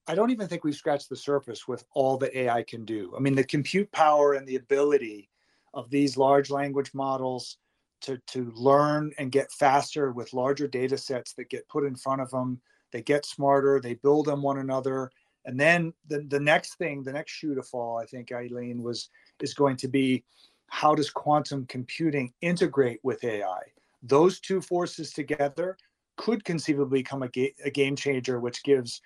I 0.06 0.14
don't 0.14 0.30
even 0.30 0.46
think 0.46 0.62
we've 0.62 0.74
scratched 0.74 1.08
the 1.08 1.16
surface 1.16 1.66
with 1.66 1.84
all 1.94 2.18
that 2.18 2.36
AI 2.36 2.62
can 2.64 2.84
do. 2.84 3.14
I 3.16 3.20
mean, 3.20 3.34
the 3.34 3.44
compute 3.44 3.90
power 3.92 4.34
and 4.34 4.46
the 4.46 4.56
ability 4.56 5.30
of 5.72 5.88
these 5.88 6.18
large 6.18 6.50
language 6.50 6.92
models 6.92 7.56
to, 8.02 8.18
to 8.26 8.50
learn 8.54 9.12
and 9.18 9.32
get 9.32 9.52
faster 9.52 10.12
with 10.12 10.34
larger 10.34 10.68
data 10.68 10.98
sets 10.98 11.32
that 11.34 11.48
get 11.48 11.68
put 11.68 11.84
in 11.84 11.96
front 11.96 12.20
of 12.20 12.30
them. 12.30 12.60
They 12.92 13.02
get 13.02 13.24
smarter, 13.24 13.80
they 13.80 13.94
build 13.94 14.28
on 14.28 14.42
one 14.42 14.58
another 14.58 15.10
and 15.44 15.58
then 15.58 15.92
the, 16.08 16.24
the 16.28 16.40
next 16.40 16.74
thing, 16.74 17.02
the 17.02 17.12
next 17.12 17.32
shoe 17.32 17.54
to 17.54 17.62
fall, 17.62 17.98
I 17.98 18.06
think, 18.06 18.32
Aileen, 18.32 18.82
was 18.82 19.10
is 19.40 19.54
going 19.54 19.76
to 19.78 19.88
be 19.88 20.24
how 20.68 20.94
does 20.94 21.10
quantum 21.10 21.66
computing 21.66 22.32
integrate 22.42 23.00
with 23.02 23.24
AI? 23.24 23.60
Those 24.02 24.38
two 24.38 24.60
forces 24.60 25.12
together 25.12 25.76
could 26.16 26.44
conceivably 26.44 27.00
become 27.00 27.22
a, 27.22 27.28
ga- 27.28 27.54
a 27.64 27.70
game 27.70 27.96
changer, 27.96 28.38
which 28.38 28.62
gives 28.62 29.00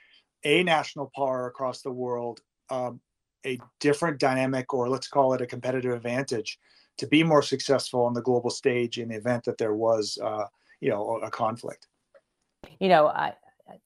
a 0.45 0.62
national 0.62 1.11
power 1.16 1.47
across 1.47 1.80
the 1.80 1.91
world 1.91 2.41
um, 2.70 3.01
a 3.47 3.59
different 3.80 4.18
dynamic, 4.18 4.74
or 4.74 4.89
let's 4.89 5.09
call 5.09 5.32
it 5.32 5.41
a 5.41 5.47
competitive 5.47 5.93
advantage, 5.93 6.59
to 6.99 7.07
be 7.07 7.22
more 7.22 7.43
successful 7.43 8.05
on 8.05 8.12
the 8.12 8.22
global 8.22 8.51
stage 8.51 8.99
in 8.99 9.09
the 9.09 9.16
event 9.16 9.45
that 9.45 9.59
there 9.59 9.74
was, 9.74 10.18
uh, 10.22 10.45
you 10.80 10.91
know, 10.91 11.18
a 11.22 11.30
conflict. 11.30 11.89
You 12.80 12.89
know, 12.89 13.07
I, 13.07 13.35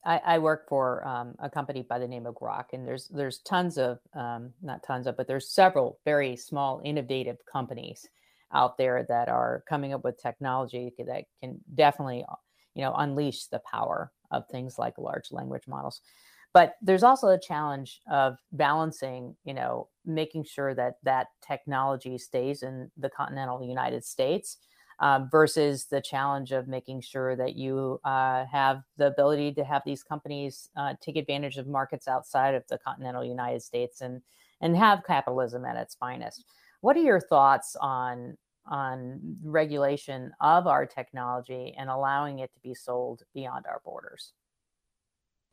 I, 0.05 0.21
I, 0.25 0.39
work 0.39 0.67
for 0.67 1.07
um, 1.07 1.35
a 1.39 1.49
company 1.49 1.83
by 1.87 1.99
the 1.99 2.07
name 2.07 2.25
of 2.25 2.35
Groq, 2.35 2.65
and 2.73 2.85
there's 2.87 3.07
there's 3.07 3.39
tons 3.39 3.77
of 3.77 3.99
um, 4.13 4.51
not 4.61 4.83
tons 4.83 5.07
of, 5.07 5.15
but 5.15 5.27
there's 5.27 5.49
several 5.49 5.99
very 6.03 6.35
small, 6.35 6.81
innovative 6.83 7.37
companies 7.51 8.07
out 8.53 8.77
there 8.77 9.05
that 9.07 9.29
are 9.29 9.63
coming 9.69 9.93
up 9.93 10.03
with 10.03 10.21
technology 10.21 10.91
that 10.97 11.23
can 11.41 11.59
definitely, 11.75 12.25
uh, 12.29 12.35
you 12.75 12.83
know, 12.83 12.93
unleash 12.97 13.45
the 13.45 13.61
power 13.71 14.11
of 14.31 14.47
things 14.47 14.77
like 14.77 14.97
large 14.97 15.31
language 15.31 15.67
models. 15.67 16.01
But 16.53 16.75
there's 16.81 17.03
also 17.03 17.27
a 17.27 17.39
challenge 17.39 18.01
of 18.11 18.37
balancing, 18.51 19.35
you 19.45 19.53
know, 19.53 19.87
making 20.05 20.45
sure 20.45 20.73
that 20.73 20.95
that 21.03 21.27
technology 21.45 22.17
stays 22.17 22.63
in 22.63 22.89
the 22.97 23.09
continental 23.09 23.63
United 23.63 24.03
States 24.03 24.57
um, 24.99 25.29
versus 25.31 25.85
the 25.85 26.01
challenge 26.01 26.51
of 26.51 26.67
making 26.67 27.01
sure 27.01 27.35
that 27.35 27.55
you 27.55 27.99
uh, 28.03 28.45
have 28.45 28.83
the 28.97 29.07
ability 29.07 29.53
to 29.53 29.63
have 29.63 29.81
these 29.85 30.03
companies 30.03 30.69
uh, 30.75 30.93
take 31.01 31.15
advantage 31.15 31.57
of 31.57 31.67
markets 31.67 32.07
outside 32.07 32.53
of 32.53 32.63
the 32.67 32.77
continental 32.77 33.23
United 33.23 33.61
States 33.61 34.01
and 34.01 34.21
and 34.61 34.75
have 34.75 35.05
capitalism 35.07 35.63
at 35.63 35.77
its 35.77 35.95
finest. 35.95 36.43
What 36.81 36.97
are 36.97 37.01
your 37.01 37.21
thoughts 37.21 37.75
on 37.79 38.37
on 38.65 39.19
regulation 39.43 40.31
of 40.41 40.67
our 40.67 40.85
technology 40.85 41.73
and 41.77 41.89
allowing 41.89 42.39
it 42.39 42.53
to 42.53 42.59
be 42.59 42.73
sold 42.73 43.23
beyond 43.33 43.65
our 43.65 43.81
borders? 43.83 44.33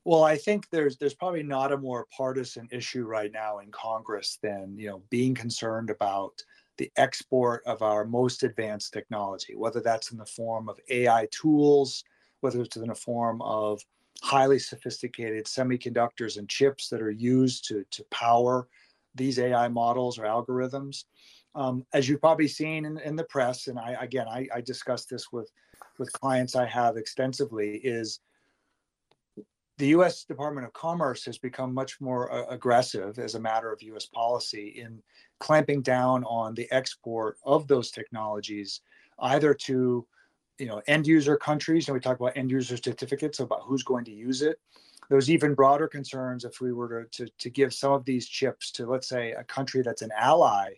Well, 0.04 0.22
I 0.22 0.36
think 0.36 0.68
there's 0.70 0.96
there's 0.98 1.14
probably 1.14 1.42
not 1.42 1.72
a 1.72 1.78
more 1.78 2.06
partisan 2.16 2.68
issue 2.70 3.04
right 3.04 3.32
now 3.32 3.58
in 3.58 3.70
Congress 3.70 4.38
than 4.42 4.76
you 4.76 4.88
know 4.88 5.02
being 5.10 5.34
concerned 5.34 5.90
about 5.90 6.32
the 6.78 6.90
export 6.96 7.62
of 7.66 7.82
our 7.82 8.04
most 8.04 8.42
advanced 8.42 8.92
technology, 8.92 9.54
whether 9.54 9.80
that's 9.80 10.12
in 10.12 10.18
the 10.18 10.26
form 10.26 10.68
of 10.68 10.78
AI 10.90 11.26
tools, 11.30 12.04
whether 12.40 12.60
it's 12.60 12.76
in 12.76 12.88
the 12.88 12.94
form 12.94 13.40
of 13.42 13.80
highly 14.22 14.58
sophisticated 14.58 15.46
semiconductors 15.46 16.38
and 16.38 16.48
chips 16.48 16.88
that 16.88 17.02
are 17.02 17.10
used 17.10 17.66
to, 17.68 17.84
to 17.90 18.04
power 18.10 18.68
these 19.14 19.38
AI 19.38 19.68
models 19.68 20.18
or 20.18 20.22
algorithms. 20.22 21.04
Um, 21.54 21.86
as 21.94 22.08
you've 22.08 22.20
probably 22.20 22.48
seen 22.48 22.84
in, 22.84 22.98
in 22.98 23.16
the 23.16 23.24
press, 23.24 23.66
and 23.68 23.78
I 23.78 23.96
again 24.00 24.26
I, 24.28 24.46
I 24.54 24.60
discuss 24.60 25.06
this 25.06 25.32
with 25.32 25.50
with 25.98 26.12
clients 26.12 26.54
I 26.54 26.66
have 26.66 26.98
extensively, 26.98 27.76
is 27.76 28.20
the 29.78 29.88
U.S. 29.88 30.24
Department 30.24 30.66
of 30.66 30.72
Commerce 30.72 31.24
has 31.26 31.36
become 31.38 31.74
much 31.74 32.00
more 32.00 32.32
uh, 32.32 32.46
aggressive 32.46 33.18
as 33.18 33.34
a 33.34 33.40
matter 33.40 33.72
of 33.72 33.82
U.S. 33.82 34.06
policy 34.06 34.68
in 34.80 35.02
clamping 35.38 35.82
down 35.82 36.24
on 36.24 36.54
the 36.54 36.66
export 36.70 37.36
of 37.44 37.68
those 37.68 37.90
technologies, 37.90 38.80
either 39.20 39.52
to 39.52 40.06
you 40.58 40.66
know 40.66 40.80
end 40.86 41.06
user 41.06 41.36
countries, 41.36 41.88
and 41.88 41.94
we 41.94 42.00
talk 42.00 42.18
about 42.18 42.36
end 42.36 42.50
user 42.50 42.76
certificates 42.76 43.40
about 43.40 43.62
who's 43.64 43.82
going 43.82 44.04
to 44.06 44.12
use 44.12 44.42
it. 44.42 44.58
There's 45.08 45.30
even 45.30 45.54
broader 45.54 45.86
concerns 45.86 46.44
if 46.44 46.60
we 46.60 46.72
were 46.72 47.04
to, 47.04 47.26
to, 47.26 47.32
to 47.38 47.50
give 47.50 47.72
some 47.72 47.92
of 47.92 48.04
these 48.04 48.26
chips 48.26 48.72
to, 48.72 48.86
let's 48.86 49.08
say, 49.08 49.32
a 49.32 49.44
country 49.44 49.82
that's 49.82 50.02
an 50.02 50.10
ally 50.16 50.70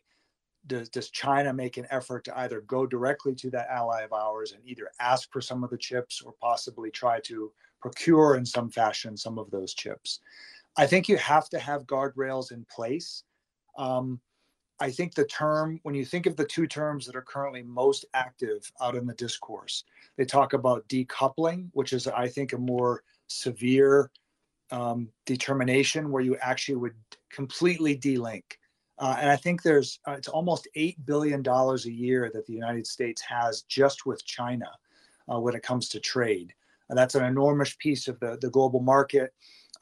does, 0.67 0.89
does 0.91 1.11
China 1.11 1.53
make 1.53 1.79
an 1.79 1.87
effort 1.91 2.25
to 2.25 2.39
either 2.39 2.61
go 2.63 2.87
directly 2.87 3.35
to 3.37 3.51
that 3.51 3.69
ally 3.71 4.03
of 4.03 4.13
ours 4.13 4.53
and 4.53 4.63
either 4.67 4.91
ask 5.01 5.33
for 5.33 5.41
some 5.41 5.65
of 5.65 5.71
the 5.71 5.79
chips 5.79 6.21
or 6.21 6.35
possibly 6.41 6.91
try 6.91 7.21
to 7.21 7.51
procure 7.81 8.37
in 8.37 8.45
some 8.45 8.71
fashion 8.71 9.17
some 9.17 9.39
of 9.39 9.51
those 9.51 9.75
chips? 9.75 10.21
I 10.77 10.87
think 10.87 11.09
you 11.09 11.17
have 11.17 11.49
to 11.51 11.59
have 11.59 11.87
guardrails 11.87 12.53
in 12.53 12.65
place. 12.71 13.25
Um, 13.77 14.21
I 14.81 14.91
think 14.91 15.15
the 15.15 15.25
term, 15.25 15.81
when 15.83 15.95
you 15.95 16.05
think 16.05 16.27
of 16.27 16.37
the 16.37 16.45
two 16.45 16.67
terms 16.67 17.05
that 17.07 17.17
are 17.17 17.23
currently 17.23 17.63
most 17.63 18.05
active 18.15 18.71
out 18.81 18.95
in 18.95 19.07
the 19.07 19.15
discourse, 19.15 19.85
they 20.17 20.25
talk 20.25 20.53
about 20.53 20.89
decoupling, 20.89 21.69
which 21.73 21.93
is, 21.93 22.07
I 22.07 22.29
think, 22.29 22.53
a 22.53 22.59
more 22.59 23.03
severe 23.27 24.11
um, 24.71 25.09
determination 25.27 26.11
where 26.11 26.23
you 26.23 26.37
actually 26.37 26.77
would 26.77 26.95
completely 27.31 27.97
delink. 27.97 28.45
Uh, 28.99 29.17
and 29.21 29.31
I 29.31 29.37
think 29.37 29.63
there's, 29.63 30.01
uh, 30.07 30.13
it's 30.13 30.29
almost 30.29 30.69
$8 30.77 30.97
billion 31.05 31.47
a 31.47 31.77
year 31.89 32.31
that 32.33 32.47
the 32.47 32.53
United 32.53 32.87
States 32.87 33.21
has 33.23 33.63
just 33.63 34.07
with 34.07 34.25
China 34.25 34.71
uh, 35.33 35.41
when 35.41 35.55
it 35.55 35.63
comes 35.63 35.89
to 35.91 36.01
trade. 36.01 36.55
And 36.89 36.99
that's 36.99 37.15
an 37.15 37.25
enormous 37.25 37.77
piece 37.79 38.09
of 38.09 38.19
the, 38.21 38.39
the 38.41 38.51
global 38.51 38.81
market. 38.81 39.33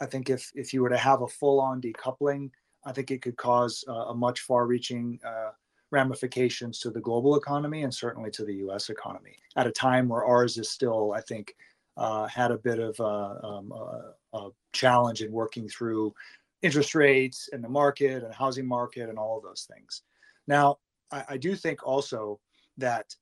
I 0.00 0.06
think 0.06 0.30
if, 0.30 0.50
if 0.54 0.72
you 0.72 0.82
were 0.82 0.88
to 0.88 0.96
have 0.96 1.22
a 1.22 1.28
full 1.28 1.60
on 1.60 1.80
decoupling, 1.80 2.50
I 2.84 2.92
think 2.92 3.10
it 3.10 3.22
could 3.22 3.36
cause 3.36 3.84
uh, 3.88 3.92
a 3.92 4.14
much 4.14 4.40
far-reaching 4.40 5.18
uh, 5.24 5.50
ramifications 5.90 6.78
to 6.80 6.90
the 6.90 7.00
global 7.00 7.36
economy 7.36 7.82
and 7.82 7.94
certainly 7.94 8.30
to 8.32 8.44
the 8.44 8.54
U.S. 8.56 8.90
economy 8.90 9.36
at 9.56 9.66
a 9.66 9.72
time 9.72 10.08
where 10.08 10.24
ours 10.24 10.58
is 10.58 10.70
still, 10.70 11.12
I 11.12 11.20
think, 11.20 11.54
uh, 11.96 12.26
had 12.26 12.50
a 12.50 12.58
bit 12.58 12.78
of 12.78 12.98
a, 13.00 13.46
um, 13.46 13.72
a, 13.72 14.12
a, 14.36 14.50
challenge 14.72 15.22
in 15.22 15.32
working 15.32 15.66
through 15.66 16.12
interest 16.60 16.94
rates 16.94 17.48
and 17.52 17.64
the 17.64 17.68
market 17.68 18.22
and 18.22 18.34
housing 18.34 18.66
market 18.66 19.08
and 19.08 19.18
all 19.18 19.38
of 19.38 19.42
those 19.42 19.66
things. 19.72 20.02
Now, 20.46 20.78
I, 21.10 21.24
I 21.30 21.36
do 21.38 21.56
think 21.56 21.86
also 21.86 22.38
that 22.76 23.14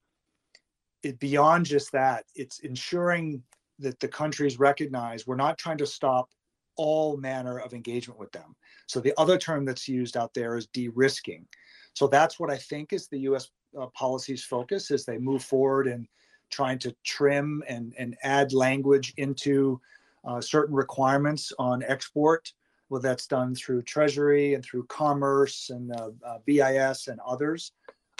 it 1.04 1.20
beyond 1.20 1.66
just 1.66 1.92
that, 1.92 2.24
it's 2.34 2.58
ensuring 2.60 3.42
that 3.78 3.98
the 4.00 4.08
countries 4.08 4.58
recognize 4.58 5.26
we're 5.26 5.36
not 5.36 5.58
trying 5.58 5.78
to 5.78 5.86
stop 5.86 6.30
all 6.76 7.16
manner 7.16 7.58
of 7.58 7.72
engagement 7.72 8.18
with 8.18 8.32
them. 8.32 8.54
So 8.86 9.00
the 9.00 9.14
other 9.18 9.38
term 9.38 9.64
that's 9.64 9.88
used 9.88 10.16
out 10.16 10.34
there 10.34 10.56
is 10.56 10.66
de-risking. 10.68 11.46
So 11.94 12.06
that's 12.06 12.40
what 12.40 12.50
I 12.50 12.56
think 12.56 12.92
is 12.92 13.06
the 13.08 13.20
U.S. 13.20 13.50
Uh, 13.78 13.86
policy's 13.86 14.44
focus 14.44 14.90
as 14.90 15.04
they 15.04 15.18
move 15.18 15.42
forward 15.42 15.86
and 15.86 16.06
trying 16.50 16.78
to 16.80 16.94
trim 17.04 17.62
and, 17.68 17.94
and 17.98 18.16
add 18.22 18.52
language 18.52 19.14
into 19.16 19.80
uh, 20.24 20.40
certain 20.40 20.74
requirements 20.74 21.52
on 21.58 21.82
export. 21.84 22.52
Well, 22.88 23.00
that's 23.00 23.26
done 23.26 23.54
through 23.54 23.82
Treasury 23.82 24.54
and 24.54 24.64
through 24.64 24.86
Commerce 24.86 25.70
and 25.70 25.92
uh, 25.92 26.10
uh 26.24 26.38
BIS 26.46 27.08
and 27.08 27.18
others. 27.26 27.72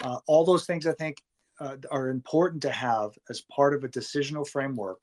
Uh, 0.03 0.19
all 0.27 0.43
those 0.43 0.65
things 0.65 0.87
I 0.87 0.93
think 0.93 1.21
uh, 1.59 1.77
are 1.91 2.09
important 2.09 2.61
to 2.63 2.71
have 2.71 3.11
as 3.29 3.41
part 3.41 3.73
of 3.73 3.83
a 3.83 3.89
decisional 3.89 4.47
framework 4.47 5.01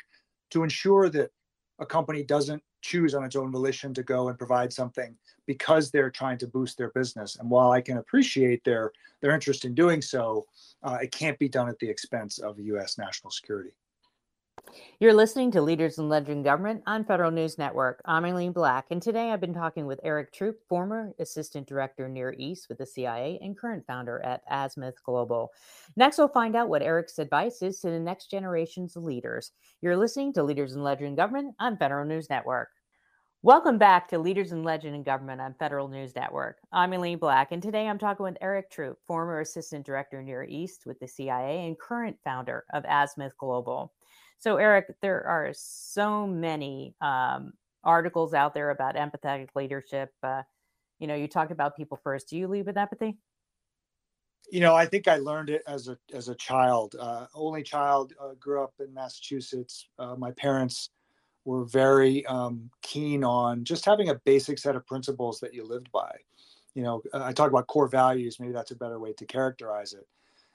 to 0.52 0.62
ensure 0.62 1.08
that 1.08 1.30
a 1.78 1.86
company 1.86 2.22
doesn't 2.22 2.62
choose 2.82 3.14
on 3.14 3.24
its 3.24 3.36
own 3.36 3.50
volition 3.50 3.94
to 3.94 4.02
go 4.02 4.28
and 4.28 4.38
provide 4.38 4.72
something 4.72 5.16
because 5.46 5.90
they're 5.90 6.10
trying 6.10 6.38
to 6.38 6.46
boost 6.46 6.76
their 6.76 6.90
business. 6.90 7.36
And 7.36 7.48
while 7.48 7.70
I 7.70 7.80
can 7.80 7.98
appreciate 7.98 8.62
their 8.64 8.92
their 9.20 9.32
interest 9.32 9.64
in 9.64 9.74
doing 9.74 10.02
so, 10.02 10.44
uh, 10.82 10.98
it 11.00 11.12
can't 11.12 11.38
be 11.38 11.48
done 11.48 11.68
at 11.68 11.78
the 11.78 11.88
expense 11.88 12.38
of 12.38 12.58
U.S. 12.58 12.98
national 12.98 13.30
security. 13.30 13.70
You're 15.00 15.14
listening 15.14 15.50
to 15.52 15.62
Leaders 15.62 15.98
in 15.98 16.08
Legend 16.08 16.44
Government 16.44 16.82
on 16.86 17.04
Federal 17.04 17.30
News 17.30 17.58
Network. 17.58 18.00
I'm 18.04 18.24
Aileen 18.24 18.52
Black, 18.52 18.86
and 18.90 19.02
today 19.02 19.30
I've 19.30 19.40
been 19.40 19.52
talking 19.52 19.86
with 19.86 20.00
Eric 20.04 20.32
Traupe, 20.32 20.60
former 20.68 21.12
Assistant 21.18 21.66
Director 21.66 22.08
Near 22.08 22.34
East 22.38 22.68
with 22.68 22.78
the 22.78 22.86
CIA 22.86 23.38
and 23.42 23.58
current 23.58 23.84
founder 23.86 24.20
at 24.24 24.42
Azimuth 24.50 25.02
Global. 25.04 25.50
Next, 25.96 26.18
we'll 26.18 26.28
find 26.28 26.54
out 26.54 26.68
what 26.68 26.82
Eric's 26.82 27.18
advice 27.18 27.62
is 27.62 27.80
to 27.80 27.90
the 27.90 27.98
next 27.98 28.30
generation's 28.30 28.94
leaders. 28.94 29.52
You're 29.80 29.96
listening 29.96 30.32
to 30.34 30.42
Leaders 30.42 30.74
in 30.74 30.82
Legend 30.82 31.16
Government 31.16 31.54
on 31.58 31.76
Federal 31.76 32.06
News 32.06 32.30
Network. 32.30 32.68
Welcome 33.44 33.76
back 33.76 34.06
to 34.10 34.20
Leaders 34.20 34.52
in 34.52 34.62
Legend 34.62 34.94
and 34.94 35.04
Government 35.04 35.40
on 35.40 35.56
Federal 35.58 35.88
News 35.88 36.14
Network. 36.14 36.58
I'm 36.72 36.92
Aileen 36.92 37.18
Black, 37.18 37.50
and 37.50 37.60
today 37.60 37.88
I'm 37.88 37.98
talking 37.98 38.22
with 38.22 38.38
Eric 38.40 38.70
Traupe, 38.70 39.00
former 39.08 39.40
Assistant 39.40 39.84
Director 39.84 40.22
Near 40.22 40.44
East 40.44 40.86
with 40.86 41.00
the 41.00 41.08
CIA 41.08 41.66
and 41.66 41.76
current 41.76 42.16
founder 42.22 42.64
of 42.72 42.84
Azimuth 42.84 43.36
Global. 43.36 43.92
So, 44.42 44.56
Eric, 44.56 44.96
there 45.00 45.24
are 45.24 45.52
so 45.54 46.26
many 46.26 46.96
um, 47.00 47.52
articles 47.84 48.34
out 48.34 48.54
there 48.54 48.70
about 48.70 48.96
empathetic 48.96 49.50
leadership. 49.54 50.12
Uh, 50.20 50.42
you 50.98 51.06
know, 51.06 51.14
you 51.14 51.28
talked 51.28 51.52
about 51.52 51.76
people 51.76 51.96
first. 52.02 52.28
Do 52.28 52.36
you 52.36 52.48
lead 52.48 52.66
with 52.66 52.76
empathy? 52.76 53.16
You 54.50 54.58
know, 54.58 54.74
I 54.74 54.84
think 54.86 55.06
I 55.06 55.18
learned 55.18 55.48
it 55.48 55.62
as 55.68 55.86
a 55.86 55.96
as 56.12 56.28
a 56.28 56.34
child. 56.34 56.96
Uh, 56.98 57.26
only 57.36 57.62
child, 57.62 58.14
uh, 58.20 58.34
grew 58.40 58.64
up 58.64 58.74
in 58.80 58.92
Massachusetts. 58.92 59.86
Uh, 59.96 60.16
my 60.16 60.32
parents 60.32 60.90
were 61.44 61.64
very 61.64 62.26
um, 62.26 62.68
keen 62.82 63.22
on 63.22 63.62
just 63.62 63.84
having 63.84 64.08
a 64.08 64.20
basic 64.24 64.58
set 64.58 64.74
of 64.74 64.84
principles 64.88 65.38
that 65.38 65.54
you 65.54 65.64
lived 65.64 65.90
by. 65.92 66.10
You 66.74 66.82
know, 66.82 67.00
I 67.14 67.32
talk 67.32 67.48
about 67.48 67.68
core 67.68 67.86
values. 67.86 68.40
Maybe 68.40 68.52
that's 68.52 68.72
a 68.72 68.76
better 68.76 68.98
way 68.98 69.12
to 69.12 69.24
characterize 69.24 69.92
it. 69.92 70.08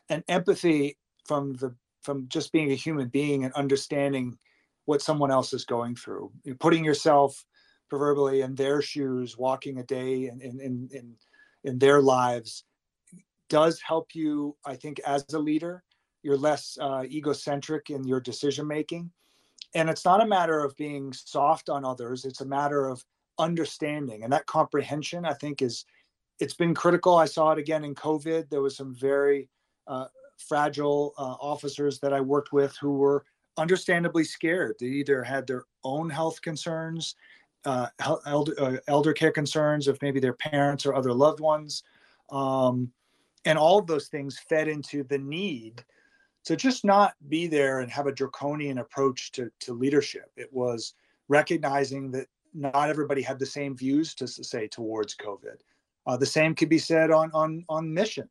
And 0.10 0.26
empathy 0.28 0.98
from 1.26 1.54
the 1.54 1.74
from 2.08 2.28
just 2.30 2.54
being 2.54 2.72
a 2.72 2.76
human 2.76 3.10
being 3.10 3.44
and 3.44 3.54
understanding 3.54 4.38
what 4.86 5.02
someone 5.02 5.30
else 5.30 5.52
is 5.52 5.66
going 5.66 5.96
through, 5.96 6.32
putting 6.60 6.86
yourself 6.86 7.46
proverbially 7.90 8.42
in 8.42 8.56
their 8.56 8.82
shoes, 8.82 9.38
walking 9.38 9.80
a 9.80 9.84
day 9.84 10.28
in 10.28 10.40
in 10.40 10.60
in 10.62 10.90
in, 10.94 11.16
in 11.66 11.78
their 11.78 12.02
lives, 12.02 12.64
does 13.50 13.82
help 13.82 14.16
you. 14.16 14.56
I 14.66 14.76
think 14.76 15.00
as 15.06 15.26
a 15.34 15.40
leader, 15.40 15.84
you're 16.24 16.38
less 16.38 16.78
uh, 16.80 17.04
egocentric 17.04 17.90
in 17.90 18.06
your 18.06 18.22
decision 18.22 18.66
making 18.68 19.12
and 19.76 19.90
it's 19.90 20.06
not 20.06 20.24
a 20.24 20.28
matter 20.28 20.64
of 20.64 20.76
being 20.78 21.14
soft 21.14 21.70
on 21.70 21.86
others. 21.86 22.26
It's 22.26 22.42
a 22.42 22.46
matter 22.46 22.88
of 22.88 23.04
understanding. 23.38 24.24
And 24.24 24.34
that 24.34 24.46
comprehension 24.48 25.26
i 25.26 25.34
think 25.34 25.62
is 25.62 25.86
it's 26.40 26.54
been 26.54 26.76
critical. 26.76 27.16
I 27.16 27.26
saw 27.26 27.52
it 27.52 27.60
again 27.60 27.84
in 27.84 27.96
covid. 27.96 28.50
There 28.50 28.62
was 28.62 28.78
some 28.78 28.94
very 28.96 29.50
uh, 29.88 30.08
fragile 30.38 31.14
uh, 31.18 31.36
officers 31.42 32.00
that 32.00 32.14
i 32.14 32.22
worked 32.22 32.54
with 32.54 32.76
who 32.80 32.94
were 32.94 33.26
understandably 33.58 34.24
scared 34.24 34.76
they 34.80 34.88
either 34.88 35.24
had 35.24 35.48
their 35.48 35.64
own 35.84 36.10
health 36.10 36.42
concerns 36.42 37.16
uh, 37.66 37.88
elder, 38.26 38.54
uh, 38.60 38.78
elder 38.88 39.14
care 39.14 39.32
concerns 39.32 39.88
of 39.88 40.02
maybe 40.02 40.20
their 40.20 40.34
parents 40.34 40.86
or 40.86 40.94
other 40.94 41.14
loved 41.14 41.40
ones 41.40 41.84
um, 42.32 42.92
and 43.46 43.58
all 43.58 43.80
of 43.80 43.88
those 43.88 44.08
things 44.08 44.40
fed 44.50 44.68
into 44.68 45.04
the 45.04 45.18
need 45.18 45.84
to 46.48 46.56
just 46.56 46.86
not 46.86 47.14
be 47.28 47.46
there 47.46 47.80
and 47.80 47.92
have 47.92 48.08
a 48.08 48.12
draconian 48.12 48.78
approach 48.78 49.34
to, 49.34 49.52
to 49.60 49.74
leadership. 49.74 50.32
It 50.38 50.52
was 50.54 50.94
recognizing 51.28 52.10
that 52.12 52.28
not 52.54 52.90
everybody 52.90 53.22
had 53.22 53.38
the 53.38 53.46
same 53.46 53.76
views 53.76 54.16
to 54.16 54.28
say 54.28 54.66
towards 54.68 55.14
COVID. 55.16 55.58
Uh, 56.06 56.16
the 56.16 56.26
same 56.26 56.56
could 56.56 56.70
be 56.70 56.80
said 56.80 57.12
on 57.12 57.30
on 57.34 57.66
on 57.68 57.94
mission. 57.94 58.30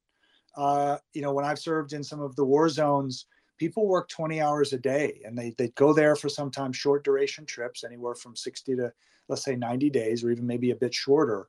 Uh, 0.56 0.98
you 1.12 1.22
know, 1.22 1.32
when 1.32 1.44
I've 1.44 1.58
served 1.58 1.92
in 1.92 2.02
some 2.02 2.20
of 2.20 2.34
the 2.36 2.44
war 2.44 2.68
zones, 2.68 3.26
people 3.58 3.86
work 3.86 4.08
20 4.08 4.40
hours 4.40 4.72
a 4.72 4.78
day, 4.78 5.20
and 5.24 5.36
they 5.36 5.54
they 5.58 5.68
go 5.68 5.92
there 5.92 6.16
for 6.16 6.28
sometimes 6.28 6.76
short 6.76 7.04
duration 7.04 7.44
trips, 7.44 7.84
anywhere 7.84 8.14
from 8.14 8.36
60 8.36 8.76
to 8.76 8.92
let's 9.28 9.44
say 9.44 9.56
90 9.56 9.90
days, 9.90 10.22
or 10.22 10.30
even 10.30 10.46
maybe 10.46 10.70
a 10.70 10.76
bit 10.76 10.94
shorter, 10.94 11.48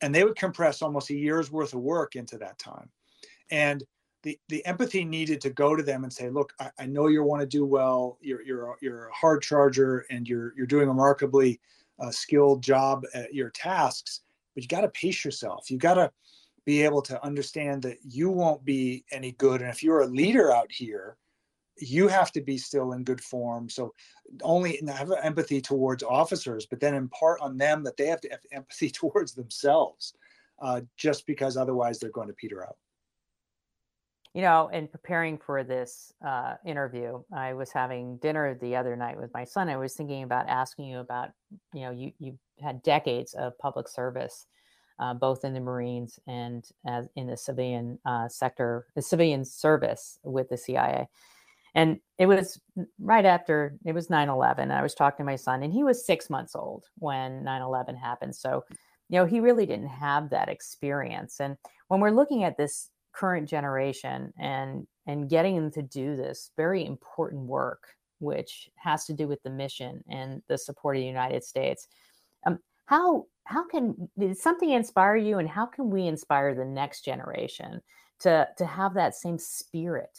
and 0.00 0.14
they 0.14 0.24
would 0.24 0.36
compress 0.36 0.82
almost 0.82 1.10
a 1.10 1.14
year's 1.14 1.50
worth 1.50 1.74
of 1.74 1.80
work 1.80 2.16
into 2.16 2.38
that 2.38 2.58
time. 2.58 2.88
And 3.50 3.82
the, 4.22 4.38
the 4.48 4.64
empathy 4.66 5.04
needed 5.04 5.40
to 5.42 5.50
go 5.50 5.76
to 5.76 5.82
them 5.82 6.04
and 6.04 6.12
say, 6.12 6.28
look, 6.28 6.52
I, 6.60 6.70
I 6.78 6.86
know 6.86 7.06
you 7.06 7.22
want 7.22 7.40
to 7.40 7.46
do 7.46 7.64
well. 7.64 8.18
You're, 8.20 8.42
you're, 8.42 8.76
you're 8.80 9.08
a 9.08 9.14
hard 9.14 9.42
charger 9.42 10.06
and 10.10 10.28
you're, 10.28 10.52
you're 10.56 10.66
doing 10.66 10.86
a 10.86 10.90
remarkably 10.90 11.60
uh, 12.00 12.10
skilled 12.10 12.62
job 12.62 13.04
at 13.14 13.34
your 13.34 13.50
tasks, 13.50 14.20
but 14.54 14.62
you 14.62 14.68
got 14.68 14.82
to 14.82 14.88
pace 14.88 15.24
yourself. 15.24 15.70
You 15.70 15.78
got 15.78 15.94
to 15.94 16.10
be 16.68 16.84
able 16.84 17.00
to 17.00 17.24
understand 17.24 17.80
that 17.80 17.96
you 18.04 18.28
won't 18.28 18.62
be 18.62 19.02
any 19.10 19.32
good. 19.32 19.62
And 19.62 19.70
if 19.70 19.82
you're 19.82 20.02
a 20.02 20.06
leader 20.06 20.52
out 20.52 20.70
here, 20.70 21.16
you 21.78 22.08
have 22.08 22.30
to 22.32 22.42
be 22.42 22.58
still 22.58 22.92
in 22.92 23.04
good 23.04 23.22
form. 23.22 23.70
So 23.70 23.94
only 24.42 24.78
have 24.86 25.10
empathy 25.22 25.62
towards 25.62 26.02
officers, 26.02 26.66
but 26.66 26.78
then 26.78 26.92
impart 26.94 27.40
on 27.40 27.56
them 27.56 27.82
that 27.84 27.96
they 27.96 28.04
have 28.08 28.20
to 28.20 28.28
have 28.28 28.40
empathy 28.52 28.90
towards 28.90 29.32
themselves, 29.32 30.12
uh, 30.60 30.82
just 30.98 31.26
because 31.26 31.56
otherwise 31.56 31.98
they're 31.98 32.10
going 32.10 32.28
to 32.28 32.34
peter 32.34 32.62
out 32.62 32.76
you 34.34 34.42
know, 34.42 34.68
in 34.68 34.86
preparing 34.86 35.38
for 35.38 35.64
this 35.64 36.12
uh, 36.24 36.54
interview, 36.64 37.20
I 37.34 37.54
was 37.54 37.72
having 37.72 38.18
dinner 38.18 38.54
the 38.54 38.76
other 38.76 38.94
night 38.94 39.18
with 39.18 39.32
my 39.32 39.44
son. 39.44 39.70
I 39.70 39.78
was 39.78 39.94
thinking 39.94 40.22
about 40.22 40.48
asking 40.48 40.84
you 40.84 40.98
about, 40.98 41.30
you 41.72 41.80
know, 41.80 41.90
you 41.90 42.12
you 42.18 42.38
had 42.60 42.82
decades 42.82 43.32
of 43.34 43.58
public 43.58 43.88
service, 43.88 44.46
uh, 44.98 45.14
both 45.14 45.44
in 45.44 45.54
the 45.54 45.60
Marines 45.60 46.18
and 46.26 46.68
as 46.86 47.08
in 47.16 47.26
the 47.26 47.36
civilian 47.36 47.98
uh, 48.04 48.28
sector, 48.28 48.86
the 48.94 49.02
civilian 49.02 49.44
service 49.44 50.18
with 50.22 50.48
the 50.48 50.56
CIA. 50.56 51.08
And 51.74 52.00
it 52.18 52.26
was 52.26 52.60
right 52.98 53.24
after 53.24 53.76
it 53.84 53.92
was 53.92 54.10
9 54.10 54.28
11. 54.28 54.70
I 54.70 54.82
was 54.82 54.94
talking 54.94 55.24
to 55.24 55.30
my 55.30 55.36
son, 55.36 55.62
and 55.62 55.72
he 55.72 55.84
was 55.84 56.04
six 56.04 56.30
months 56.30 56.56
old 56.56 56.86
when 56.98 57.44
9 57.44 57.62
11 57.62 57.96
happened. 57.96 58.34
So, 58.34 58.64
you 59.08 59.18
know, 59.18 59.26
he 59.26 59.40
really 59.40 59.66
didn't 59.66 59.88
have 59.88 60.30
that 60.30 60.48
experience. 60.48 61.40
And 61.40 61.56
when 61.88 62.00
we're 62.00 62.10
looking 62.10 62.44
at 62.44 62.56
this 62.56 62.90
current 63.12 63.48
generation 63.48 64.32
and 64.38 64.86
and 65.06 65.28
getting 65.28 65.56
them 65.56 65.70
to 65.72 65.82
do 65.82 66.14
this 66.14 66.52
very 66.56 66.84
important 66.84 67.42
work 67.42 67.88
which 68.20 68.68
has 68.76 69.04
to 69.06 69.12
do 69.12 69.26
with 69.26 69.42
the 69.42 69.50
mission 69.50 70.04
and 70.08 70.42
the 70.48 70.56
support 70.56 70.96
of 70.96 71.00
the 71.00 71.06
united 71.06 71.42
states 71.42 71.88
um, 72.46 72.58
how 72.88 73.26
how 73.44 73.66
can 73.66 74.08
did 74.18 74.36
something 74.36 74.70
inspire 74.70 75.16
you 75.16 75.38
and 75.38 75.48
how 75.48 75.66
can 75.66 75.90
we 75.90 76.06
inspire 76.06 76.54
the 76.54 76.64
next 76.64 77.04
generation 77.04 77.80
to 78.18 78.48
to 78.56 78.64
have 78.64 78.94
that 78.94 79.14
same 79.14 79.38
spirit 79.38 80.18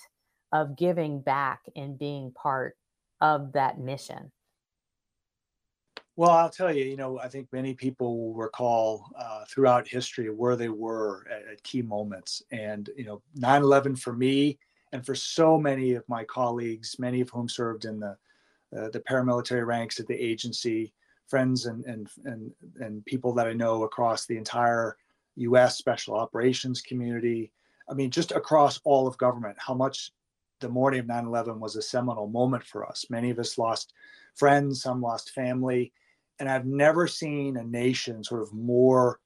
of 0.51 0.77
giving 0.77 1.19
back 1.19 1.61
and 1.75 1.97
being 1.97 2.31
part 2.31 2.77
of 3.21 3.51
that 3.53 3.79
mission 3.79 4.31
well, 6.15 6.31
I'll 6.31 6.49
tell 6.49 6.75
you, 6.75 6.83
you 6.83 6.97
know, 6.97 7.17
I 7.17 7.29
think 7.29 7.47
many 7.53 7.73
people 7.73 8.17
will 8.17 8.33
recall 8.33 9.09
uh, 9.17 9.45
throughout 9.49 9.87
history 9.87 10.29
where 10.29 10.57
they 10.57 10.67
were 10.67 11.25
at, 11.31 11.49
at, 11.49 11.63
key 11.63 11.81
moments. 11.81 12.43
And, 12.51 12.89
you 12.97 13.05
know, 13.05 13.21
9 13.35 13.61
11 13.61 13.95
for 13.95 14.11
me 14.11 14.59
and 14.91 15.05
for 15.05 15.15
so 15.15 15.57
many 15.57 15.93
of 15.93 16.03
my 16.09 16.25
colleagues, 16.25 16.99
many 16.99 17.21
of 17.21 17.29
whom 17.29 17.47
served 17.47 17.85
in 17.85 18.01
the, 18.01 18.17
uh, 18.77 18.89
the 18.89 19.01
paramilitary 19.09 19.65
ranks 19.65 19.97
at 20.01 20.07
the 20.07 20.13
agency, 20.13 20.91
friends 21.29 21.65
and, 21.65 21.85
and, 21.85 22.09
and, 22.25 22.51
and 22.79 23.05
people 23.05 23.33
that 23.33 23.47
I 23.47 23.53
know 23.53 23.83
across 23.83 24.25
the 24.25 24.37
entire 24.37 24.97
US 25.35 25.77
special 25.77 26.15
operations 26.15 26.81
community. 26.81 27.51
I 27.89 27.93
mean, 27.93 28.11
just 28.11 28.31
across 28.31 28.79
all 28.83 29.07
of 29.07 29.17
government, 29.17 29.57
how 29.59 29.73
much 29.73 30.11
the 30.59 30.69
morning 30.69 30.99
of 30.99 31.07
9 31.07 31.25
11 31.25 31.59
was 31.59 31.75
a 31.75 31.81
seminal 31.81 32.27
moment 32.27 32.63
for 32.63 32.85
us. 32.85 33.05
Many 33.09 33.29
of 33.29 33.39
us 33.39 33.57
lost 33.57 33.93
friends, 34.35 34.81
some 34.81 35.01
lost 35.01 35.31
family 35.31 35.93
and 36.39 36.49
I've 36.49 36.65
never 36.65 37.07
seen 37.07 37.57
a 37.57 37.63
nation 37.63 38.23
sort 38.23 38.41
of 38.41 38.53
more 38.53 39.19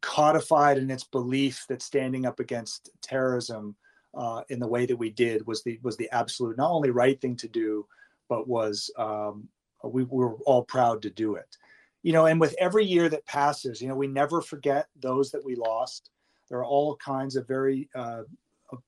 codified 0.00 0.78
in 0.78 0.90
its 0.90 1.04
belief 1.04 1.64
that 1.68 1.82
standing 1.82 2.26
up 2.26 2.38
against 2.38 2.90
terrorism 3.02 3.74
uh, 4.14 4.42
in 4.48 4.58
the 4.60 4.66
way 4.66 4.86
that 4.86 4.96
we 4.96 5.10
did 5.10 5.46
was 5.46 5.62
the 5.62 5.78
was 5.82 5.96
the 5.96 6.10
absolute 6.10 6.56
not 6.56 6.70
only 6.70 6.90
right 6.90 7.20
thing 7.20 7.36
to 7.36 7.48
do, 7.48 7.86
but 8.28 8.48
was 8.48 8.90
um, 8.96 9.48
we 9.84 10.04
were 10.04 10.34
all 10.46 10.62
proud 10.62 11.02
to 11.02 11.10
do 11.10 11.34
it. 11.34 11.56
You 12.02 12.12
know, 12.12 12.26
and 12.26 12.40
with 12.40 12.54
every 12.58 12.84
year 12.84 13.08
that 13.08 13.26
passes, 13.26 13.80
you 13.80 13.88
know, 13.88 13.94
we 13.94 14.06
never 14.06 14.40
forget 14.40 14.88
those 15.00 15.30
that 15.32 15.44
we 15.44 15.54
lost. 15.54 16.10
There 16.48 16.58
are 16.58 16.64
all 16.64 16.96
kinds 16.96 17.36
of 17.36 17.46
very 17.46 17.88
uh, 17.94 18.22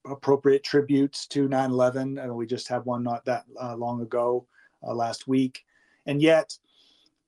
appropriate 0.06 0.64
tributes 0.64 1.26
to 1.28 1.48
9/11, 1.48 2.22
and 2.22 2.34
we 2.34 2.46
just 2.46 2.68
had 2.68 2.84
one 2.84 3.02
not 3.02 3.24
that 3.26 3.44
uh, 3.60 3.76
long 3.76 4.00
ago, 4.00 4.46
uh, 4.82 4.94
last 4.94 5.28
week. 5.28 5.64
And 6.06 6.22
yet, 6.22 6.56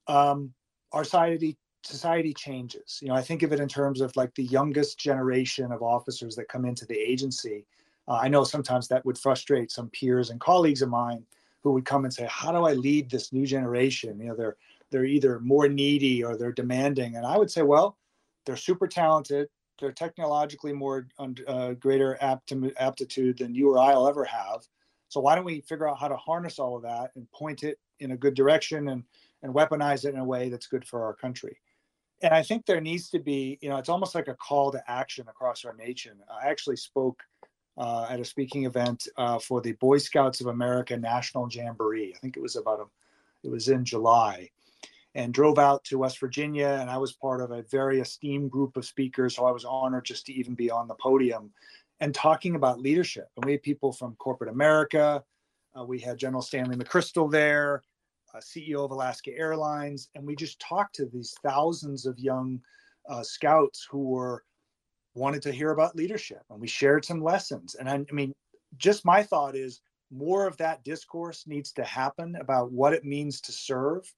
um, 0.08 0.52
our 0.92 1.04
society 1.04 1.56
society 1.82 2.32
changes. 2.32 2.98
You 3.02 3.08
know, 3.08 3.14
I 3.14 3.22
think 3.22 3.42
of 3.42 3.52
it 3.52 3.60
in 3.60 3.68
terms 3.68 4.00
of 4.00 4.16
like 4.16 4.34
the 4.34 4.44
youngest 4.44 4.98
generation 4.98 5.70
of 5.70 5.82
officers 5.82 6.34
that 6.36 6.48
come 6.48 6.64
into 6.64 6.86
the 6.86 6.98
agency. 6.98 7.66
Uh, 8.08 8.20
I 8.22 8.28
know 8.28 8.44
sometimes 8.44 8.88
that 8.88 9.04
would 9.04 9.18
frustrate 9.18 9.70
some 9.70 9.90
peers 9.90 10.30
and 10.30 10.40
colleagues 10.40 10.82
of 10.82 10.88
mine 10.88 11.24
who 11.64 11.72
would 11.72 11.84
come 11.84 12.04
and 12.04 12.14
say, 12.14 12.28
"How 12.30 12.52
do 12.52 12.64
I 12.64 12.74
lead 12.74 13.10
this 13.10 13.32
new 13.32 13.46
generation?" 13.46 14.20
You 14.20 14.28
know, 14.28 14.36
they're 14.36 14.56
they're 14.94 15.04
either 15.04 15.40
more 15.40 15.68
needy 15.68 16.22
or 16.22 16.36
they're 16.36 16.52
demanding. 16.52 17.16
And 17.16 17.26
I 17.26 17.36
would 17.36 17.50
say, 17.50 17.62
well, 17.62 17.98
they're 18.46 18.56
super 18.56 18.86
talented. 18.86 19.48
They're 19.80 19.90
technologically 19.90 20.72
more 20.72 21.08
uh, 21.18 21.72
greater 21.72 22.16
aptitude 22.20 23.38
than 23.38 23.56
you 23.56 23.70
or 23.70 23.78
I'll 23.80 24.06
ever 24.06 24.24
have. 24.24 24.60
So 25.08 25.18
why 25.18 25.34
don't 25.34 25.44
we 25.44 25.62
figure 25.62 25.88
out 25.88 25.98
how 25.98 26.06
to 26.06 26.16
harness 26.16 26.60
all 26.60 26.76
of 26.76 26.82
that 26.82 27.10
and 27.16 27.28
point 27.32 27.64
it 27.64 27.80
in 27.98 28.12
a 28.12 28.16
good 28.16 28.34
direction 28.34 28.88
and 28.88 29.02
and 29.42 29.52
weaponize 29.52 30.04
it 30.04 30.14
in 30.14 30.20
a 30.20 30.24
way 30.24 30.48
that's 30.48 30.68
good 30.68 30.86
for 30.86 31.04
our 31.04 31.14
country? 31.14 31.58
And 32.22 32.32
I 32.32 32.44
think 32.44 32.64
there 32.64 32.80
needs 32.80 33.10
to 33.10 33.18
be, 33.18 33.58
you 33.60 33.68
know, 33.68 33.78
it's 33.78 33.88
almost 33.88 34.14
like 34.14 34.28
a 34.28 34.36
call 34.36 34.70
to 34.70 34.90
action 34.90 35.26
across 35.28 35.64
our 35.64 35.74
nation. 35.74 36.18
I 36.30 36.48
actually 36.48 36.76
spoke 36.76 37.20
uh, 37.76 38.06
at 38.08 38.20
a 38.20 38.24
speaking 38.24 38.64
event 38.64 39.08
uh, 39.16 39.38
for 39.38 39.60
the 39.60 39.72
Boy 39.72 39.98
Scouts 39.98 40.40
of 40.40 40.46
America 40.46 40.96
National 40.96 41.48
Jamboree. 41.50 42.14
I 42.14 42.18
think 42.18 42.36
it 42.36 42.42
was 42.42 42.56
about 42.56 42.80
a, 42.80 43.46
it 43.46 43.50
was 43.50 43.68
in 43.68 43.84
July, 43.84 44.50
and 45.14 45.34
drove 45.34 45.58
out 45.58 45.84
to 45.84 45.98
West 45.98 46.18
Virginia. 46.18 46.78
And 46.80 46.90
I 46.90 46.98
was 46.98 47.12
part 47.12 47.40
of 47.40 47.50
a 47.50 47.62
very 47.62 48.00
esteemed 48.00 48.50
group 48.50 48.76
of 48.76 48.84
speakers. 48.84 49.36
So 49.36 49.46
I 49.46 49.52
was 49.52 49.64
honored 49.64 50.04
just 50.04 50.26
to 50.26 50.32
even 50.32 50.54
be 50.54 50.70
on 50.70 50.88
the 50.88 50.94
podium 50.94 51.52
and 52.00 52.14
talking 52.14 52.56
about 52.56 52.80
leadership. 52.80 53.28
And 53.36 53.44
we 53.44 53.52
had 53.52 53.62
people 53.62 53.92
from 53.92 54.16
corporate 54.16 54.50
America. 54.50 55.22
Uh, 55.78 55.84
we 55.84 55.98
had 55.98 56.18
General 56.18 56.42
Stanley 56.42 56.76
McChrystal 56.76 57.30
there, 57.30 57.82
uh, 58.34 58.38
CEO 58.38 58.84
of 58.84 58.90
Alaska 58.90 59.30
Airlines. 59.36 60.08
And 60.14 60.26
we 60.26 60.34
just 60.36 60.60
talked 60.60 60.94
to 60.96 61.06
these 61.06 61.34
thousands 61.42 62.06
of 62.06 62.18
young 62.18 62.60
uh, 63.08 63.22
scouts 63.22 63.86
who 63.88 64.04
were 64.04 64.44
wanted 65.14 65.42
to 65.42 65.52
hear 65.52 65.70
about 65.70 65.96
leadership. 65.96 66.42
And 66.50 66.60
we 66.60 66.66
shared 66.66 67.04
some 67.04 67.22
lessons. 67.22 67.74
And 67.74 67.88
I, 67.88 67.94
I 67.94 68.12
mean, 68.12 68.32
just 68.76 69.04
my 69.04 69.22
thought 69.22 69.56
is 69.56 69.80
more 70.10 70.46
of 70.46 70.56
that 70.58 70.84
discourse 70.84 71.46
needs 71.46 71.72
to 71.72 71.84
happen 71.84 72.36
about 72.36 72.72
what 72.72 72.92
it 72.92 73.04
means 73.04 73.40
to 73.42 73.52
serve 73.52 74.12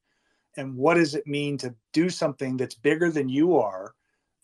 and 0.57 0.75
what 0.75 0.95
does 0.95 1.15
it 1.15 1.27
mean 1.27 1.59
to 1.59 1.75
do 1.93 2.09
something 2.09 2.57
that's 2.57 2.75
bigger 2.75 3.11
than 3.11 3.29
you 3.29 3.57
are 3.57 3.95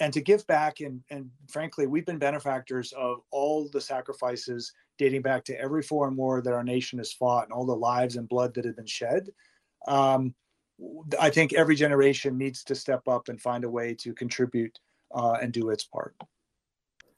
and 0.01 0.13
to 0.13 0.21
give 0.21 0.47
back 0.47 0.81
and 0.81 1.03
and 1.11 1.31
frankly 1.49 1.87
we've 1.87 2.07
been 2.07 2.19
benefactors 2.19 2.93
of 2.93 3.19
all 3.31 3.69
the 3.69 3.81
sacrifices 3.81 4.73
dating 4.99 5.23
back 5.23 5.45
to 5.45 5.59
every 5.61 5.83
foreign 5.83 6.17
war 6.17 6.41
that 6.41 6.53
our 6.53 6.65
nation 6.65 6.99
has 6.99 7.13
fought 7.13 7.45
and 7.45 7.53
all 7.53 7.67
the 7.67 7.75
lives 7.75 8.17
and 8.17 8.29
blood 8.29 8.55
that 8.55 8.65
have 8.65 8.77
been 8.77 8.87
shed 8.87 9.29
um, 9.89 10.35
i 11.21 11.29
think 11.31 11.53
every 11.53 11.77
generation 11.77 12.37
needs 12.39 12.65
to 12.65 12.75
step 12.75 13.07
up 13.09 13.29
and 13.29 13.41
find 13.41 13.65
a 13.65 13.71
way 13.71 13.95
to 13.95 14.15
contribute 14.15 14.79
uh, 15.15 15.37
and 15.43 15.53
do 15.53 15.71
its 15.71 15.85
part 15.85 16.15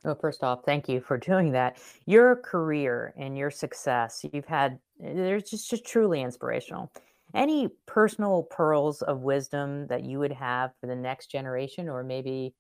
well, 0.05 0.19
first 0.21 0.45
off, 0.45 0.65
thank 0.65 0.89
you 0.89 1.01
for 1.01 1.17
doing 1.31 1.53
that. 1.53 1.79
Your 2.07 2.37
career 2.37 3.15
and 3.17 3.37
your 3.37 3.51
success, 3.51 4.25
you've 4.33 4.47
had, 4.47 4.79
they're 5.01 5.41
just, 5.41 5.71
just 5.71 5.85
truly 5.85 6.23
inspirational 6.23 6.93
any 7.35 7.69
personal 7.87 8.45
pearls 8.45 9.03
of 9.03 9.21
wisdom 9.21 9.87
that 9.89 10.05
you 10.05 10.19
would 10.21 10.33
have 10.33 10.71
for 10.81 10.87
the 10.87 10.97
next 10.97 11.31
generation 11.31 11.89
or 11.89 12.03
maybe 12.05 12.55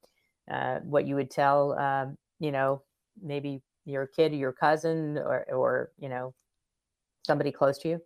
uh, 0.50 0.80
what 0.80 1.06
you 1.06 1.14
would 1.14 1.30
tell 1.30 1.78
um, 1.78 2.18
you 2.40 2.50
know 2.50 2.82
maybe 3.22 3.62
your 3.86 4.06
kid 4.06 4.32
or 4.32 4.36
your 4.36 4.52
cousin 4.52 5.16
or, 5.18 5.44
or 5.52 5.92
you 5.98 6.08
know 6.08 6.34
somebody 7.24 7.52
close 7.52 7.78
to 7.78 7.88
you 7.88 8.00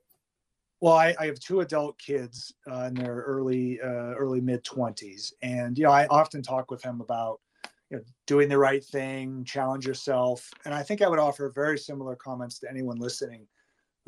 well 0.81 0.95
i, 0.95 1.15
I 1.19 1.27
have 1.27 1.41
two 1.41 1.61
adult 1.61 1.99
kids 1.99 2.53
uh, 2.71 2.85
in 2.85 2.95
their 2.95 3.25
early 3.27 3.81
uh, 3.81 4.15
early 4.15 4.41
mid 4.41 4.63
20s 4.65 5.33
and 5.43 5.77
you 5.79 5.85
know 5.85 5.91
i 5.91 6.07
often 6.09 6.43
talk 6.43 6.71
with 6.71 6.83
them 6.83 7.01
about 7.01 7.41
you 7.91 7.97
know, 7.97 8.03
doing 8.27 8.49
the 8.49 8.59
right 8.59 8.85
thing 8.85 9.45
challenge 9.45 9.87
yourself 9.87 10.51
and 10.65 10.75
i 10.75 10.83
think 10.83 11.03
i 11.03 11.09
would 11.09 11.19
offer 11.19 11.51
very 11.55 11.79
similar 11.79 12.15
comments 12.15 12.59
to 12.59 12.69
anyone 12.69 12.99
listening 12.99 13.47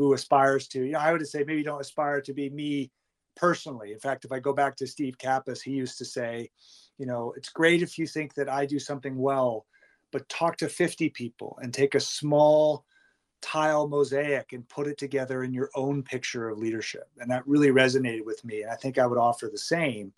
who 0.01 0.15
aspires 0.15 0.67
to, 0.67 0.83
you 0.83 0.93
know, 0.93 0.99
I 0.99 1.13
would 1.13 1.29
say 1.29 1.45
maybe 1.47 1.63
don't 1.63 1.79
aspire 1.79 2.23
to 2.23 2.33
be 2.33 2.49
me 2.49 2.91
personally. 3.37 3.93
In 3.93 3.99
fact, 3.99 4.25
if 4.25 4.33
I 4.33 4.41
go 4.41 4.55
back 4.55 4.75
to 4.77 4.87
Steve 4.87 5.19
Kappes, 5.19 5.61
he 5.61 5.73
used 5.73 5.99
to 5.99 6.07
say, 6.07 6.49
you 6.97 7.05
know, 7.05 7.35
it's 7.37 7.51
great 7.51 7.83
if 7.83 7.99
you 7.99 8.07
think 8.07 8.33
that 8.33 8.49
I 8.49 8.65
do 8.65 8.79
something 8.79 9.19
well, 9.19 9.67
but 10.11 10.27
talk 10.31 10.57
to 10.57 10.71
50 10.71 11.11
people 11.11 11.59
and 11.61 11.75
take 11.75 11.95
a 11.95 12.01
small 12.01 12.87
tile 13.43 13.89
mosaic 13.89 14.55
and 14.55 14.67
put 14.71 14.87
it 14.87 14.97
together 14.97 15.45
in 15.45 15.53
your 15.53 15.69
own 15.75 16.03
picture 16.03 16.49
of 16.49 16.57
leadership. 16.57 17.11
And 17.19 17.31
that 17.31 17.47
really 17.47 17.69
resonated 17.69 18.25
with 18.25 18.43
me. 18.43 18.63
And 18.63 18.71
I 18.71 18.77
think 18.77 18.97
I 18.97 19.07
would 19.07 19.19
offer 19.19 19.51
the 19.53 19.59
same. 19.59 20.15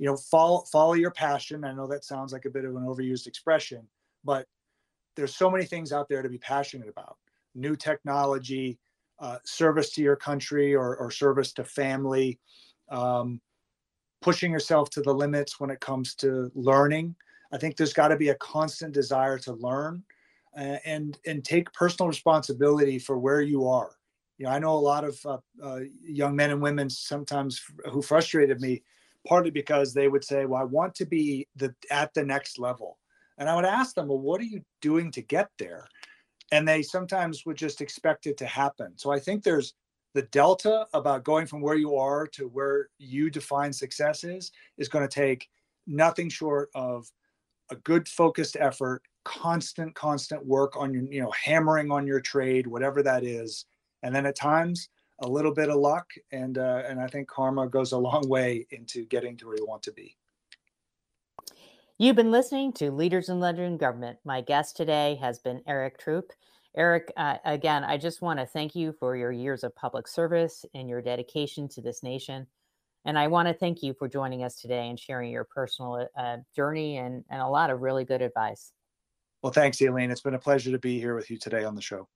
You 0.00 0.06
know, 0.06 0.16
follow 0.16 0.64
follow 0.72 0.94
your 0.94 1.10
passion. 1.10 1.62
I 1.62 1.72
know 1.72 1.86
that 1.86 2.06
sounds 2.06 2.32
like 2.32 2.46
a 2.46 2.50
bit 2.50 2.64
of 2.64 2.74
an 2.74 2.84
overused 2.84 3.26
expression, 3.26 3.86
but 4.24 4.46
there's 5.14 5.36
so 5.36 5.50
many 5.50 5.66
things 5.66 5.92
out 5.92 6.08
there 6.08 6.22
to 6.22 6.28
be 6.30 6.38
passionate 6.38 6.88
about. 6.88 7.18
New 7.54 7.76
technology, 7.76 8.78
uh, 9.18 9.36
service 9.44 9.90
to 9.90 10.02
your 10.02 10.16
country 10.16 10.74
or, 10.74 10.96
or 10.96 11.10
service 11.10 11.52
to 11.52 11.64
family, 11.64 12.40
um, 12.90 13.42
pushing 14.22 14.50
yourself 14.50 14.88
to 14.88 15.02
the 15.02 15.12
limits 15.12 15.60
when 15.60 15.68
it 15.68 15.80
comes 15.80 16.14
to 16.14 16.50
learning. 16.54 17.14
I 17.52 17.58
think 17.58 17.76
there's 17.76 17.92
got 17.92 18.08
to 18.08 18.16
be 18.16 18.30
a 18.30 18.36
constant 18.36 18.94
desire 18.94 19.38
to 19.40 19.52
learn 19.52 20.02
and 20.56 21.18
and 21.26 21.44
take 21.44 21.70
personal 21.74 22.08
responsibility 22.08 22.98
for 22.98 23.18
where 23.18 23.42
you 23.42 23.68
are. 23.68 23.90
You 24.38 24.46
know, 24.46 24.52
I 24.52 24.58
know 24.60 24.72
a 24.72 24.80
lot 24.80 25.04
of 25.04 25.20
uh, 25.26 25.38
uh, 25.62 25.80
young 26.02 26.34
men 26.34 26.52
and 26.52 26.62
women 26.62 26.88
sometimes 26.88 27.60
who 27.90 28.00
frustrated 28.00 28.62
me, 28.62 28.82
partly 29.26 29.50
because 29.50 29.92
they 29.92 30.08
would 30.08 30.24
say, 30.24 30.46
"Well, 30.46 30.60
I 30.60 30.64
want 30.64 30.94
to 30.96 31.06
be 31.06 31.46
the 31.56 31.74
at 31.90 32.14
the 32.14 32.24
next 32.24 32.58
level," 32.58 32.98
and 33.38 33.48
I 33.48 33.56
would 33.56 33.64
ask 33.64 33.94
them, 33.94 34.08
"Well, 34.08 34.18
what 34.18 34.40
are 34.40 34.44
you 34.44 34.64
doing 34.80 35.10
to 35.12 35.22
get 35.22 35.50
there?" 35.58 35.88
and 36.52 36.66
they 36.66 36.82
sometimes 36.82 37.46
would 37.46 37.56
just 37.56 37.80
expect 37.80 38.26
it 38.26 38.36
to 38.38 38.46
happen. 38.46 38.92
So 38.96 39.10
I 39.10 39.18
think 39.18 39.42
there's 39.42 39.74
the 40.14 40.22
delta 40.22 40.86
about 40.92 41.24
going 41.24 41.46
from 41.46 41.60
where 41.60 41.76
you 41.76 41.96
are 41.96 42.26
to 42.28 42.48
where 42.48 42.88
you 42.98 43.30
define 43.30 43.72
success 43.72 44.24
is 44.24 44.50
is 44.76 44.88
going 44.88 45.06
to 45.06 45.14
take 45.14 45.48
nothing 45.86 46.28
short 46.28 46.68
of 46.74 47.06
a 47.70 47.76
good 47.76 48.08
focused 48.08 48.56
effort 48.58 49.02
constant 49.24 49.94
constant 49.94 50.44
work 50.44 50.76
on 50.76 50.92
your 50.92 51.04
you 51.04 51.22
know 51.22 51.30
hammering 51.30 51.92
on 51.92 52.06
your 52.06 52.20
trade 52.20 52.66
whatever 52.66 53.02
that 53.02 53.22
is 53.22 53.66
and 54.02 54.14
then 54.14 54.26
at 54.26 54.34
times 54.34 54.88
a 55.20 55.28
little 55.28 55.52
bit 55.52 55.68
of 55.68 55.76
luck 55.76 56.10
and 56.32 56.58
uh, 56.58 56.82
and 56.86 57.00
i 57.00 57.06
think 57.06 57.28
karma 57.28 57.66
goes 57.68 57.92
a 57.92 57.98
long 57.98 58.28
way 58.28 58.66
into 58.70 59.04
getting 59.06 59.36
to 59.36 59.46
where 59.46 59.56
you 59.56 59.66
want 59.66 59.82
to 59.82 59.92
be 59.92 60.16
You've 62.00 62.16
been 62.16 62.30
listening 62.30 62.72
to 62.72 62.90
Leaders 62.90 63.28
in 63.28 63.40
Legend 63.40 63.78
Government. 63.78 64.16
My 64.24 64.40
guest 64.40 64.74
today 64.74 65.18
has 65.20 65.38
been 65.38 65.60
Eric 65.66 65.98
Traupe. 65.98 66.32
Eric, 66.74 67.12
uh, 67.18 67.36
again, 67.44 67.84
I 67.84 67.98
just 67.98 68.22
want 68.22 68.38
to 68.38 68.46
thank 68.46 68.74
you 68.74 68.94
for 68.98 69.16
your 69.16 69.30
years 69.30 69.64
of 69.64 69.76
public 69.76 70.08
service 70.08 70.64
and 70.72 70.88
your 70.88 71.02
dedication 71.02 71.68
to 71.68 71.82
this 71.82 72.02
nation. 72.02 72.46
And 73.04 73.18
I 73.18 73.26
want 73.26 73.48
to 73.48 73.52
thank 73.52 73.82
you 73.82 73.92
for 73.92 74.08
joining 74.08 74.44
us 74.44 74.62
today 74.62 74.88
and 74.88 74.98
sharing 74.98 75.30
your 75.30 75.44
personal 75.44 76.08
uh, 76.16 76.38
journey 76.56 76.96
and, 76.96 77.22
and 77.28 77.42
a 77.42 77.46
lot 77.46 77.68
of 77.68 77.82
really 77.82 78.06
good 78.06 78.22
advice. 78.22 78.72
Well, 79.42 79.52
thanks, 79.52 79.82
Aileen. 79.82 80.10
It's 80.10 80.22
been 80.22 80.32
a 80.32 80.38
pleasure 80.38 80.70
to 80.70 80.78
be 80.78 80.98
here 80.98 81.14
with 81.14 81.30
you 81.30 81.36
today 81.36 81.64
on 81.64 81.74
the 81.74 81.82
show. 81.82 82.08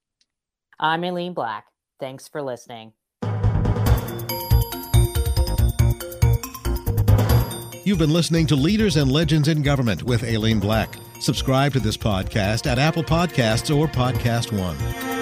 I'm 0.80 1.04
Aileen 1.04 1.34
Black. 1.34 1.66
Thanks 2.04 2.28
for 2.28 2.42
listening. 2.42 2.92
You've 7.82 7.96
been 7.96 8.12
listening 8.12 8.46
to 8.48 8.56
Leaders 8.56 8.96
and 8.96 9.10
Legends 9.10 9.48
in 9.48 9.62
Government 9.62 10.02
with 10.02 10.22
Aileen 10.22 10.60
Black. 10.60 10.96
Subscribe 11.18 11.72
to 11.72 11.80
this 11.80 11.96
podcast 11.96 12.70
at 12.70 12.78
Apple 12.78 13.04
Podcasts 13.04 13.74
or 13.74 13.88
Podcast 13.88 14.52
One. 14.52 15.13